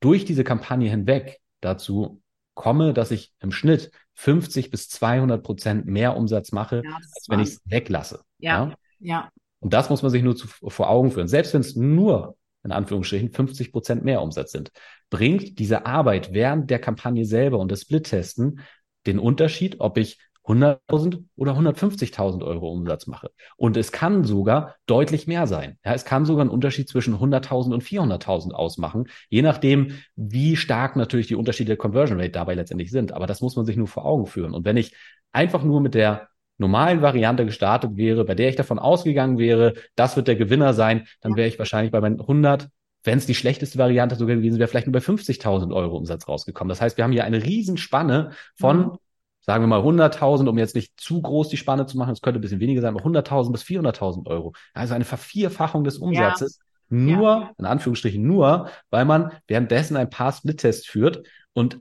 durch 0.00 0.24
diese 0.24 0.44
Kampagne 0.44 0.90
hinweg 0.90 1.40
dazu 1.60 2.22
komme, 2.54 2.92
dass 2.92 3.10
ich 3.10 3.32
im 3.40 3.52
Schnitt 3.52 3.90
50 4.14 4.70
bis 4.70 4.88
200 4.88 5.42
Prozent 5.42 5.86
mehr 5.86 6.16
Umsatz 6.16 6.52
mache, 6.52 6.82
ja, 6.84 6.94
als 6.94 7.26
wenn 7.28 7.40
ich 7.40 7.48
es 7.48 7.60
weglasse. 7.64 8.22
Ja, 8.38 8.68
ja, 8.68 8.74
ja. 8.98 9.28
Und 9.60 9.72
das 9.72 9.90
muss 9.90 10.02
man 10.02 10.10
sich 10.10 10.22
nur 10.22 10.36
zu, 10.36 10.48
vor 10.48 10.90
Augen 10.90 11.12
führen. 11.12 11.28
Selbst 11.28 11.54
wenn 11.54 11.60
es 11.60 11.76
nur 11.76 12.36
in 12.64 12.72
Anführungsstrichen 12.72 13.32
50 13.32 13.72
Prozent 13.72 14.04
mehr 14.04 14.22
Umsatz 14.22 14.52
sind, 14.52 14.70
bringt 15.10 15.58
diese 15.58 15.86
Arbeit 15.86 16.32
während 16.32 16.70
der 16.70 16.78
Kampagne 16.78 17.24
selber 17.24 17.58
und 17.58 17.70
das 17.70 17.82
Split-Testen 17.82 18.60
den 19.06 19.18
Unterschied, 19.18 19.80
ob 19.80 19.98
ich 19.98 20.18
100.000 20.44 21.24
oder 21.36 21.52
150.000 21.52 22.42
Euro 22.44 22.70
Umsatz 22.70 23.06
mache. 23.06 23.30
Und 23.56 23.76
es 23.76 23.92
kann 23.92 24.24
sogar 24.24 24.76
deutlich 24.86 25.26
mehr 25.26 25.46
sein. 25.46 25.78
Ja, 25.84 25.94
es 25.94 26.04
kann 26.04 26.24
sogar 26.24 26.42
einen 26.42 26.50
Unterschied 26.50 26.88
zwischen 26.88 27.14
100.000 27.14 27.72
und 27.72 27.82
400.000 27.82 28.52
ausmachen, 28.52 29.08
je 29.28 29.42
nachdem, 29.42 29.98
wie 30.16 30.56
stark 30.56 30.96
natürlich 30.96 31.28
die 31.28 31.36
Unterschiede 31.36 31.68
der 31.68 31.76
Conversion 31.76 32.18
Rate 32.18 32.32
dabei 32.32 32.54
letztendlich 32.54 32.90
sind. 32.90 33.12
Aber 33.12 33.26
das 33.26 33.40
muss 33.40 33.56
man 33.56 33.66
sich 33.66 33.76
nur 33.76 33.86
vor 33.86 34.04
Augen 34.04 34.26
führen. 34.26 34.52
Und 34.52 34.64
wenn 34.64 34.76
ich 34.76 34.94
einfach 35.30 35.62
nur 35.62 35.80
mit 35.80 35.94
der 35.94 36.28
normalen 36.58 37.02
Variante 37.02 37.46
gestartet 37.46 37.96
wäre, 37.96 38.24
bei 38.24 38.34
der 38.34 38.48
ich 38.48 38.56
davon 38.56 38.78
ausgegangen 38.78 39.38
wäre, 39.38 39.74
das 39.94 40.16
wird 40.16 40.28
der 40.28 40.36
Gewinner 40.36 40.74
sein, 40.74 41.06
dann 41.20 41.36
wäre 41.36 41.48
ich 41.48 41.58
wahrscheinlich 41.58 41.92
bei 41.92 42.00
meinen 42.00 42.20
100 42.20 42.68
wenn 43.04 43.18
es 43.18 43.26
die 43.26 43.34
schlechteste 43.34 43.78
Variante 43.78 44.14
sogar 44.14 44.36
gewesen 44.36 44.60
wäre, 44.60 44.68
vielleicht 44.68 44.86
nur 44.86 44.92
bei 44.92 45.00
50.000 45.00 45.74
Euro 45.74 45.96
Umsatz 45.96 46.28
rausgekommen. 46.28 46.68
Das 46.68 46.80
heißt, 46.80 46.96
wir 46.96 47.02
haben 47.02 47.10
hier 47.10 47.24
eine 47.24 47.42
Riesenspanne 47.42 48.30
von 48.54 48.78
mhm 48.78 48.98
sagen 49.42 49.62
wir 49.62 49.68
mal 49.68 49.80
100.000, 49.80 50.48
um 50.48 50.58
jetzt 50.58 50.74
nicht 50.74 50.98
zu 50.98 51.20
groß 51.20 51.48
die 51.48 51.56
Spanne 51.56 51.86
zu 51.86 51.98
machen, 51.98 52.12
es 52.12 52.22
könnte 52.22 52.38
ein 52.38 52.42
bisschen 52.42 52.60
weniger 52.60 52.80
sein, 52.80 52.94
aber 52.96 53.04
100.000 53.04 53.52
bis 53.52 53.62
400.000 53.62 54.26
Euro. 54.26 54.54
Also 54.72 54.94
eine 54.94 55.04
Vervierfachung 55.04 55.84
des 55.84 55.98
Umsatzes. 55.98 56.58
Ja. 56.58 56.66
Nur, 56.88 57.28
ja. 57.28 57.50
in 57.58 57.64
Anführungsstrichen 57.64 58.22
nur, 58.22 58.68
weil 58.90 59.04
man 59.04 59.32
währenddessen 59.46 59.96
ein 59.96 60.10
paar 60.10 60.32
Split-Tests 60.32 60.86
führt 60.86 61.26
und 61.54 61.80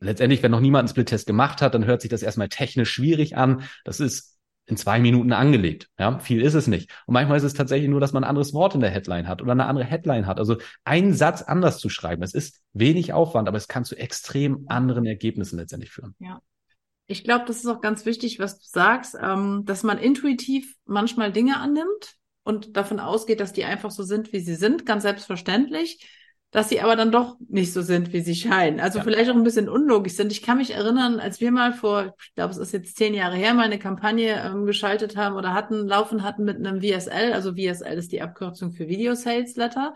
letztendlich, 0.00 0.42
wenn 0.42 0.52
noch 0.52 0.60
niemand 0.60 0.82
einen 0.82 0.88
Split-Test 0.88 1.26
gemacht 1.26 1.60
hat, 1.60 1.74
dann 1.74 1.84
hört 1.84 2.00
sich 2.00 2.10
das 2.10 2.22
erstmal 2.22 2.48
technisch 2.48 2.90
schwierig 2.90 3.36
an. 3.36 3.64
Das 3.84 4.00
ist 4.00 4.37
in 4.68 4.76
zwei 4.76 5.00
Minuten 5.00 5.32
angelegt. 5.32 5.88
Ja, 5.98 6.18
viel 6.18 6.42
ist 6.42 6.54
es 6.54 6.66
nicht. 6.66 6.90
Und 7.06 7.14
manchmal 7.14 7.38
ist 7.38 7.44
es 7.44 7.54
tatsächlich 7.54 7.88
nur, 7.88 8.00
dass 8.00 8.12
man 8.12 8.22
ein 8.22 8.28
anderes 8.28 8.52
Wort 8.52 8.74
in 8.74 8.80
der 8.80 8.90
Headline 8.90 9.26
hat 9.26 9.40
oder 9.40 9.52
eine 9.52 9.64
andere 9.64 9.86
Headline 9.86 10.26
hat. 10.26 10.38
Also 10.38 10.58
einen 10.84 11.14
Satz 11.14 11.42
anders 11.42 11.78
zu 11.78 11.88
schreiben. 11.88 12.22
Es 12.22 12.34
ist 12.34 12.60
wenig 12.74 13.12
Aufwand, 13.12 13.48
aber 13.48 13.56
es 13.56 13.66
kann 13.66 13.84
zu 13.84 13.96
extrem 13.96 14.66
anderen 14.68 15.06
Ergebnissen 15.06 15.58
letztendlich 15.58 15.90
führen. 15.90 16.14
Ja. 16.18 16.40
Ich 17.06 17.24
glaube, 17.24 17.46
das 17.46 17.56
ist 17.56 17.66
auch 17.66 17.80
ganz 17.80 18.04
wichtig, 18.04 18.38
was 18.38 18.58
du 18.60 18.66
sagst, 18.68 19.16
ähm, 19.20 19.62
dass 19.64 19.82
man 19.82 19.96
intuitiv 19.96 20.74
manchmal 20.84 21.32
Dinge 21.32 21.58
annimmt 21.58 22.16
und 22.42 22.76
davon 22.76 23.00
ausgeht, 23.00 23.40
dass 23.40 23.54
die 23.54 23.64
einfach 23.64 23.90
so 23.90 24.02
sind, 24.02 24.34
wie 24.34 24.40
sie 24.40 24.54
sind, 24.54 24.84
ganz 24.84 25.04
selbstverständlich 25.04 26.06
dass 26.50 26.70
sie 26.70 26.80
aber 26.80 26.96
dann 26.96 27.12
doch 27.12 27.36
nicht 27.48 27.74
so 27.74 27.82
sind, 27.82 28.12
wie 28.12 28.22
sie 28.22 28.34
scheinen. 28.34 28.80
Also 28.80 28.98
ja. 28.98 29.04
vielleicht 29.04 29.30
auch 29.30 29.34
ein 29.34 29.44
bisschen 29.44 29.68
unlogisch 29.68 30.14
sind. 30.14 30.32
Ich 30.32 30.42
kann 30.42 30.56
mich 30.56 30.70
erinnern, 30.70 31.20
als 31.20 31.40
wir 31.40 31.52
mal 31.52 31.74
vor, 31.74 32.14
ich 32.22 32.34
glaube, 32.34 32.52
es 32.52 32.58
ist 32.58 32.72
jetzt 32.72 32.96
zehn 32.96 33.12
Jahre 33.12 33.36
her, 33.36 33.52
mal 33.52 33.64
eine 33.64 33.78
Kampagne 33.78 34.42
ähm, 34.42 34.64
geschaltet 34.64 35.16
haben 35.16 35.36
oder 35.36 35.52
hatten, 35.52 35.86
laufen 35.86 36.22
hatten 36.22 36.44
mit 36.44 36.56
einem 36.56 36.80
VSL. 36.80 37.34
Also 37.34 37.52
VSL 37.52 37.98
ist 37.98 38.12
die 38.12 38.22
Abkürzung 38.22 38.72
für 38.72 38.88
Video 38.88 39.14
Sales 39.14 39.56
Letter. 39.56 39.94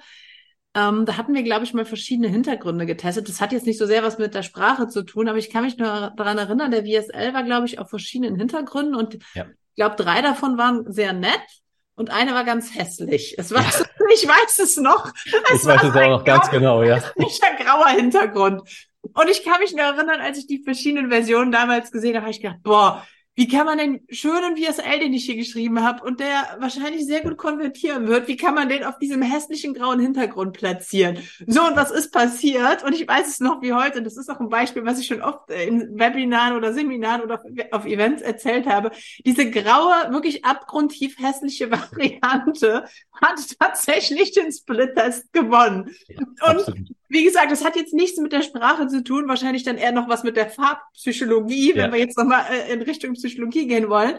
Ähm, 0.75 1.07
da 1.07 1.17
hatten 1.17 1.35
wir, 1.35 1.43
glaube 1.43 1.65
ich, 1.65 1.73
mal 1.73 1.87
verschiedene 1.87 2.29
Hintergründe 2.29 2.85
getestet. 2.85 3.29
Das 3.29 3.41
hat 3.41 3.53
jetzt 3.53 3.67
nicht 3.67 3.79
so 3.79 3.87
sehr 3.87 4.03
was 4.03 4.19
mit 4.19 4.35
der 4.35 4.43
Sprache 4.43 4.89
zu 4.89 5.05
tun, 5.05 5.29
aber 5.29 5.39
ich 5.39 5.51
kann 5.51 5.65
mich 5.65 5.79
nur 5.79 6.13
daran 6.17 6.39
erinnern, 6.39 6.71
der 6.71 6.85
VSL 6.85 7.33
war, 7.33 7.45
glaube 7.45 7.67
ich, 7.67 7.79
auf 7.79 7.89
verschiedenen 7.89 8.37
Hintergründen 8.37 8.95
und 8.95 9.19
ja. 9.35 9.45
ich 9.45 9.77
glaube, 9.77 9.97
drei 9.97 10.21
davon 10.21 10.59
waren 10.59 10.91
sehr 10.91 11.15
nett 11.15 11.62
und 11.95 12.11
eine 12.11 12.35
war 12.35 12.45
ganz 12.45 12.75
hässlich. 12.75 13.37
Es 13.39 13.51
war, 13.55 13.63
ja. 13.63 13.69
ich 14.15 14.27
weiß 14.27 14.59
es 14.61 14.77
noch. 14.77 15.13
Es 15.25 15.63
ich 15.63 15.67
weiß 15.67 15.83
es 15.83 15.97
auch 15.97 16.09
noch 16.09 16.25
ganz 16.25 16.51
genau, 16.51 16.83
ja. 16.83 16.97
Ein 17.17 17.65
grauer 17.65 17.89
Hintergrund. 17.89 18.63
Und 19.03 19.29
ich 19.29 19.45
kann 19.45 19.61
mich 19.61 19.73
nur 19.73 19.85
erinnern, 19.85 20.21
als 20.21 20.39
ich 20.39 20.47
die 20.47 20.63
verschiedenen 20.63 21.11
Versionen 21.11 21.51
damals 21.51 21.91
gesehen 21.91 22.15
habe, 22.15 22.23
habe 22.23 22.31
ich 22.31 22.41
gedacht, 22.41 22.63
boah, 22.63 23.05
wie 23.35 23.49
kann 23.49 23.65
man 23.65 23.79
den 23.79 24.01
schönen 24.11 24.57
VSL, 24.57 25.01
den 25.01 25.15
ich 25.15 25.25
hier 25.25 25.37
geschrieben 25.37 25.83
habe 25.83 26.05
und 26.05 26.21
der 26.21 26.57
wahrscheinlich 26.59 27.07
sehr 27.07 27.23
gut 27.23 27.39
konvertieren 27.39 28.07
wird, 28.07 28.29
wie 28.29 28.37
kann 28.37 28.55
man 28.55 28.69
den 28.69 28.85
auf 28.85 28.99
diesem 28.99 29.23
hässlichen 29.23 29.73
grauen 29.73 30.01
Hintergrund 30.01 30.53
platzieren? 30.53 31.17
So, 31.47 31.65
und 31.67 31.75
was 31.75 31.91
ist 31.91 32.13
passiert? 32.13 32.85
Und 32.85 32.95
ich 32.95 33.09
weiß 33.09 33.29
es 33.29 33.41
noch 33.41 33.63
wie 33.63 33.73
heute, 33.73 34.03
das 34.03 34.19
ist 34.19 34.29
auch 34.29 34.39
ein 34.39 34.51
Beispiel, 34.51 34.85
was 34.85 34.99
ich 34.99 35.07
schon 35.07 35.23
oft 35.23 35.51
in 35.51 35.99
Webinaren 35.99 36.57
oder 36.57 36.75
Seminaren 36.75 37.23
oder 37.23 37.43
auf 37.71 37.87
Events 37.87 38.21
erzählt 38.21 38.67
habe. 38.67 38.91
Diese 39.25 39.51
graue, 39.51 40.13
wirklich 40.13 40.45
abgrundtief 40.45 41.19
hässliche 41.19 41.71
Variante 41.71 42.85
hat 43.21 43.59
tatsächlich 43.59 44.33
den 44.33 44.53
Split-Test 44.53 45.33
gewonnen. 45.33 45.91
Ja, 46.09 46.51
und 46.51 46.59
absolut. 46.59 46.89
Wie 47.13 47.25
gesagt, 47.25 47.53
das 47.53 47.63
hat 47.63 47.77
jetzt 47.77 47.93
nichts 47.93 48.19
mit 48.19 48.33
der 48.33 48.41
Sprache 48.41 48.87
zu 48.89 49.05
tun, 49.05 49.29
wahrscheinlich 49.29 49.65
dann 49.65 49.77
eher 49.77 49.93
noch 49.93 50.09
was 50.09 50.23
mit 50.23 50.35
der 50.35 50.49
Farbpsychologie, 50.49 51.75
wenn 51.75 51.91
ja. 51.91 51.93
wir 51.93 51.99
jetzt 51.99 52.17
nochmal 52.17 52.47
äh, 52.51 52.73
in 52.73 52.81
Richtung 52.81 53.13
Psychologie 53.13 53.67
gehen 53.67 53.91
wollen. 53.91 54.15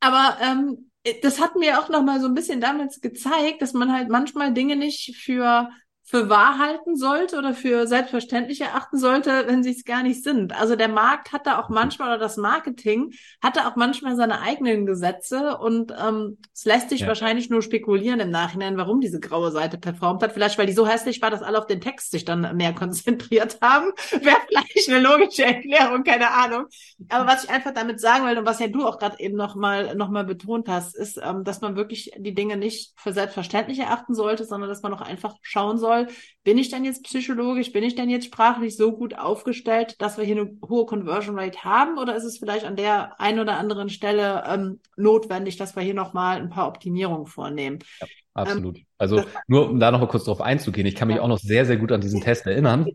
Aber 0.00 0.38
ähm, 0.40 0.90
das 1.22 1.40
hat 1.40 1.56
mir 1.56 1.78
auch 1.78 1.90
noch 1.90 2.02
mal 2.02 2.20
so 2.20 2.28
ein 2.28 2.34
bisschen 2.34 2.60
damals 2.60 3.02
gezeigt, 3.02 3.60
dass 3.60 3.74
man 3.74 3.92
halt 3.92 4.08
manchmal 4.08 4.54
Dinge 4.54 4.76
nicht 4.76 5.14
für 5.16 5.68
für 6.12 6.28
wahr 6.28 6.58
halten 6.58 6.94
sollte 6.94 7.38
oder 7.38 7.54
für 7.54 7.86
selbstverständlich 7.86 8.60
erachten 8.60 8.98
sollte, 8.98 9.44
wenn 9.46 9.62
sie 9.62 9.70
es 9.70 9.86
gar 9.86 10.02
nicht 10.02 10.22
sind. 10.22 10.54
Also 10.54 10.76
der 10.76 10.88
Markt 10.88 11.32
hat 11.32 11.46
da 11.46 11.58
auch 11.58 11.70
manchmal 11.70 12.08
oder 12.08 12.18
das 12.18 12.36
Marketing 12.36 13.14
hat 13.42 13.56
da 13.56 13.66
auch 13.66 13.76
manchmal 13.76 14.14
seine 14.14 14.42
eigenen 14.42 14.84
Gesetze 14.84 15.56
und 15.56 15.90
ähm, 15.98 16.36
es 16.52 16.66
lässt 16.66 16.90
sich 16.90 17.00
ja. 17.00 17.06
wahrscheinlich 17.06 17.48
nur 17.48 17.62
spekulieren 17.62 18.20
im 18.20 18.28
Nachhinein, 18.28 18.76
warum 18.76 19.00
diese 19.00 19.20
graue 19.20 19.50
Seite 19.52 19.78
performt 19.78 20.22
hat. 20.22 20.32
Vielleicht, 20.32 20.58
weil 20.58 20.66
die 20.66 20.74
so 20.74 20.86
hässlich 20.86 21.22
war, 21.22 21.30
dass 21.30 21.42
alle 21.42 21.58
auf 21.58 21.66
den 21.66 21.80
Text 21.80 22.10
sich 22.10 22.26
dann 22.26 22.58
mehr 22.58 22.74
konzentriert 22.82 23.56
haben. 23.62 23.90
Wäre 24.10 24.36
vielleicht 24.46 24.90
eine 24.90 25.00
logische 25.00 25.46
Erklärung, 25.46 26.04
keine 26.04 26.30
Ahnung. 26.30 26.66
Aber 27.08 27.26
was 27.26 27.44
ich 27.44 27.50
einfach 27.50 27.72
damit 27.72 28.02
sagen 28.02 28.26
will 28.26 28.36
und 28.36 28.44
was 28.44 28.58
ja 28.58 28.68
du 28.68 28.84
auch 28.84 28.98
gerade 28.98 29.18
eben 29.18 29.38
nochmal 29.38 29.94
noch 29.94 30.10
mal 30.10 30.24
betont 30.24 30.68
hast, 30.68 30.94
ist, 30.94 31.18
ähm, 31.22 31.42
dass 31.42 31.62
man 31.62 31.74
wirklich 31.74 32.10
die 32.18 32.34
Dinge 32.34 32.58
nicht 32.58 32.92
für 32.96 33.14
selbstverständlich 33.14 33.78
erachten 33.78 34.14
sollte, 34.14 34.44
sondern 34.44 34.68
dass 34.68 34.82
man 34.82 34.92
auch 34.92 35.00
einfach 35.00 35.36
schauen 35.40 35.78
sollte, 35.78 36.01
soll. 36.06 36.14
Bin 36.44 36.58
ich 36.58 36.70
denn 36.70 36.84
jetzt 36.84 37.04
psychologisch, 37.04 37.72
bin 37.72 37.84
ich 37.84 37.94
denn 37.94 38.10
jetzt 38.10 38.26
sprachlich 38.26 38.76
so 38.76 38.92
gut 38.92 39.14
aufgestellt, 39.14 39.96
dass 40.00 40.18
wir 40.18 40.24
hier 40.24 40.40
eine 40.40 40.58
hohe 40.68 40.86
Conversion 40.86 41.38
Rate 41.38 41.62
haben? 41.64 41.98
Oder 41.98 42.16
ist 42.16 42.24
es 42.24 42.38
vielleicht 42.38 42.64
an 42.64 42.76
der 42.76 43.20
einen 43.20 43.38
oder 43.38 43.58
anderen 43.58 43.88
Stelle 43.88 44.44
ähm, 44.46 44.80
notwendig, 44.96 45.56
dass 45.56 45.76
wir 45.76 45.82
hier 45.82 45.94
nochmal 45.94 46.38
ein 46.38 46.50
paar 46.50 46.68
Optimierungen 46.68 47.26
vornehmen? 47.26 47.78
Ja. 48.00 48.06
Absolut. 48.34 48.78
Ähm, 48.78 48.84
also 48.96 49.24
nur 49.46 49.68
um 49.68 49.80
da 49.80 49.90
noch 49.90 50.00
mal 50.00 50.06
kurz 50.06 50.24
drauf 50.24 50.40
einzugehen, 50.40 50.86
ich 50.86 50.94
kann 50.94 51.08
mich 51.08 51.18
auch 51.18 51.28
noch 51.28 51.38
sehr, 51.38 51.66
sehr 51.66 51.76
gut 51.76 51.92
an 51.92 52.00
diesen 52.00 52.20
Test 52.22 52.46
erinnern. 52.46 52.86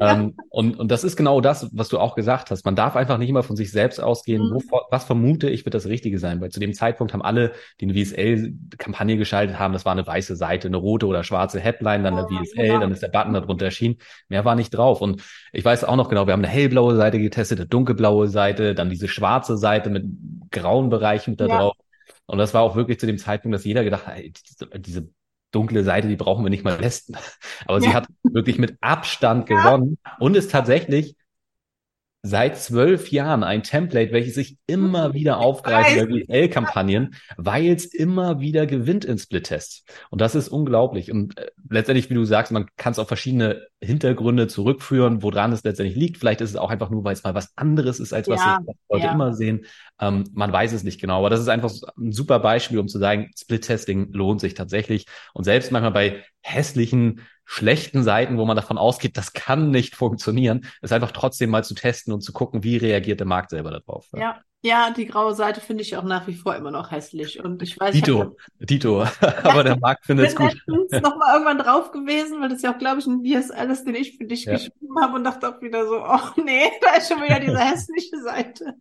Ja. 0.00 0.12
Ähm, 0.12 0.34
und, 0.50 0.78
und 0.78 0.90
das 0.90 1.04
ist 1.04 1.16
genau 1.16 1.40
das, 1.40 1.70
was 1.72 1.88
du 1.88 1.98
auch 1.98 2.14
gesagt 2.14 2.50
hast. 2.50 2.64
Man 2.64 2.76
darf 2.76 2.96
einfach 2.96 3.16
nicht 3.16 3.30
immer 3.30 3.42
von 3.42 3.56
sich 3.56 3.70
selbst 3.70 4.00
ausgehen, 4.00 4.42
mhm. 4.42 4.62
wo, 4.70 4.80
was 4.90 5.04
vermute 5.04 5.48
ich, 5.48 5.64
wird 5.64 5.74
das 5.74 5.86
Richtige 5.86 6.18
sein. 6.18 6.40
Weil 6.40 6.50
zu 6.50 6.60
dem 6.60 6.74
Zeitpunkt 6.74 7.12
haben 7.12 7.22
alle, 7.22 7.52
die 7.80 7.88
eine 7.88 7.94
VSL-Kampagne 7.94 9.16
geschaltet 9.16 9.58
haben, 9.58 9.72
das 9.72 9.84
war 9.84 9.92
eine 9.92 10.06
weiße 10.06 10.36
Seite, 10.36 10.68
eine 10.68 10.76
rote 10.76 11.06
oder 11.06 11.24
schwarze 11.24 11.60
Headline, 11.60 12.02
dann 12.02 12.18
eine 12.18 12.26
oh, 12.26 12.44
VSL, 12.44 12.66
ja. 12.66 12.78
dann 12.78 12.92
ist 12.92 13.02
der 13.02 13.08
Button 13.08 13.32
darunter 13.32 13.64
erschienen. 13.64 13.96
Mehr 14.28 14.44
war 14.44 14.56
nicht 14.56 14.70
drauf. 14.70 15.00
Und 15.00 15.22
ich 15.52 15.64
weiß 15.64 15.84
auch 15.84 15.96
noch 15.96 16.08
genau, 16.08 16.26
wir 16.26 16.32
haben 16.32 16.44
eine 16.44 16.52
hellblaue 16.52 16.96
Seite 16.96 17.18
getestet, 17.18 17.60
eine 17.60 17.68
dunkelblaue 17.68 18.28
Seite, 18.28 18.74
dann 18.74 18.90
diese 18.90 19.08
schwarze 19.08 19.56
Seite 19.56 19.88
mit 19.88 20.04
grauen 20.50 20.90
Bereichen 20.90 21.36
da 21.36 21.46
ja. 21.46 21.58
drauf. 21.58 21.76
Und 22.26 22.38
das 22.38 22.54
war 22.54 22.62
auch 22.62 22.76
wirklich 22.76 22.98
zu 22.98 23.06
dem 23.06 23.18
Zeitpunkt, 23.18 23.54
dass 23.54 23.64
jeder 23.64 23.84
gedacht 23.84 24.06
hat, 24.06 24.16
diese, 24.18 24.78
diese 24.78 25.08
dunkle 25.50 25.84
Seite, 25.84 26.08
die 26.08 26.16
brauchen 26.16 26.44
wir 26.44 26.50
nicht 26.50 26.64
mal 26.64 26.78
testen. 26.78 27.16
Aber 27.66 27.78
ja. 27.78 27.82
sie 27.82 27.94
hat 27.94 28.06
wirklich 28.22 28.58
mit 28.58 28.76
Abstand 28.80 29.46
gewonnen 29.46 29.98
und 30.18 30.36
ist 30.36 30.50
tatsächlich 30.50 31.16
seit 32.24 32.56
zwölf 32.56 33.10
Jahren 33.10 33.42
ein 33.42 33.64
Template, 33.64 34.12
welches 34.12 34.34
sich 34.34 34.56
immer 34.68 35.08
mhm. 35.08 35.14
wieder 35.14 35.38
aufgreift 35.38 35.96
über 35.96 36.06
GL-Kampagnen, 36.06 37.16
weil 37.36 37.72
es 37.72 37.86
immer 37.86 38.38
wieder 38.40 38.66
gewinnt 38.66 39.04
in 39.04 39.18
Split-Tests. 39.18 39.84
Und 40.08 40.20
das 40.20 40.36
ist 40.36 40.48
unglaublich. 40.48 41.10
Und 41.10 41.36
äh, 41.36 41.50
letztendlich, 41.68 42.10
wie 42.10 42.14
du 42.14 42.24
sagst, 42.24 42.52
man 42.52 42.66
kann 42.76 42.92
es 42.92 43.00
auf 43.00 43.08
verschiedene 43.08 43.66
Hintergründe 43.80 44.46
zurückführen, 44.46 45.22
woran 45.22 45.52
es 45.52 45.64
letztendlich 45.64 45.96
liegt. 45.96 46.18
Vielleicht 46.18 46.40
ist 46.40 46.50
es 46.50 46.56
auch 46.56 46.70
einfach 46.70 46.90
nur, 46.90 47.02
weil 47.02 47.14
es 47.14 47.24
mal 47.24 47.34
was 47.34 47.56
anderes 47.56 47.98
ist, 47.98 48.12
als 48.12 48.28
was 48.28 48.40
ja, 48.40 48.60
Leute 48.88 49.06
ja. 49.06 49.12
immer 49.12 49.34
sehen. 49.34 49.66
Ähm, 50.00 50.24
man 50.32 50.52
weiß 50.52 50.72
es 50.72 50.82
nicht 50.82 51.00
genau. 51.00 51.18
Aber 51.18 51.30
das 51.30 51.40
ist 51.40 51.48
einfach 51.48 51.70
ein 51.96 52.12
super 52.12 52.38
Beispiel, 52.40 52.78
um 52.78 52.88
zu 52.88 52.98
sagen, 52.98 53.30
Split-Testing 53.38 54.12
lohnt 54.12 54.40
sich 54.40 54.54
tatsächlich. 54.54 55.06
Und 55.34 55.44
selbst 55.44 55.72
manchmal 55.72 55.92
bei 55.92 56.24
hässlichen 56.40 57.20
schlechten 57.44 58.02
Seiten, 58.02 58.38
wo 58.38 58.44
man 58.44 58.56
davon 58.56 58.78
ausgeht, 58.78 59.16
das 59.16 59.32
kann 59.32 59.70
nicht 59.70 59.94
funktionieren, 59.94 60.66
ist 60.80 60.92
einfach 60.92 61.12
trotzdem 61.12 61.50
mal 61.50 61.64
zu 61.64 61.74
testen 61.74 62.12
und 62.12 62.22
zu 62.22 62.32
gucken, 62.32 62.64
wie 62.64 62.76
reagiert 62.76 63.20
der 63.20 63.26
Markt 63.26 63.50
selber 63.50 63.70
darauf. 63.70 64.06
Ja, 64.12 64.20
ja, 64.20 64.40
die 64.64 65.06
graue 65.06 65.34
Seite 65.34 65.60
finde 65.60 65.82
ich 65.82 65.96
auch 65.96 66.04
nach 66.04 66.26
wie 66.28 66.34
vor 66.34 66.54
immer 66.54 66.70
noch 66.70 66.90
hässlich. 66.92 67.42
Und 67.42 67.62
ich 67.62 67.78
weiß, 67.78 67.94
Dito, 67.94 68.36
ich 68.60 68.66
Dito. 68.66 69.02
aber 69.42 69.64
der 69.64 69.76
Markt 69.76 70.06
findet 70.06 70.28
es 70.28 70.36
gut. 70.36 70.52
Ich 70.54 70.64
bin 70.64 71.02
noch 71.02 71.16
mal 71.16 71.32
irgendwann 71.32 71.58
drauf 71.58 71.90
gewesen, 71.90 72.40
weil 72.40 72.48
das 72.48 72.62
ja 72.62 72.72
auch, 72.72 72.78
glaube 72.78 73.00
ich, 73.00 73.06
ein 73.06 73.24
DSL 73.24 73.70
ist, 73.70 73.84
den 73.84 73.96
ich 73.96 74.16
für 74.16 74.24
dich 74.24 74.44
ja. 74.44 74.52
geschrieben 74.52 75.00
habe 75.00 75.16
und 75.16 75.24
dachte 75.24 75.48
auch 75.48 75.60
wieder 75.60 75.86
so, 75.86 75.96
oh 75.96 76.42
nee, 76.44 76.70
da 76.80 76.96
ist 76.96 77.08
schon 77.08 77.22
wieder 77.22 77.40
diese 77.40 77.58
hässliche 77.58 78.18
Seite. 78.22 78.76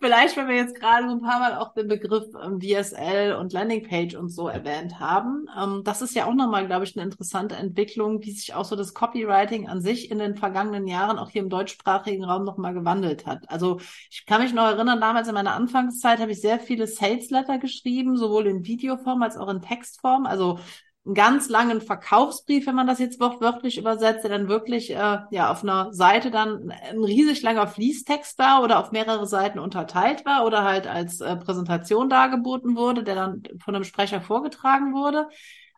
Vielleicht, 0.00 0.38
wenn 0.38 0.48
wir 0.48 0.56
jetzt 0.56 0.74
gerade 0.74 1.06
so 1.06 1.14
ein 1.14 1.20
paar 1.20 1.38
Mal 1.38 1.58
auch 1.58 1.74
den 1.74 1.86
Begriff 1.86 2.24
ähm, 2.42 2.60
DSL 2.60 3.34
und 3.34 3.52
Landingpage 3.52 4.14
und 4.14 4.30
so 4.30 4.48
erwähnt 4.48 4.98
haben. 5.00 5.48
Ähm, 5.54 5.82
das 5.84 6.00
ist 6.00 6.14
ja 6.14 6.24
auch 6.24 6.32
nochmal, 6.32 6.66
glaube 6.66 6.86
ich, 6.86 6.96
eine 6.96 7.04
interessante 7.04 7.56
Entwicklung, 7.56 8.22
wie 8.22 8.30
sich 8.30 8.54
auch 8.54 8.64
so 8.64 8.74
das 8.74 8.94
Copywriting 8.94 9.68
an 9.68 9.82
sich 9.82 10.10
in 10.10 10.18
den 10.18 10.34
vergangenen 10.34 10.86
Jahren 10.86 11.18
auch 11.18 11.28
hier 11.28 11.42
im 11.42 11.50
deutschsprachigen 11.50 12.24
Raum 12.24 12.44
nochmal 12.44 12.72
gewandelt 12.72 13.26
hat. 13.26 13.50
Also 13.50 13.78
ich 14.10 14.24
kann 14.24 14.42
mich 14.42 14.54
noch 14.54 14.64
erinnern, 14.64 14.85
damals 14.94 15.28
in 15.28 15.34
meiner 15.34 15.54
Anfangszeit 15.54 16.20
habe 16.20 16.32
ich 16.32 16.40
sehr 16.40 16.60
viele 16.60 16.86
Sales 16.86 17.30
Letter 17.30 17.58
geschrieben, 17.58 18.16
sowohl 18.16 18.46
in 18.46 18.64
Videoform 18.64 19.22
als 19.22 19.36
auch 19.36 19.48
in 19.48 19.62
Textform. 19.62 20.26
Also 20.26 20.58
einen 21.04 21.14
ganz 21.14 21.48
langen 21.48 21.80
Verkaufsbrief, 21.80 22.66
wenn 22.66 22.74
man 22.74 22.86
das 22.86 22.98
jetzt 22.98 23.20
wortwörtlich 23.20 23.78
übersetzt, 23.78 24.24
der 24.24 24.30
dann 24.30 24.48
wirklich 24.48 24.90
äh, 24.90 25.18
ja 25.30 25.50
auf 25.50 25.62
einer 25.62 25.92
Seite 25.92 26.30
dann 26.30 26.70
ein 26.70 27.04
riesig 27.04 27.42
langer 27.42 27.66
Fließtext 27.68 28.38
war 28.38 28.62
oder 28.62 28.80
auf 28.80 28.92
mehrere 28.92 29.26
Seiten 29.26 29.58
unterteilt 29.58 30.24
war 30.24 30.44
oder 30.44 30.64
halt 30.64 30.86
als 30.86 31.20
äh, 31.20 31.36
Präsentation 31.36 32.08
dargeboten 32.08 32.76
wurde, 32.76 33.04
der 33.04 33.14
dann 33.14 33.42
von 33.62 33.74
einem 33.74 33.84
Sprecher 33.84 34.20
vorgetragen 34.20 34.94
wurde. 34.94 35.28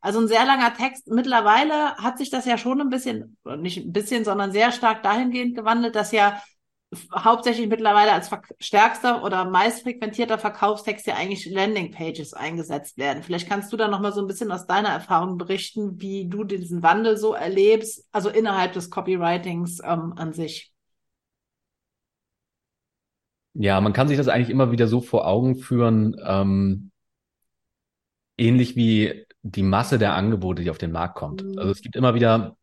Also 0.01 0.21
ein 0.21 0.29
sehr 0.29 0.47
langer 0.47 0.73
Text. 0.75 1.09
Mittlerweile 1.09 1.97
hat 1.97 2.19
sich 2.19 2.31
das 2.31 2.47
ja 2.47 2.57
schon 2.57 2.81
ein 2.81 2.89
bisschen, 2.89 3.37
nicht 3.59 3.85
ein 3.85 3.93
bisschen, 3.93 4.25
sondern 4.25 4.53
sehr 4.53 4.73
stark 4.73 5.03
dahingehend 5.03 5.57
gewandelt, 5.57 5.97
dass 5.97 6.13
ja 6.13 6.41
hauptsächlich 7.15 7.69
mittlerweile 7.69 8.13
als 8.13 8.31
stärkster 8.61 9.23
oder 9.23 9.45
meist 9.45 9.83
frequentierter 9.83 10.39
Verkaufstext 10.39 11.07
ja 11.07 11.17
eigentlich 11.17 11.47
Landingpages 11.47 12.33
eingesetzt 12.33 12.97
werden. 12.97 13.23
Vielleicht 13.23 13.49
kannst 13.49 13.73
du 13.73 13.77
da 13.77 13.89
noch 13.89 14.01
mal 14.01 14.13
so 14.13 14.21
ein 14.21 14.27
bisschen 14.27 14.51
aus 14.51 14.67
deiner 14.67 14.89
Erfahrung 14.89 15.37
berichten, 15.37 16.01
wie 16.01 16.29
du 16.29 16.45
diesen 16.45 16.83
Wandel 16.83 17.19
so 17.19 17.35
erlebst, 17.35 18.07
also 18.11 18.31
innerhalb 18.31 18.73
des 18.73 18.91
Copywritings 18.91 19.81
ähm, 19.85 20.15
an 20.17 20.33
sich. 20.33 20.73
Ja, 23.53 23.81
man 23.81 23.93
kann 23.93 24.09
sich 24.09 24.17
das 24.17 24.29
eigentlich 24.29 24.51
immer 24.51 24.71
wieder 24.71 24.87
so 24.87 25.01
vor 25.01 25.27
Augen 25.27 25.57
führen, 25.57 26.17
ähm, 26.25 26.91
ähnlich 28.39 28.77
wie 28.77 29.27
die 29.43 29.63
Masse 29.63 29.99
der 29.99 30.15
Angebote, 30.15 30.63
die 30.63 30.71
auf 30.71 30.79
den 30.79 30.93
Markt 30.93 31.17
kommt. 31.17 31.43
Mhm. 31.43 31.59
Also 31.59 31.73
es 31.73 31.83
gibt 31.83 31.97
immer 31.97 32.15
wieder 32.15 32.57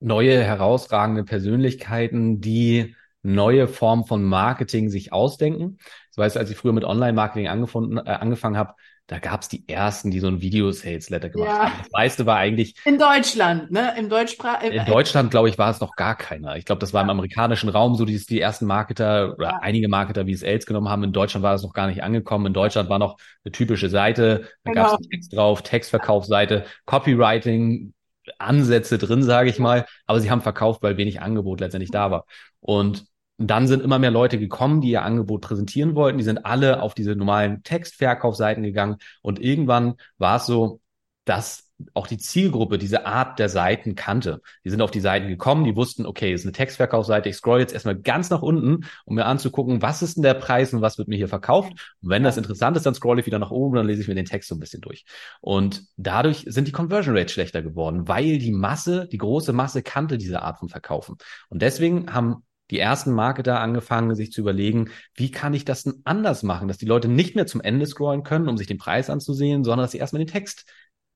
neue 0.00 0.42
herausragende 0.42 1.24
Persönlichkeiten, 1.24 2.40
die 2.40 2.96
neue 3.24 3.66
Form 3.66 4.04
von 4.04 4.22
Marketing 4.22 4.88
sich 4.90 5.12
ausdenken. 5.12 5.78
Das 6.14 6.24
heißt, 6.24 6.36
als 6.36 6.50
ich 6.50 6.56
früher 6.56 6.72
mit 6.72 6.84
Online-Marketing 6.84 7.48
angefangen, 7.48 7.96
äh, 7.98 8.10
angefangen 8.10 8.56
habe, 8.56 8.74
da 9.06 9.18
gab 9.18 9.42
es 9.42 9.48
die 9.48 9.68
ersten, 9.68 10.10
die 10.10 10.18
so 10.18 10.28
ein 10.28 10.40
Video-Sales-Letter 10.40 11.28
gemacht 11.28 11.48
ja. 11.48 11.64
haben. 11.64 11.72
Das 11.78 11.90
meiste 11.92 12.24
war 12.24 12.36
eigentlich. 12.36 12.74
In 12.86 12.98
Deutschland, 12.98 13.70
ne? 13.70 13.94
Im 13.98 14.08
Deutschsprach. 14.08 14.62
In 14.62 14.84
Deutschland, 14.86 15.30
glaube 15.30 15.50
ich, 15.50 15.58
war 15.58 15.70
es 15.70 15.80
noch 15.80 15.94
gar 15.94 16.16
keiner. 16.16 16.56
Ich 16.56 16.64
glaube, 16.64 16.78
das 16.78 16.94
war 16.94 17.02
im 17.02 17.10
amerikanischen 17.10 17.68
Raum 17.68 17.96
so, 17.96 18.06
die, 18.06 18.16
die 18.18 18.40
ersten 18.40 18.64
Marketer 18.64 19.34
oder 19.34 19.48
ja. 19.48 19.58
einige 19.60 19.88
Marketer, 19.88 20.26
wie 20.26 20.32
es 20.32 20.42
Els 20.42 20.64
genommen 20.64 20.88
haben. 20.88 21.04
In 21.04 21.12
Deutschland 21.12 21.42
war 21.42 21.52
das 21.52 21.62
noch 21.62 21.74
gar 21.74 21.86
nicht 21.86 22.02
angekommen. 22.02 22.46
In 22.46 22.54
Deutschland 22.54 22.88
war 22.88 22.98
noch 22.98 23.18
eine 23.44 23.52
typische 23.52 23.90
Seite, 23.90 24.48
da 24.64 24.72
genau. 24.72 24.90
gab 24.90 25.00
es 25.00 25.08
Text 25.08 25.36
drauf, 25.36 25.62
Textverkaufsseite, 25.62 26.64
Copywriting, 26.86 27.92
Ansätze 28.38 28.96
drin, 28.96 29.22
sage 29.22 29.50
ich 29.50 29.58
mal, 29.58 29.84
aber 30.06 30.20
sie 30.20 30.30
haben 30.30 30.40
verkauft, 30.40 30.82
weil 30.82 30.96
wenig 30.96 31.20
Angebot 31.20 31.60
letztendlich 31.60 31.90
da 31.90 32.10
war. 32.10 32.24
Und 32.60 33.04
dann 33.38 33.66
sind 33.66 33.82
immer 33.82 33.98
mehr 33.98 34.10
Leute 34.10 34.38
gekommen, 34.38 34.80
die 34.80 34.90
ihr 34.90 35.02
Angebot 35.02 35.42
präsentieren 35.42 35.94
wollten. 35.94 36.18
Die 36.18 36.24
sind 36.24 36.44
alle 36.44 36.82
auf 36.82 36.94
diese 36.94 37.16
normalen 37.16 37.62
Textverkaufsseiten 37.62 38.62
gegangen. 38.62 38.96
Und 39.22 39.40
irgendwann 39.40 39.94
war 40.18 40.36
es 40.36 40.46
so, 40.46 40.80
dass 41.24 41.64
auch 41.92 42.06
die 42.06 42.18
Zielgruppe 42.18 42.78
diese 42.78 43.06
Art 43.06 43.38
der 43.38 43.48
Seiten 43.48 43.94
kannte. 43.94 44.40
Die 44.64 44.70
sind 44.70 44.80
auf 44.80 44.90
die 44.90 45.00
Seiten 45.00 45.28
gekommen, 45.28 45.64
die 45.64 45.74
wussten, 45.74 46.06
okay, 46.06 46.32
ist 46.32 46.44
eine 46.44 46.52
Textverkaufsseite, 46.52 47.28
ich 47.28 47.36
scroll 47.36 47.60
jetzt 47.60 47.72
erstmal 47.72 47.96
ganz 47.96 48.30
nach 48.30 48.42
unten, 48.42 48.86
um 49.04 49.16
mir 49.16 49.26
anzugucken, 49.26 49.82
was 49.82 50.02
ist 50.02 50.16
denn 50.16 50.22
der 50.22 50.34
Preis 50.34 50.72
und 50.72 50.82
was 50.82 50.98
wird 50.98 51.08
mir 51.08 51.16
hier 51.16 51.28
verkauft. 51.28 51.72
Und 52.00 52.10
wenn 52.10 52.22
das 52.22 52.36
interessant 52.36 52.76
ist, 52.76 52.86
dann 52.86 52.94
scroll 52.94 53.18
ich 53.18 53.26
wieder 53.26 53.38
nach 53.38 53.50
oben 53.50 53.72
und 53.72 53.76
dann 53.78 53.86
lese 53.86 54.02
ich 54.02 54.08
mir 54.08 54.14
den 54.14 54.24
Text 54.24 54.48
so 54.48 54.54
ein 54.54 54.60
bisschen 54.60 54.82
durch. 54.82 55.04
Und 55.40 55.84
dadurch 55.96 56.44
sind 56.48 56.68
die 56.68 56.72
Conversion 56.72 57.16
Rates 57.16 57.32
schlechter 57.32 57.62
geworden, 57.62 58.06
weil 58.06 58.38
die 58.38 58.52
Masse, 58.52 59.08
die 59.10 59.18
große 59.18 59.52
Masse 59.52 59.82
kannte 59.82 60.16
diese 60.16 60.42
Art 60.42 60.58
von 60.58 60.68
Verkaufen. 60.68 61.16
Und 61.48 61.60
deswegen 61.60 62.12
haben 62.12 62.44
die 62.74 62.80
ersten 62.80 63.12
Marketer 63.12 63.60
angefangen, 63.60 64.16
sich 64.16 64.32
zu 64.32 64.40
überlegen, 64.40 64.90
wie 65.14 65.30
kann 65.30 65.54
ich 65.54 65.64
das 65.64 65.84
denn 65.84 66.02
anders 66.04 66.42
machen, 66.42 66.66
dass 66.66 66.76
die 66.76 66.86
Leute 66.86 67.08
nicht 67.08 67.36
mehr 67.36 67.46
zum 67.46 67.60
Ende 67.60 67.86
scrollen 67.86 68.24
können, 68.24 68.48
um 68.48 68.56
sich 68.56 68.66
den 68.66 68.78
Preis 68.78 69.10
anzusehen, 69.10 69.62
sondern 69.62 69.84
dass 69.84 69.92
sie 69.92 69.98
erstmal 69.98 70.24
den 70.24 70.32
Text 70.32 70.66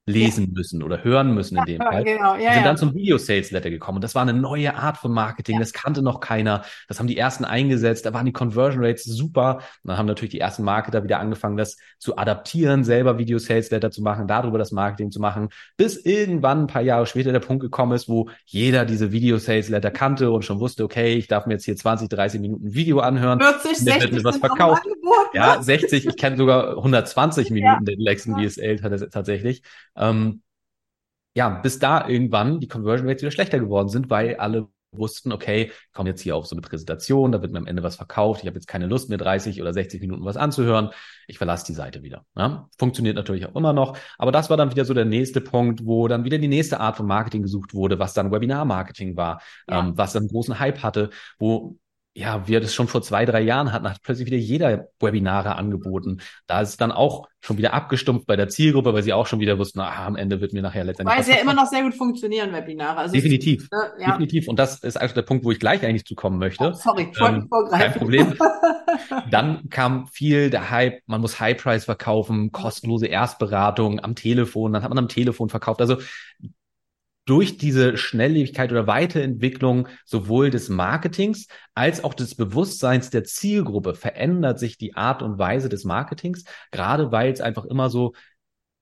lesen 0.09 0.47
ja. 0.47 0.53
müssen 0.55 0.83
oder 0.83 1.05
hören 1.05 1.35
müssen 1.35 1.59
in 1.59 1.65
dem 1.65 1.81
Fall. 1.81 2.05
Genau. 2.05 2.37
Ja, 2.37 2.55
sind 2.55 2.67
dann 2.67 2.77
zum 2.77 2.95
Video-Sales-Letter 2.95 3.71
gekommen. 3.71 3.97
Und 3.97 4.05
das 4.05 4.15
war 4.15 4.23
eine 4.23 4.33
neue 4.33 4.75
Art 4.75 4.97
von 4.97 5.13
Marketing. 5.13 5.57
Ja. 5.57 5.61
Das 5.61 5.73
kannte 5.73 6.03
noch 6.03 6.21
keiner. 6.21 6.65
Das 6.89 6.99
haben 6.99 7.07
die 7.07 7.17
ersten 7.17 7.45
eingesetzt. 7.45 8.07
Da 8.07 8.15
waren 8.15 8.27
die 8.27 8.33
Conversion 8.33 8.85
Rates 8.85 9.05
super. 9.05 9.57
Und 9.83 9.89
dann 9.89 9.99
haben 9.99 10.07
natürlich 10.07 10.33
die 10.33 10.41
ersten 10.41 10.65
Marketer 10.65 11.05
wieder 11.05 11.21
angefangen, 11.21 11.57
das 11.57 11.77
zu 11.99 12.17
adaptieren, 12.17 12.85
selber 12.85 13.19
Video-Sales-Letter 13.19 13.91
zu 13.91 14.03
machen, 14.03 14.27
darüber 14.27 14.59
das 14.59 14.73
Marketing 14.73 15.11
zu 15.11 15.21
machen, 15.21 15.49
bis 15.77 15.97
irgendwann 15.97 16.63
ein 16.63 16.67
paar 16.67 16.83
Jahre 16.83 17.07
später 17.07 17.33
der 17.33 17.41
Punkt 17.41 17.63
gekommen 17.63 17.93
ist, 17.93 18.09
wo 18.09 18.31
jeder 18.47 18.85
diese 18.85 19.13
Video-Sales-Letter 19.13 19.91
kannte 19.91 20.31
und 20.31 20.45
schon 20.45 20.61
wusste, 20.61 20.85
okay, 20.85 21.15
ich 21.15 21.29
darf 21.29 21.47
mir 21.47 21.55
jetzt 21.55 21.65
hier 21.65 21.77
20, 21.77 22.09
30 22.09 22.41
Minuten 22.41 22.75
Video 22.75 23.01
anhören. 23.01 23.41
40, 23.41 23.79
60 23.79 24.13
wird 24.13 24.25
was 24.25 24.39
verkauft. 24.39 24.83
Ja, 25.33 25.63
60. 25.63 26.07
Ich 26.07 26.17
kenne 26.17 26.37
sogar 26.37 26.77
120 26.77 27.51
Minuten 27.53 27.85
den 27.85 28.01
letzten 28.01 28.35
VSL 28.37 28.79
tatsächlich. 29.11 29.63
Ähm, 29.97 30.43
ja, 31.35 31.49
bis 31.49 31.79
da 31.79 32.09
irgendwann 32.09 32.61
die 32.61 32.69
Conversion 32.69 33.09
Rates 33.09 33.23
wieder 33.23 33.31
schlechter 33.31 33.61
geworden 33.61 33.89
sind, 33.89 34.11
weil 34.11 34.37
alle 34.37 34.69
wussten, 34.93 35.33
okay, 35.33 35.71
ich 35.71 35.93
komme 35.93 36.11
jetzt 36.11 36.23
hier 36.23 36.37
auf 36.37 36.47
so 36.47 36.55
eine 36.55 36.63
Präsentation, 36.63 37.33
da 37.33 37.43
wird 37.43 37.53
mir 37.53 37.59
am 37.59 37.67
Ende 37.67 37.83
was 37.83 37.97
verkauft, 37.97 38.43
ich 38.43 38.47
habe 38.47 38.57
jetzt 38.57 38.67
keine 38.69 38.87
Lust 38.87 39.09
mehr 39.09 39.19
30 39.19 39.61
oder 39.61 39.73
60 39.73 40.01
Minuten 40.01 40.25
was 40.25 40.37
anzuhören, 40.37 40.91
ich 41.27 41.39
verlasse 41.39 41.67
die 41.67 41.75
Seite 41.75 42.03
wieder. 42.03 42.25
Ja? 42.37 42.69
Funktioniert 42.79 43.17
natürlich 43.17 43.47
auch 43.47 43.55
immer 43.55 43.73
noch, 43.73 43.99
aber 44.17 44.33
das 44.33 44.51
war 44.51 44.57
dann 44.57 44.71
wieder 44.71 44.85
so 44.85 44.95
der 44.95 45.05
nächste 45.05 45.41
Punkt, 45.41 45.85
wo 45.85 46.09
dann 46.09 46.25
wieder 46.25 46.39
die 46.39 46.49
nächste 46.49 46.81
Art 46.81 46.97
von 46.97 47.07
Marketing 47.07 47.43
gesucht 47.43 47.75
wurde, 47.75 47.99
was 47.99 48.15
dann 48.15 48.33
Webinar-Marketing 48.33 49.17
war, 49.17 49.43
ja. 49.69 49.81
ähm, 49.81 49.93
was 49.97 50.13
dann 50.13 50.23
einen 50.23 50.31
großen 50.31 50.59
Hype 50.59 50.83
hatte, 50.83 51.11
wo 51.39 51.77
ja, 52.19 52.49
wir 52.49 52.59
das 52.59 52.75
schon 52.75 52.89
vor 52.89 53.01
zwei, 53.01 53.25
drei 53.25 53.41
Jahren 53.41 53.73
hatten, 53.73 53.89
hat 53.89 54.03
plötzlich 54.03 54.27
wieder 54.27 54.37
jeder 54.37 54.89
Webinare 54.99 55.55
angeboten. 55.55 56.21
Da 56.49 56.61
ist 56.61 56.71
es 56.71 56.77
dann 56.77 56.91
auch 56.91 57.29
schon 57.41 57.59
wieder 57.59 57.75
abgestumpft 57.75 58.27
bei 58.27 58.35
der 58.35 58.49
Zielgruppe, 58.49 58.93
weil 58.93 59.05
sie 59.05 59.13
auch 59.13 59.29
schon 59.29 59.39
wieder 59.39 59.57
wussten, 59.57 59.79
ah, 59.79 60.05
am 60.05 60.17
Ende 60.17 60.41
wird 60.41 60.53
mir 60.53 60.61
nachher 60.61 60.83
letztendlich. 60.83 61.15
Weil 61.15 61.23
es 61.23 61.29
ja 61.29 61.37
immer 61.37 61.55
noch 61.55 61.67
sehr 61.67 61.83
gut 61.83 61.95
funktionieren, 61.95 62.53
Webinare. 62.53 62.99
Also 62.99 63.15
definitiv. 63.15 63.63
Ist, 63.63 63.73
äh, 63.73 64.03
ja. 64.03 64.07
Definitiv. 64.09 64.49
Und 64.49 64.59
das 64.59 64.83
ist 64.83 65.01
also 65.01 65.15
der 65.15 65.23
Punkt, 65.23 65.45
wo 65.45 65.53
ich 65.53 65.61
gleich 65.61 65.85
eigentlich 65.87 66.07
zukommen 66.07 66.41
möchte. 66.41 66.71
Oh, 66.71 66.73
sorry, 66.73 67.13
ähm, 67.21 67.49
kein 67.71 67.93
Problem. 67.93 68.35
dann 69.31 69.71
kam 69.71 70.09
viel 70.09 70.51
der 70.51 70.71
Hype, 70.71 71.01
man 71.07 71.21
muss 71.21 71.39
High 71.39 71.57
Price 71.57 71.85
verkaufen, 71.85 72.51
kostenlose 72.51 73.07
Erstberatung 73.07 74.01
am 74.01 74.17
Telefon, 74.17 74.73
dann 74.73 74.83
hat 74.83 74.89
man 74.89 74.99
am 74.99 75.09
Telefon 75.09 75.51
verkauft. 75.51 75.81
Also 75.81 75.99
durch 77.29 77.59
diese 77.59 77.99
Schnelllebigkeit 77.99 78.73
oder 78.73 78.87
Weiterentwicklung 78.87 79.87
sowohl 80.07 80.49
des 80.49 80.71
Marketings 80.71 81.47
als 81.75 82.03
auch 82.03 82.15
des 82.15 82.35
Bewusstseins 82.35 83.11
der 83.11 83.25
Zielgruppe 83.25 83.95
verändert 83.95 84.59
sich 84.59 84.79
die 84.79 84.95
Art 84.95 85.23
und 85.23 85.39
Weise 85.39 85.69
des 85.69 85.85
Marketings, 85.85 86.45
gerade 86.71 87.13
weil 87.13 87.31
es 87.31 87.43
einfach 87.43 87.67
immer 87.67 87.91
so 87.91 88.15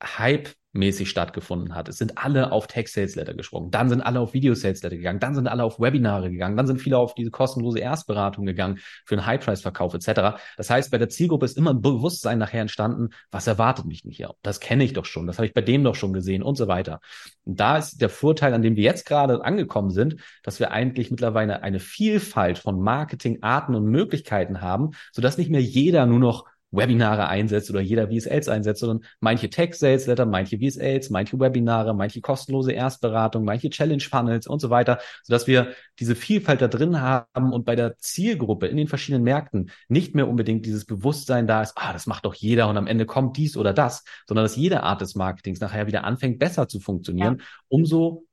Hype 0.01 0.51
mäßig 0.77 1.09
stattgefunden 1.09 1.75
hat. 1.75 1.89
Es 1.89 1.99
sind 1.99 2.19
alle 2.19 2.53
auf 2.53 2.67
Text 2.67 2.95
Sales 2.95 3.15
Letter 3.15 3.35
gesprungen, 3.35 3.71
dann 3.71 3.89
sind 3.89 4.01
alle 4.01 4.21
auf 4.21 4.35
Video 4.35 4.55
Sales 4.55 4.83
Letter 4.83 4.97
gegangen, 4.97 5.21
dann 5.21 5.35
sind 5.35 5.49
alle 5.49 5.65
auf 5.65 5.81
Webinare 5.81 6.31
gegangen, 6.31 6.57
dann 6.57 6.67
sind 6.67 6.81
viele 6.81 6.99
auf 6.99 7.15
diese 7.15 7.31
kostenlose 7.31 7.79
Erstberatung 7.79 8.47
gegangen 8.47 8.79
für 9.05 9.17
einen 9.17 9.27
High 9.27 9.45
Price 9.45 9.63
Verkauf 9.63 9.95
etc. 9.95 10.39
Das 10.57 10.71
heißt, 10.71 10.91
bei 10.91 10.99
der 10.99 11.09
Zielgruppe 11.09 11.47
ist 11.47 11.57
immer 11.57 11.71
ein 11.71 11.83
Bewusstsein 11.83 12.39
nachher 12.39 12.61
entstanden, 12.61 13.11
was 13.31 13.47
erwartet 13.47 13.87
mich 13.87 14.05
nicht 14.05 14.17
hier? 14.17 14.35
Das 14.43 14.61
kenne 14.61 14.85
ich 14.85 14.93
doch 14.93 15.05
schon, 15.05 15.27
das 15.27 15.39
habe 15.39 15.47
ich 15.47 15.55
bei 15.55 15.63
dem 15.63 15.85
doch 15.85 15.95
schon 15.95 16.13
gesehen 16.13 16.43
und 16.43 16.57
so 16.57 16.69
weiter. 16.69 17.01
Und 17.45 17.61
da 17.61 17.79
ist 17.79 18.01
der 18.01 18.09
Vorteil, 18.09 18.55
an 18.55 18.63
dem 18.63 18.77
wir 18.77 18.83
jetzt 18.83 19.07
gerade 19.07 19.45
angekommen 19.45 19.91
sind, 19.91 20.17
dass 20.43 20.61
wir 20.61 20.71
eigentlich 20.71 21.11
mittlerweile 21.11 21.63
eine 21.63 21.81
Vielfalt 21.81 22.59
von 22.59 22.81
Marketingarten 22.81 23.75
und 23.75 23.87
Möglichkeiten 23.87 24.61
haben, 24.61 24.91
sodass 25.13 25.39
nicht 25.39 25.51
mehr 25.51 25.63
jeder 25.63 26.07
nur 26.07 26.19
noch 26.19 26.45
Webinare 26.77 27.29
einsetzt 27.29 27.71
oder 27.71 27.81
jeder 27.81 28.09
VSLs 28.09 28.49
einsetzt, 28.49 28.81
sondern 28.81 29.05
manche 29.21 29.51
Tech-Sales-Letter, 29.51 30.27
manche 30.27 30.59
VSLs, 30.59 31.11
manche 31.11 31.39
Webinare, 31.41 31.95
manche 31.95 32.21
kostenlose 32.21 32.73
Erstberatung, 32.73 33.45
manche 33.45 33.71
Challenge-Funnels 33.71 34.47
und 34.47 34.61
so 34.61 34.71
weiter, 34.71 34.99
sodass 35.23 35.47
wir 35.47 35.73
diese 35.99 36.15
Vielfalt 36.15 36.61
da 36.61 36.69
drin 36.69 37.01
haben 37.01 37.53
und 37.53 37.65
bei 37.65 37.75
der 37.75 37.97
Zielgruppe 37.99 38.67
in 38.67 38.77
den 38.77 38.89
verschiedenen 38.89 39.25
Märkten 39.25 39.71
nicht 39.89 40.15
mehr 40.15 40.29
unbedingt 40.29 40.67
dieses 40.67 40.85
Bewusstsein 40.85 41.47
da 41.47 41.63
ist, 41.63 41.73
ah, 41.77 41.93
das 41.93 42.07
macht 42.07 42.25
doch 42.25 42.35
jeder 42.35 42.69
und 42.69 42.77
am 42.77 42.87
Ende 42.87 43.07
kommt 43.07 43.37
dies 43.37 43.57
oder 43.57 43.73
das, 43.73 44.05
sondern 44.27 44.45
dass 44.45 44.57
jede 44.57 44.83
Art 44.83 45.01
des 45.01 45.15
Marketings 45.15 45.61
nachher 45.61 45.87
wieder 45.87 46.05
anfängt, 46.05 46.39
besser 46.39 46.69
zu 46.69 46.81
funktionieren, 46.81 47.39
ja. 47.39 47.45
umso 47.69 48.26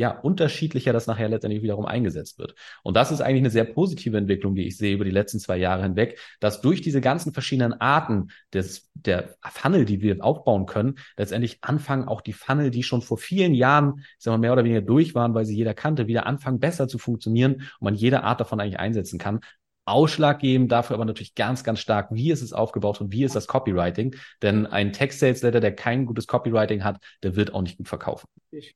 ja, 0.00 0.12
unterschiedlicher 0.18 0.94
das 0.94 1.06
nachher 1.06 1.28
letztendlich 1.28 1.62
wiederum 1.62 1.84
eingesetzt 1.84 2.38
wird. 2.38 2.54
Und 2.82 2.96
das 2.96 3.12
ist 3.12 3.20
eigentlich 3.20 3.42
eine 3.42 3.50
sehr 3.50 3.64
positive 3.64 4.16
Entwicklung, 4.16 4.54
die 4.54 4.66
ich 4.66 4.78
sehe 4.78 4.94
über 4.94 5.04
die 5.04 5.10
letzten 5.10 5.38
zwei 5.38 5.58
Jahre 5.58 5.82
hinweg, 5.82 6.18
dass 6.40 6.62
durch 6.62 6.80
diese 6.80 7.02
ganzen 7.02 7.34
verschiedenen 7.34 7.74
Arten 7.74 8.28
des, 8.54 8.88
der 8.94 9.36
Funnel, 9.42 9.84
die 9.84 10.00
wir 10.00 10.24
aufbauen 10.24 10.64
können, 10.64 10.94
letztendlich 11.18 11.58
anfangen 11.60 12.08
auch 12.08 12.22
die 12.22 12.32
Funnel, 12.32 12.70
die 12.70 12.82
schon 12.82 13.02
vor 13.02 13.18
vielen 13.18 13.52
Jahren, 13.52 14.02
sagen 14.18 14.36
wir 14.36 14.38
mehr 14.38 14.54
oder 14.54 14.64
weniger 14.64 14.80
durch 14.80 15.14
waren, 15.14 15.34
weil 15.34 15.44
sie 15.44 15.54
jeder 15.54 15.74
kannte, 15.74 16.06
wieder 16.06 16.24
anfangen 16.24 16.60
besser 16.60 16.88
zu 16.88 16.96
funktionieren 16.96 17.56
und 17.56 17.82
man 17.82 17.94
jede 17.94 18.22
Art 18.22 18.40
davon 18.40 18.58
eigentlich 18.58 18.80
einsetzen 18.80 19.18
kann. 19.18 19.40
Ausschlaggebend 19.84 20.72
dafür 20.72 20.96
aber 20.96 21.04
natürlich 21.04 21.34
ganz, 21.34 21.62
ganz 21.62 21.78
stark, 21.78 22.08
wie 22.10 22.30
ist 22.30 22.40
es 22.40 22.54
aufgebaut 22.54 23.02
und 23.02 23.12
wie 23.12 23.24
ist 23.24 23.36
das 23.36 23.46
Copywriting. 23.46 24.16
Denn 24.40 24.64
ein 24.64 24.94
Text-Sales-Letter, 24.94 25.60
der 25.60 25.76
kein 25.76 26.06
gutes 26.06 26.26
Copywriting 26.26 26.84
hat, 26.84 27.04
der 27.22 27.36
wird 27.36 27.52
auch 27.52 27.60
nicht 27.60 27.76
gut 27.76 27.88
verkaufen. 27.88 28.26
Ich 28.50 28.74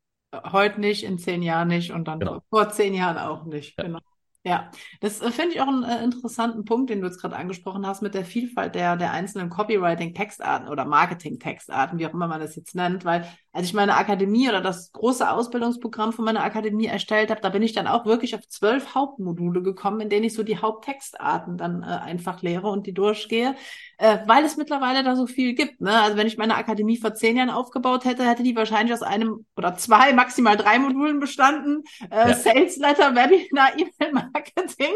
heute 0.52 0.80
nicht, 0.80 1.04
in 1.04 1.18
zehn 1.18 1.42
Jahren 1.42 1.68
nicht 1.68 1.90
und 1.90 2.08
dann 2.08 2.20
genau. 2.20 2.42
vor 2.50 2.70
zehn 2.70 2.94
Jahren 2.94 3.18
auch 3.18 3.44
nicht. 3.44 3.76
Ja. 3.78 3.84
Genau. 3.84 4.00
Ja, 4.46 4.70
das 5.00 5.22
äh, 5.22 5.30
finde 5.30 5.54
ich 5.54 5.60
auch 5.62 5.68
einen 5.68 5.84
äh, 5.84 6.04
interessanten 6.04 6.66
Punkt, 6.66 6.90
den 6.90 7.00
du 7.00 7.06
jetzt 7.06 7.18
gerade 7.18 7.36
angesprochen 7.36 7.86
hast, 7.86 8.02
mit 8.02 8.12
der 8.12 8.26
Vielfalt 8.26 8.74
der, 8.74 8.96
der 8.96 9.12
einzelnen 9.12 9.48
Copywriting-Textarten 9.48 10.68
oder 10.68 10.84
Marketing-Textarten, 10.84 11.98
wie 11.98 12.06
auch 12.06 12.12
immer 12.12 12.28
man 12.28 12.40
das 12.40 12.54
jetzt 12.54 12.74
nennt, 12.74 13.06
weil 13.06 13.26
als 13.54 13.68
ich 13.68 13.74
meine 13.74 13.96
Akademie 13.96 14.48
oder 14.48 14.60
das 14.60 14.90
große 14.92 15.30
Ausbildungsprogramm 15.30 16.12
von 16.12 16.24
meiner 16.24 16.42
Akademie 16.42 16.86
erstellt 16.86 17.30
habe, 17.30 17.40
da 17.40 17.50
bin 17.50 17.62
ich 17.62 17.72
dann 17.72 17.86
auch 17.86 18.04
wirklich 18.04 18.34
auf 18.34 18.46
zwölf 18.48 18.96
Hauptmodule 18.96 19.62
gekommen, 19.62 20.00
in 20.00 20.10
denen 20.10 20.24
ich 20.24 20.34
so 20.34 20.42
die 20.42 20.58
Haupttextarten 20.58 21.56
dann 21.56 21.84
äh, 21.84 21.86
einfach 21.86 22.42
lehre 22.42 22.68
und 22.68 22.84
die 22.88 22.92
durchgehe, 22.92 23.54
äh, 23.98 24.18
weil 24.26 24.44
es 24.44 24.56
mittlerweile 24.56 25.04
da 25.04 25.14
so 25.14 25.28
viel 25.28 25.54
gibt. 25.54 25.80
Ne? 25.80 25.92
Also 26.02 26.16
wenn 26.16 26.26
ich 26.26 26.36
meine 26.36 26.56
Akademie 26.56 26.96
vor 26.96 27.14
zehn 27.14 27.36
Jahren 27.36 27.50
aufgebaut 27.50 28.04
hätte, 28.04 28.28
hätte 28.28 28.42
die 28.42 28.56
wahrscheinlich 28.56 28.92
aus 28.92 29.02
einem 29.02 29.46
oder 29.56 29.76
zwei, 29.76 30.12
maximal 30.12 30.56
drei 30.56 30.80
Modulen 30.80 31.20
bestanden. 31.20 31.84
Äh, 32.10 32.30
ja. 32.30 32.34
Sales 32.34 32.76
Letter, 32.76 33.14
Webinar, 33.14 33.72
E-Mail 33.78 34.12
Marketing. 34.12 34.94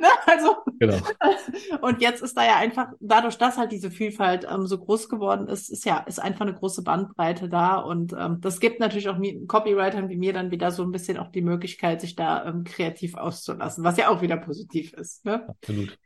Ne? 0.00 0.08
Also, 0.26 0.56
genau. 0.80 0.98
und 1.80 2.00
jetzt 2.00 2.22
ist 2.22 2.36
da 2.36 2.44
ja 2.44 2.56
einfach, 2.56 2.88
dadurch, 2.98 3.38
dass 3.38 3.56
halt 3.56 3.70
diese 3.70 3.92
Vielfalt 3.92 4.46
ähm, 4.50 4.66
so 4.66 4.78
groß 4.78 5.08
geworden 5.08 5.46
ist, 5.46 5.70
ist 5.70 5.84
ja, 5.84 5.98
ist 6.00 6.20
einfach 6.20 6.40
eine 6.40 6.54
große 6.54 6.82
Bandbreite 6.82 7.48
da. 7.48 7.76
Und 7.76 7.99
ähm, 8.18 8.40
das 8.40 8.60
gibt 8.60 8.80
natürlich 8.80 9.08
auch 9.08 9.18
Copywritern 9.46 10.08
wie 10.08 10.16
mir 10.16 10.32
dann 10.32 10.50
wieder 10.50 10.70
so 10.70 10.82
ein 10.82 10.92
bisschen 10.92 11.18
auch 11.18 11.30
die 11.30 11.42
Möglichkeit, 11.42 12.00
sich 12.00 12.16
da 12.16 12.44
ähm, 12.46 12.64
kreativ 12.64 13.14
auszulassen, 13.14 13.84
was 13.84 13.96
ja 13.96 14.08
auch 14.08 14.22
wieder 14.22 14.36
positiv 14.36 14.92
ist. 14.94 15.24
Ne? 15.24 15.48
Absolut. 15.48 15.98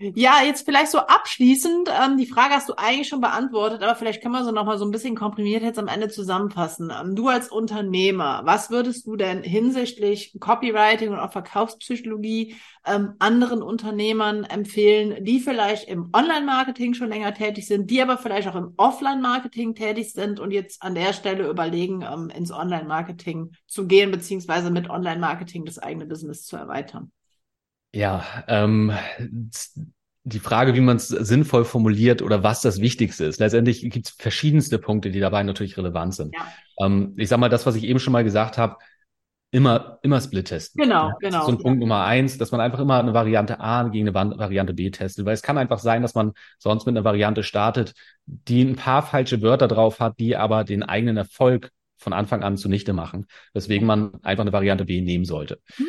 Ja, 0.00 0.42
jetzt 0.44 0.64
vielleicht 0.64 0.92
so 0.92 0.98
abschließend, 0.98 1.88
ähm, 1.88 2.16
die 2.18 2.26
Frage 2.26 2.54
hast 2.54 2.68
du 2.68 2.74
eigentlich 2.76 3.08
schon 3.08 3.20
beantwortet, 3.20 3.82
aber 3.82 3.96
vielleicht 3.96 4.22
können 4.22 4.32
wir 4.32 4.44
so 4.44 4.52
nochmal 4.52 4.78
so 4.78 4.84
ein 4.84 4.92
bisschen 4.92 5.16
komprimiert 5.16 5.64
jetzt 5.64 5.78
am 5.78 5.88
Ende 5.88 6.08
zusammenfassen. 6.08 6.92
Ähm, 6.96 7.16
du 7.16 7.26
als 7.26 7.48
Unternehmer, 7.48 8.42
was 8.44 8.70
würdest 8.70 9.08
du 9.08 9.16
denn 9.16 9.42
hinsichtlich 9.42 10.36
Copywriting 10.38 11.08
und 11.08 11.18
auch 11.18 11.32
Verkaufspsychologie 11.32 12.54
ähm, 12.86 13.14
anderen 13.18 13.60
Unternehmern 13.60 14.44
empfehlen, 14.44 15.24
die 15.24 15.40
vielleicht 15.40 15.88
im 15.88 16.10
Online-Marketing 16.12 16.94
schon 16.94 17.08
länger 17.08 17.34
tätig 17.34 17.66
sind, 17.66 17.90
die 17.90 18.00
aber 18.00 18.18
vielleicht 18.18 18.46
auch 18.46 18.54
im 18.54 18.74
Offline-Marketing 18.76 19.74
tätig 19.74 20.12
sind 20.12 20.38
und 20.38 20.52
jetzt 20.52 20.80
an 20.80 20.94
der 20.94 21.12
Stelle 21.12 21.48
überlegen, 21.48 22.02
ähm, 22.02 22.30
ins 22.30 22.52
Online-Marketing 22.52 23.50
zu 23.66 23.88
gehen, 23.88 24.12
beziehungsweise 24.12 24.70
mit 24.70 24.90
Online-Marketing 24.90 25.64
das 25.64 25.80
eigene 25.80 26.06
Business 26.06 26.44
zu 26.44 26.56
erweitern? 26.56 27.10
Ja, 27.92 28.24
ähm, 28.48 28.92
die 30.24 30.40
Frage, 30.40 30.74
wie 30.74 30.80
man 30.80 30.96
es 30.96 31.08
sinnvoll 31.08 31.64
formuliert 31.64 32.20
oder 32.22 32.42
was 32.42 32.60
das 32.60 32.80
Wichtigste 32.80 33.24
ist. 33.24 33.40
Letztendlich 33.40 33.80
gibt 33.88 34.08
es 34.08 34.12
verschiedenste 34.12 34.78
Punkte, 34.78 35.10
die 35.10 35.20
dabei 35.20 35.42
natürlich 35.42 35.76
relevant 35.78 36.14
sind. 36.14 36.34
Ja. 36.34 36.86
Ähm, 36.86 37.14
ich 37.16 37.28
sage 37.28 37.40
mal, 37.40 37.48
das, 37.48 37.66
was 37.66 37.76
ich 37.76 37.84
eben 37.84 37.98
schon 37.98 38.12
mal 38.12 38.24
gesagt 38.24 38.58
habe, 38.58 38.76
immer, 39.50 39.98
immer 40.02 40.20
Split 40.20 40.48
testen. 40.48 40.82
Genau, 40.82 41.08
ja, 41.08 41.14
genau. 41.20 41.46
so 41.46 41.52
ein 41.52 41.58
Punkt 41.58 41.80
Nummer 41.80 42.04
eins, 42.04 42.36
dass 42.36 42.52
man 42.52 42.60
einfach 42.60 42.80
immer 42.80 42.98
eine 42.98 43.14
Variante 43.14 43.60
A 43.60 43.84
gegen 43.84 44.08
eine 44.08 44.38
Variante 44.38 44.74
B 44.74 44.90
testet, 44.90 45.24
weil 45.24 45.32
es 45.32 45.42
kann 45.42 45.56
einfach 45.56 45.78
sein, 45.78 46.02
dass 46.02 46.14
man 46.14 46.32
sonst 46.58 46.84
mit 46.84 46.94
einer 46.94 47.04
Variante 47.04 47.42
startet, 47.42 47.94
die 48.26 48.62
ein 48.62 48.76
paar 48.76 49.02
falsche 49.02 49.40
Wörter 49.40 49.68
drauf 49.68 50.00
hat, 50.00 50.18
die 50.18 50.36
aber 50.36 50.64
den 50.64 50.82
eigenen 50.82 51.16
Erfolg 51.16 51.70
von 51.96 52.12
Anfang 52.12 52.42
an 52.42 52.58
zunichte 52.58 52.92
machen, 52.92 53.26
weswegen 53.54 53.86
man 53.86 54.22
einfach 54.22 54.42
eine 54.42 54.52
Variante 54.52 54.84
B 54.84 55.00
nehmen 55.00 55.24
sollte. 55.24 55.60
Hm. 55.76 55.86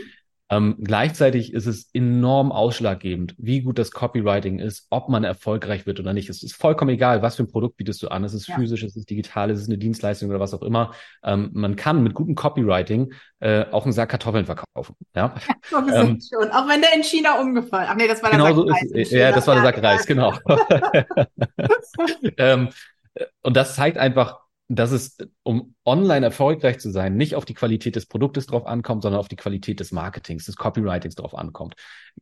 Ähm, 0.51 0.77
gleichzeitig 0.81 1.53
ist 1.53 1.67
es 1.67 1.89
enorm 1.93 2.51
ausschlaggebend, 2.51 3.35
wie 3.37 3.61
gut 3.61 3.77
das 3.77 3.91
Copywriting 3.91 4.57
ist, 4.57 4.87
ob 4.89 5.07
man 5.07 5.23
erfolgreich 5.23 5.85
wird 5.85 5.99
oder 5.99 6.13
nicht. 6.13 6.27
Es 6.27 6.41
ist 6.41 6.55
vollkommen 6.55 6.89
egal, 6.89 7.21
was 7.21 7.35
für 7.35 7.43
ein 7.43 7.51
Produkt 7.51 7.77
bietest 7.77 8.01
du 8.01 8.07
an. 8.07 8.23
Es 8.23 8.33
ist 8.33 8.47
ja. 8.47 8.55
physisch, 8.55 8.81
es 8.81 8.95
ist 8.95 9.09
digital, 9.09 9.51
es 9.51 9.61
ist 9.61 9.67
eine 9.67 9.77
Dienstleistung 9.77 10.29
oder 10.29 10.39
was 10.39 10.55
auch 10.55 10.63
immer. 10.63 10.91
Ähm, 11.23 11.51
man 11.53 11.75
kann 11.75 12.01
mit 12.01 12.15
gutem 12.15 12.33
Copywriting 12.33 13.13
äh, 13.41 13.65
auch 13.71 13.83
einen 13.83 13.93
Sack 13.93 14.09
Kartoffeln 14.09 14.45
verkaufen. 14.45 14.95
Ja, 15.15 15.35
so 15.69 15.77
ähm, 15.77 16.19
schon. 16.19 16.49
Auch 16.51 16.67
wenn 16.67 16.81
der 16.81 16.95
in 16.95 17.03
China 17.03 17.39
umgefallen. 17.39 17.87
Ach 17.87 17.95
nee, 17.95 18.07
das 18.07 18.23
war 18.23 18.31
der 18.31 18.39
genau 18.39 18.65
Sack 18.67 18.79
so 18.87 18.95
Reis. 18.95 19.11
ja, 19.11 19.31
das 19.31 19.45
war 19.45 19.55
der 19.55 19.63
Sack 19.63 19.83
Reis, 19.83 20.05
genau. 20.07 20.33
ähm, 22.37 22.69
und 23.43 23.55
das 23.55 23.75
zeigt 23.75 23.97
einfach, 23.99 24.39
dass 24.71 24.91
es, 24.91 25.17
um 25.41 25.73
online 25.83 26.23
erfolgreich 26.23 26.77
zu 26.77 26.91
sein, 26.91 27.17
nicht 27.17 27.33
auf 27.33 27.43
die 27.43 27.55
Qualität 27.55 27.95
des 27.95 28.05
Produktes 28.05 28.45
drauf 28.45 28.67
ankommt, 28.67 29.01
sondern 29.01 29.19
auf 29.19 29.27
die 29.27 29.35
Qualität 29.35 29.79
des 29.79 29.91
Marketings, 29.91 30.45
des 30.45 30.55
Copywritings 30.57 31.15
drauf 31.15 31.35
ankommt. 31.35 31.73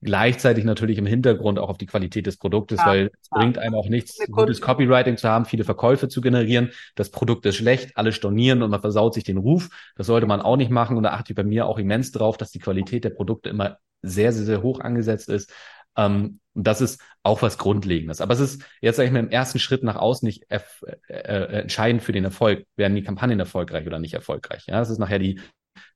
Gleichzeitig 0.01 0.63
natürlich 0.63 0.97
im 0.97 1.05
Hintergrund 1.05 1.59
auch 1.59 1.67
auf 1.67 1.77
die 1.77 1.87
Qualität 1.87 2.25
des 2.25 2.37
Produktes, 2.37 2.79
ja, 2.79 2.85
weil 2.85 3.11
es 3.21 3.29
ja. 3.31 3.39
bringt 3.39 3.57
einem 3.57 3.75
auch 3.75 3.89
nichts, 3.89 4.17
gutes 4.31 4.61
Copywriting 4.61 5.17
zu 5.17 5.27
haben, 5.27 5.43
viele 5.43 5.65
Verkäufe 5.65 6.07
zu 6.07 6.21
generieren. 6.21 6.71
Das 6.95 7.11
Produkt 7.11 7.45
ist 7.45 7.57
schlecht, 7.57 7.91
alle 7.97 8.13
stornieren 8.13 8.63
und 8.63 8.71
man 8.71 8.79
versaut 8.79 9.13
sich 9.13 9.25
den 9.25 9.37
Ruf. 9.37 9.69
Das 9.97 10.07
sollte 10.07 10.25
man 10.25 10.41
auch 10.41 10.55
nicht 10.55 10.71
machen. 10.71 10.95
Und 10.95 11.03
da 11.03 11.09
achte 11.11 11.33
ich 11.33 11.35
bei 11.35 11.43
mir 11.43 11.65
auch 11.65 11.77
immens 11.77 12.13
drauf, 12.13 12.37
dass 12.37 12.51
die 12.51 12.59
Qualität 12.59 13.03
der 13.03 13.09
Produkte 13.09 13.49
immer 13.49 13.77
sehr, 14.01 14.31
sehr, 14.31 14.45
sehr 14.45 14.61
hoch 14.63 14.79
angesetzt 14.79 15.27
ist. 15.27 15.51
Ähm, 15.97 16.39
das 16.53 16.81
ist 16.81 17.01
auch 17.23 17.41
was 17.41 17.57
Grundlegendes. 17.57 18.21
Aber 18.21 18.33
es 18.33 18.39
ist 18.39 18.63
jetzt, 18.81 18.97
sage 18.97 19.07
ich 19.07 19.13
mal, 19.13 19.19
im 19.19 19.29
ersten 19.29 19.59
Schritt 19.59 19.83
nach 19.83 19.95
außen 19.95 20.25
nicht 20.25 20.49
äh, 20.49 20.59
äh, 21.07 21.61
entscheidend 21.61 22.01
für 22.01 22.13
den 22.13 22.23
Erfolg. 22.23 22.65
Werden 22.75 22.95
die 22.95 23.03
Kampagnen 23.03 23.39
erfolgreich 23.39 23.85
oder 23.85 23.99
nicht 23.99 24.13
erfolgreich? 24.13 24.65
Ja, 24.67 24.79
das 24.79 24.89
ist 24.89 24.97
nachher 24.97 25.19
die 25.19 25.39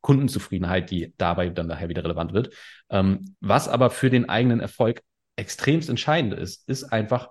Kundenzufriedenheit, 0.02 0.92
die 0.92 1.14
dabei 1.18 1.50
dann 1.50 1.68
nachher 1.68 1.90
wieder 1.90 2.04
relevant 2.04 2.34
wird. 2.34 2.54
Ähm, 2.90 3.36
was 3.40 3.68
aber 3.68 3.90
für 3.90 4.10
den 4.10 4.30
eigenen 4.30 4.60
Erfolg 4.60 5.02
extremst 5.36 5.90
entscheidend 5.90 6.34
ist, 6.34 6.68
ist 6.68 6.84
einfach 6.86 7.30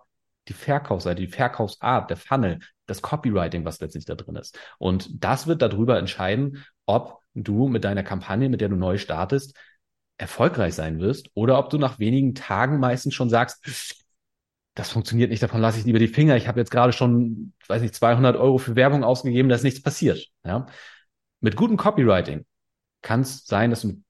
die 0.48 0.52
Verkaufsseite, 0.52 1.20
die 1.20 1.28
Verkaufsart, 1.28 2.10
der 2.10 2.16
Funnel, 2.16 2.58
das 2.86 3.02
Copywriting, 3.02 3.64
was 3.64 3.80
letztlich 3.80 4.04
da 4.04 4.16
drin 4.16 4.36
ist. 4.36 4.58
Und 4.78 5.22
das 5.22 5.46
wird 5.46 5.62
darüber 5.62 5.98
entscheiden, 5.98 6.64
ob 6.86 7.20
du 7.34 7.68
mit 7.68 7.84
deiner 7.84 8.02
Kampagne, 8.02 8.48
mit 8.48 8.60
der 8.60 8.68
du 8.68 8.76
neu 8.76 8.98
startest, 8.98 9.56
erfolgreich 10.20 10.74
sein 10.74 11.00
wirst 11.00 11.30
oder 11.34 11.58
ob 11.58 11.70
du 11.70 11.78
nach 11.78 11.98
wenigen 11.98 12.34
Tagen 12.34 12.78
meistens 12.78 13.14
schon 13.14 13.30
sagst, 13.30 13.64
das 14.74 14.90
funktioniert 14.90 15.30
nicht, 15.30 15.42
davon 15.42 15.60
lasse 15.60 15.78
ich 15.78 15.84
lieber 15.84 15.98
die 15.98 16.08
Finger. 16.08 16.36
Ich 16.36 16.46
habe 16.46 16.60
jetzt 16.60 16.70
gerade 16.70 16.92
schon, 16.92 17.52
weiß 17.66 17.82
nicht, 17.82 17.94
200 17.94 18.36
Euro 18.36 18.58
für 18.58 18.76
Werbung 18.76 19.02
ausgegeben, 19.02 19.48
da 19.48 19.56
ist 19.56 19.64
nichts 19.64 19.82
passiert. 19.82 20.28
Ja? 20.44 20.66
Mit 21.40 21.56
gutem 21.56 21.76
Copywriting 21.76 22.44
kann 23.02 23.22
es 23.22 23.44
sein, 23.46 23.70
dass 23.70 23.82
du 23.82 24.02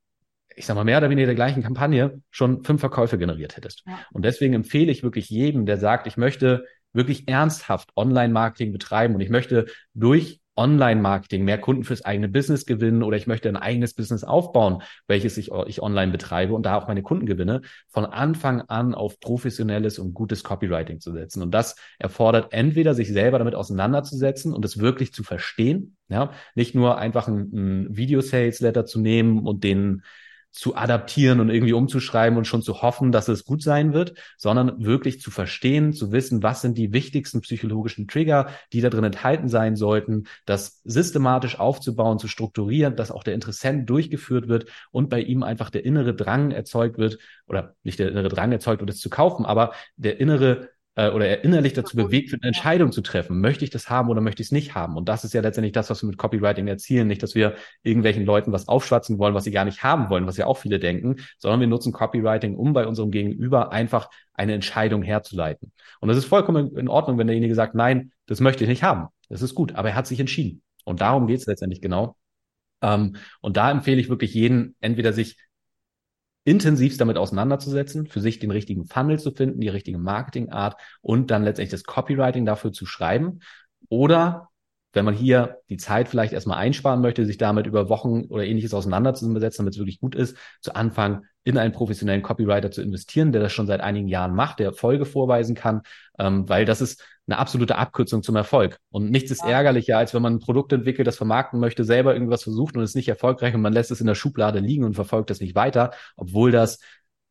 ich 0.56 0.66
sag 0.66 0.74
mal, 0.74 0.84
mehr 0.84 0.98
oder 0.98 1.08
weniger 1.08 1.26
der 1.26 1.34
gleichen 1.34 1.62
Kampagne 1.62 2.20
schon 2.30 2.64
fünf 2.64 2.80
Verkäufe 2.80 3.16
generiert 3.16 3.56
hättest. 3.56 3.82
Ja. 3.86 4.00
Und 4.12 4.24
deswegen 4.24 4.52
empfehle 4.52 4.92
ich 4.92 5.02
wirklich 5.02 5.30
jedem, 5.30 5.64
der 5.64 5.78
sagt, 5.78 6.06
ich 6.06 6.16
möchte 6.16 6.66
wirklich 6.92 7.28
ernsthaft 7.28 7.90
Online-Marketing 7.96 8.72
betreiben 8.72 9.14
und 9.14 9.20
ich 9.20 9.30
möchte 9.30 9.66
durch 9.94 10.39
Online-Marketing 10.60 11.42
mehr 11.42 11.58
Kunden 11.58 11.84
fürs 11.84 12.04
eigene 12.04 12.28
Business 12.28 12.66
gewinnen 12.66 13.02
oder 13.02 13.16
ich 13.16 13.26
möchte 13.26 13.48
ein 13.48 13.56
eigenes 13.56 13.94
Business 13.94 14.24
aufbauen, 14.24 14.82
welches 15.06 15.38
ich, 15.38 15.50
ich 15.66 15.82
online 15.82 16.12
betreibe 16.12 16.54
und 16.54 16.66
da 16.66 16.76
auch 16.76 16.86
meine 16.86 17.02
Kunden 17.02 17.24
gewinne, 17.24 17.62
von 17.88 18.04
Anfang 18.04 18.60
an 18.68 18.94
auf 18.94 19.20
professionelles 19.20 19.98
und 19.98 20.12
gutes 20.12 20.44
Copywriting 20.44 21.00
zu 21.00 21.12
setzen. 21.12 21.42
Und 21.42 21.52
das 21.52 21.76
erfordert 21.98 22.52
entweder 22.52 22.94
sich 22.94 23.08
selber 23.08 23.38
damit 23.38 23.54
auseinanderzusetzen 23.54 24.52
und 24.52 24.64
es 24.66 24.78
wirklich 24.78 25.14
zu 25.14 25.22
verstehen, 25.22 25.96
ja, 26.08 26.32
nicht 26.54 26.74
nur 26.74 26.98
einfach 26.98 27.26
ein, 27.26 27.50
ein 27.52 27.96
Video-Sales-Letter 27.96 28.84
zu 28.84 29.00
nehmen 29.00 29.46
und 29.46 29.64
den 29.64 30.02
zu 30.52 30.74
adaptieren 30.74 31.40
und 31.40 31.48
irgendwie 31.48 31.72
umzuschreiben 31.72 32.36
und 32.36 32.44
schon 32.44 32.62
zu 32.62 32.82
hoffen, 32.82 33.12
dass 33.12 33.28
es 33.28 33.44
gut 33.44 33.62
sein 33.62 33.92
wird, 33.92 34.14
sondern 34.36 34.84
wirklich 34.84 35.20
zu 35.20 35.30
verstehen, 35.30 35.92
zu 35.92 36.10
wissen, 36.12 36.42
was 36.42 36.60
sind 36.60 36.76
die 36.76 36.92
wichtigsten 36.92 37.40
psychologischen 37.40 38.08
Trigger, 38.08 38.48
die 38.72 38.80
da 38.80 38.90
drin 38.90 39.04
enthalten 39.04 39.48
sein 39.48 39.76
sollten, 39.76 40.24
das 40.46 40.80
systematisch 40.84 41.58
aufzubauen, 41.58 42.18
zu 42.18 42.26
strukturieren, 42.26 42.96
dass 42.96 43.10
auch 43.10 43.22
der 43.22 43.34
Interessent 43.34 43.88
durchgeführt 43.88 44.48
wird 44.48 44.66
und 44.90 45.08
bei 45.08 45.20
ihm 45.20 45.42
einfach 45.42 45.70
der 45.70 45.84
innere 45.84 46.14
Drang 46.14 46.50
erzeugt 46.50 46.98
wird, 46.98 47.18
oder 47.46 47.74
nicht 47.82 47.98
der 47.98 48.10
innere 48.10 48.28
Drang 48.28 48.50
erzeugt 48.52 48.80
wird, 48.80 48.90
es 48.90 49.00
zu 49.00 49.10
kaufen, 49.10 49.44
aber 49.44 49.72
der 49.96 50.20
innere 50.20 50.70
äh, 51.00 51.10
oder 51.10 51.26
er 51.26 51.44
innerlich 51.44 51.72
dazu 51.72 51.96
bewegt 51.96 52.30
wird, 52.30 52.42
eine 52.42 52.48
Entscheidung 52.48 52.92
zu 52.92 53.00
treffen. 53.00 53.40
Möchte 53.40 53.64
ich 53.64 53.70
das 53.70 53.88
haben 53.88 54.10
oder 54.10 54.20
möchte 54.20 54.42
ich 54.42 54.48
es 54.48 54.52
nicht 54.52 54.74
haben? 54.74 54.96
Und 54.96 55.08
das 55.08 55.24
ist 55.24 55.32
ja 55.32 55.40
letztendlich 55.40 55.72
das, 55.72 55.88
was 55.88 56.02
wir 56.02 56.08
mit 56.08 56.18
Copywriting 56.18 56.68
erzielen. 56.68 57.08
Nicht, 57.08 57.22
dass 57.22 57.34
wir 57.34 57.54
irgendwelchen 57.82 58.26
Leuten 58.26 58.52
was 58.52 58.68
aufschwatzen 58.68 59.18
wollen, 59.18 59.34
was 59.34 59.44
sie 59.44 59.50
gar 59.50 59.64
nicht 59.64 59.82
haben 59.82 60.10
wollen, 60.10 60.26
was 60.26 60.36
ja 60.36 60.44
auch 60.46 60.58
viele 60.58 60.78
denken, 60.78 61.16
sondern 61.38 61.60
wir 61.60 61.68
nutzen 61.68 61.92
Copywriting, 61.92 62.54
um 62.54 62.74
bei 62.74 62.86
unserem 62.86 63.10
Gegenüber 63.10 63.72
einfach 63.72 64.10
eine 64.34 64.52
Entscheidung 64.52 65.02
herzuleiten. 65.02 65.72
Und 66.00 66.08
das 66.08 66.18
ist 66.18 66.26
vollkommen 66.26 66.76
in 66.76 66.88
Ordnung, 66.88 67.16
wenn 67.16 67.26
derjenige 67.26 67.54
sagt, 67.54 67.74
nein, 67.74 68.12
das 68.26 68.40
möchte 68.40 68.64
ich 68.64 68.68
nicht 68.68 68.82
haben. 68.82 69.08
Das 69.30 69.40
ist 69.40 69.54
gut, 69.54 69.74
aber 69.76 69.90
er 69.90 69.94
hat 69.94 70.06
sich 70.06 70.20
entschieden. 70.20 70.60
Und 70.84 71.00
darum 71.00 71.26
geht 71.26 71.40
es 71.40 71.46
letztendlich 71.46 71.80
genau. 71.80 72.16
Ähm, 72.82 73.16
und 73.40 73.56
da 73.56 73.70
empfehle 73.70 74.00
ich 74.00 74.10
wirklich 74.10 74.34
jeden, 74.34 74.76
entweder 74.80 75.14
sich 75.14 75.38
intensiv 76.50 76.96
damit 76.96 77.16
auseinanderzusetzen, 77.16 78.06
für 78.06 78.20
sich 78.20 78.40
den 78.40 78.50
richtigen 78.50 78.84
Funnel 78.86 79.18
zu 79.20 79.30
finden, 79.30 79.60
die 79.60 79.68
richtige 79.68 79.98
Marketingart 79.98 80.76
und 81.00 81.30
dann 81.30 81.44
letztendlich 81.44 81.70
das 81.70 81.84
Copywriting 81.84 82.44
dafür 82.44 82.72
zu 82.72 82.86
schreiben. 82.86 83.40
Oder 83.88 84.49
wenn 84.92 85.04
man 85.04 85.14
hier 85.14 85.58
die 85.68 85.76
Zeit 85.76 86.08
vielleicht 86.08 86.32
erstmal 86.32 86.58
einsparen 86.58 87.00
möchte, 87.00 87.24
sich 87.24 87.38
damit 87.38 87.66
über 87.66 87.88
Wochen 87.88 88.24
oder 88.28 88.44
ähnliches 88.44 88.74
auseinanderzusetzen, 88.74 89.64
damit 89.64 89.74
es 89.74 89.78
wirklich 89.78 90.00
gut 90.00 90.14
ist, 90.14 90.36
zu 90.60 90.74
Anfang 90.74 91.24
in 91.44 91.56
einen 91.56 91.72
professionellen 91.72 92.22
Copywriter 92.22 92.70
zu 92.70 92.82
investieren, 92.82 93.32
der 93.32 93.40
das 93.40 93.52
schon 93.52 93.66
seit 93.66 93.80
einigen 93.80 94.08
Jahren 94.08 94.34
macht, 94.34 94.58
der 94.58 94.66
Erfolge 94.66 95.06
vorweisen 95.06 95.54
kann, 95.54 95.82
ähm, 96.18 96.48
weil 96.48 96.64
das 96.64 96.80
ist 96.80 97.02
eine 97.26 97.38
absolute 97.38 97.76
Abkürzung 97.76 98.22
zum 98.22 98.36
Erfolg. 98.36 98.78
Und 98.90 99.10
nichts 99.10 99.30
ist 99.30 99.44
ärgerlicher, 99.44 99.96
als 99.96 100.12
wenn 100.12 100.22
man 100.22 100.34
ein 100.34 100.38
Produkt 100.40 100.72
entwickelt, 100.72 101.06
das 101.06 101.16
vermarkten 101.16 101.60
möchte, 101.60 101.84
selber 101.84 102.12
irgendwas 102.12 102.42
versucht 102.42 102.76
und 102.76 102.82
ist 102.82 102.96
nicht 102.96 103.08
erfolgreich 103.08 103.54
und 103.54 103.60
man 103.60 103.72
lässt 103.72 103.90
es 103.90 104.00
in 104.00 104.06
der 104.06 104.16
Schublade 104.16 104.58
liegen 104.58 104.84
und 104.84 104.94
verfolgt 104.94 105.30
das 105.30 105.40
nicht 105.40 105.54
weiter, 105.54 105.92
obwohl 106.16 106.50
das 106.50 106.80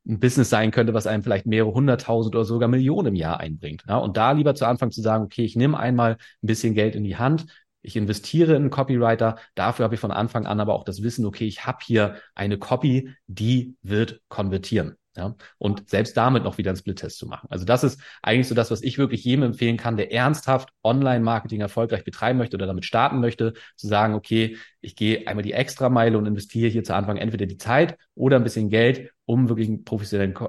ein 0.10 0.20
Business 0.20 0.50
sein 0.50 0.72
könnte, 0.72 0.94
was 0.94 1.08
einem 1.08 1.24
vielleicht 1.24 1.46
mehrere 1.46 1.74
hunderttausend 1.74 2.36
oder 2.36 2.44
sogar 2.44 2.68
Millionen 2.68 3.10
im 3.10 3.16
Jahr 3.16 3.40
einbringt. 3.40 3.84
Ja, 3.88 3.98
und 3.98 4.18
da 4.18 4.32
lieber 4.32 4.56
zu 4.56 4.66
Anfang 4.66 4.92
zu 4.92 5.02
sagen, 5.02 5.24
okay, 5.24 5.46
ich 5.46 5.56
nehme 5.56 5.80
einmal 5.80 6.14
ein 6.14 6.48
bisschen 6.48 6.74
Geld 6.74 6.96
in 6.96 7.04
die 7.04 7.18
Hand, 7.18 7.46
ich 7.82 7.96
investiere 7.96 8.56
in 8.56 8.64
einen 8.64 8.70
Copywriter, 8.72 9.38
dafür 9.56 9.86
habe 9.86 9.96
ich 9.96 10.02
von 10.02 10.12
Anfang 10.12 10.46
an 10.46 10.60
aber 10.60 10.74
auch 10.74 10.84
das 10.84 11.04
Wissen, 11.04 11.26
okay, 11.26 11.46
ich 11.46 11.66
habe 11.66 11.78
hier 11.84 12.16
eine 12.36 12.58
Copy, 12.58 13.14
die 13.28 13.76
wird 13.84 14.22
konvertieren. 14.28 14.99
Ja, 15.18 15.36
und 15.58 15.90
selbst 15.90 16.16
damit 16.16 16.44
noch 16.44 16.58
wieder 16.60 16.70
einen 16.70 16.78
Split-Test 16.78 17.18
zu 17.18 17.28
machen. 17.28 17.48
Also 17.50 17.66
das 17.66 17.84
ist 17.84 18.00
eigentlich 18.22 18.48
so 18.48 18.54
das, 18.56 18.70
was 18.70 18.84
ich 18.84 19.00
wirklich 19.00 19.24
jedem 19.24 19.44
empfehlen 19.44 19.76
kann, 19.76 19.98
der 19.98 20.14
ernsthaft 20.14 20.70
Online-Marketing 20.84 21.62
erfolgreich 21.62 22.04
betreiben 22.04 22.38
möchte 22.38 22.56
oder 22.56 22.68
damit 22.68 22.86
starten 22.86 23.20
möchte, 23.20 23.54
zu 23.76 23.88
sagen, 23.88 24.14
okay, 24.14 24.58
ich 24.82 24.96
gehe 24.96 25.28
einmal 25.28 25.44
die 25.44 25.54
Extrameile 25.54 26.18
und 26.18 26.28
investiere 26.28 26.70
hier 26.70 26.84
zu 26.84 26.94
Anfang 26.94 27.18
entweder 27.18 27.48
die 27.48 27.58
Zeit 27.58 27.98
oder 28.14 28.38
ein 28.38 28.44
bisschen 28.44 28.70
Geld, 28.70 29.12
um 29.26 29.50
wirklich 29.50 29.68
ein 29.68 29.84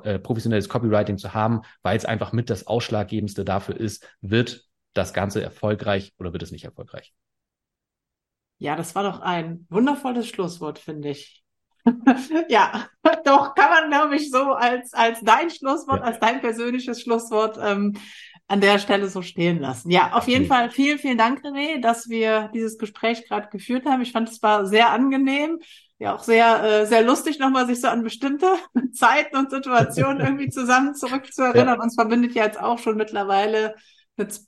äh, 0.05 0.19
professionelles 0.19 0.69
Copywriting 0.69 1.17
zu 1.17 1.33
haben, 1.35 1.63
weil 1.83 1.97
es 1.97 2.05
einfach 2.05 2.33
mit 2.33 2.51
das 2.51 2.67
Ausschlaggebendste 2.67 3.45
dafür 3.45 3.77
ist, 3.79 4.07
wird 4.21 4.69
das 4.93 5.15
Ganze 5.15 5.43
erfolgreich 5.43 6.13
oder 6.19 6.33
wird 6.33 6.43
es 6.43 6.53
nicht 6.53 6.65
erfolgreich? 6.65 7.15
Ja, 8.59 8.77
das 8.77 8.95
war 8.95 9.05
doch 9.05 9.21
ein 9.21 9.67
wundervolles 9.71 10.29
Schlusswort, 10.29 10.79
finde 10.79 11.09
ich. 11.11 11.40
ja, 12.49 12.87
doch 13.25 13.55
kann 13.55 13.71
man, 13.71 13.91
glaube 13.91 14.17
ich, 14.17 14.31
so 14.31 14.53
als, 14.53 14.93
als 14.93 15.21
dein 15.21 15.51
Schlusswort, 15.51 16.01
ja. 16.01 16.07
als 16.07 16.19
dein 16.21 16.41
persönliches 16.41 17.01
Schlusswort 17.01 17.59
ähm, 17.63 17.95
an 18.49 18.61
der 18.61 18.79
Stelle 18.79 19.09
so 19.09 19.23
stehen 19.23 19.61
lassen. 19.61 19.91
Ja, 19.91 20.13
auf 20.13 20.27
jeden 20.27 20.47
Fall 20.47 20.71
vielen, 20.71 20.99
vielen 20.99 21.19
Dank, 21.19 21.45
René, 21.45 21.81
dass 21.81 22.09
wir 22.09 22.51
dieses 22.53 22.79
Gespräch 22.79 23.29
gerade 23.29 23.49
geführt 23.49 23.87
haben. 23.87 24.03
Ich 24.03 24.13
fand 24.13 24.29
es 24.29 24.43
war 24.43 24.67
sehr 24.67 24.91
angenehm, 24.91 25.61
ja 25.99 26.15
auch 26.15 26.23
sehr, 26.23 26.63
äh, 26.65 26.87
sehr 26.87 27.03
lustig, 27.03 27.39
nochmal 27.39 27.67
sich 27.67 27.81
so 27.81 27.89
an 27.89 28.03
bestimmte 28.03 28.49
Zeiten 28.93 29.37
und 29.37 29.51
Situationen 29.51 30.21
irgendwie 30.21 30.49
zusammen 30.49 30.95
zurückzuerinnern. 30.95 31.77
Ja. 31.79 31.83
Uns 31.83 31.95
verbindet 31.95 32.35
ja 32.35 32.45
jetzt 32.45 32.61
auch 32.61 32.79
schon 32.79 32.97
mittlerweile 32.97 33.77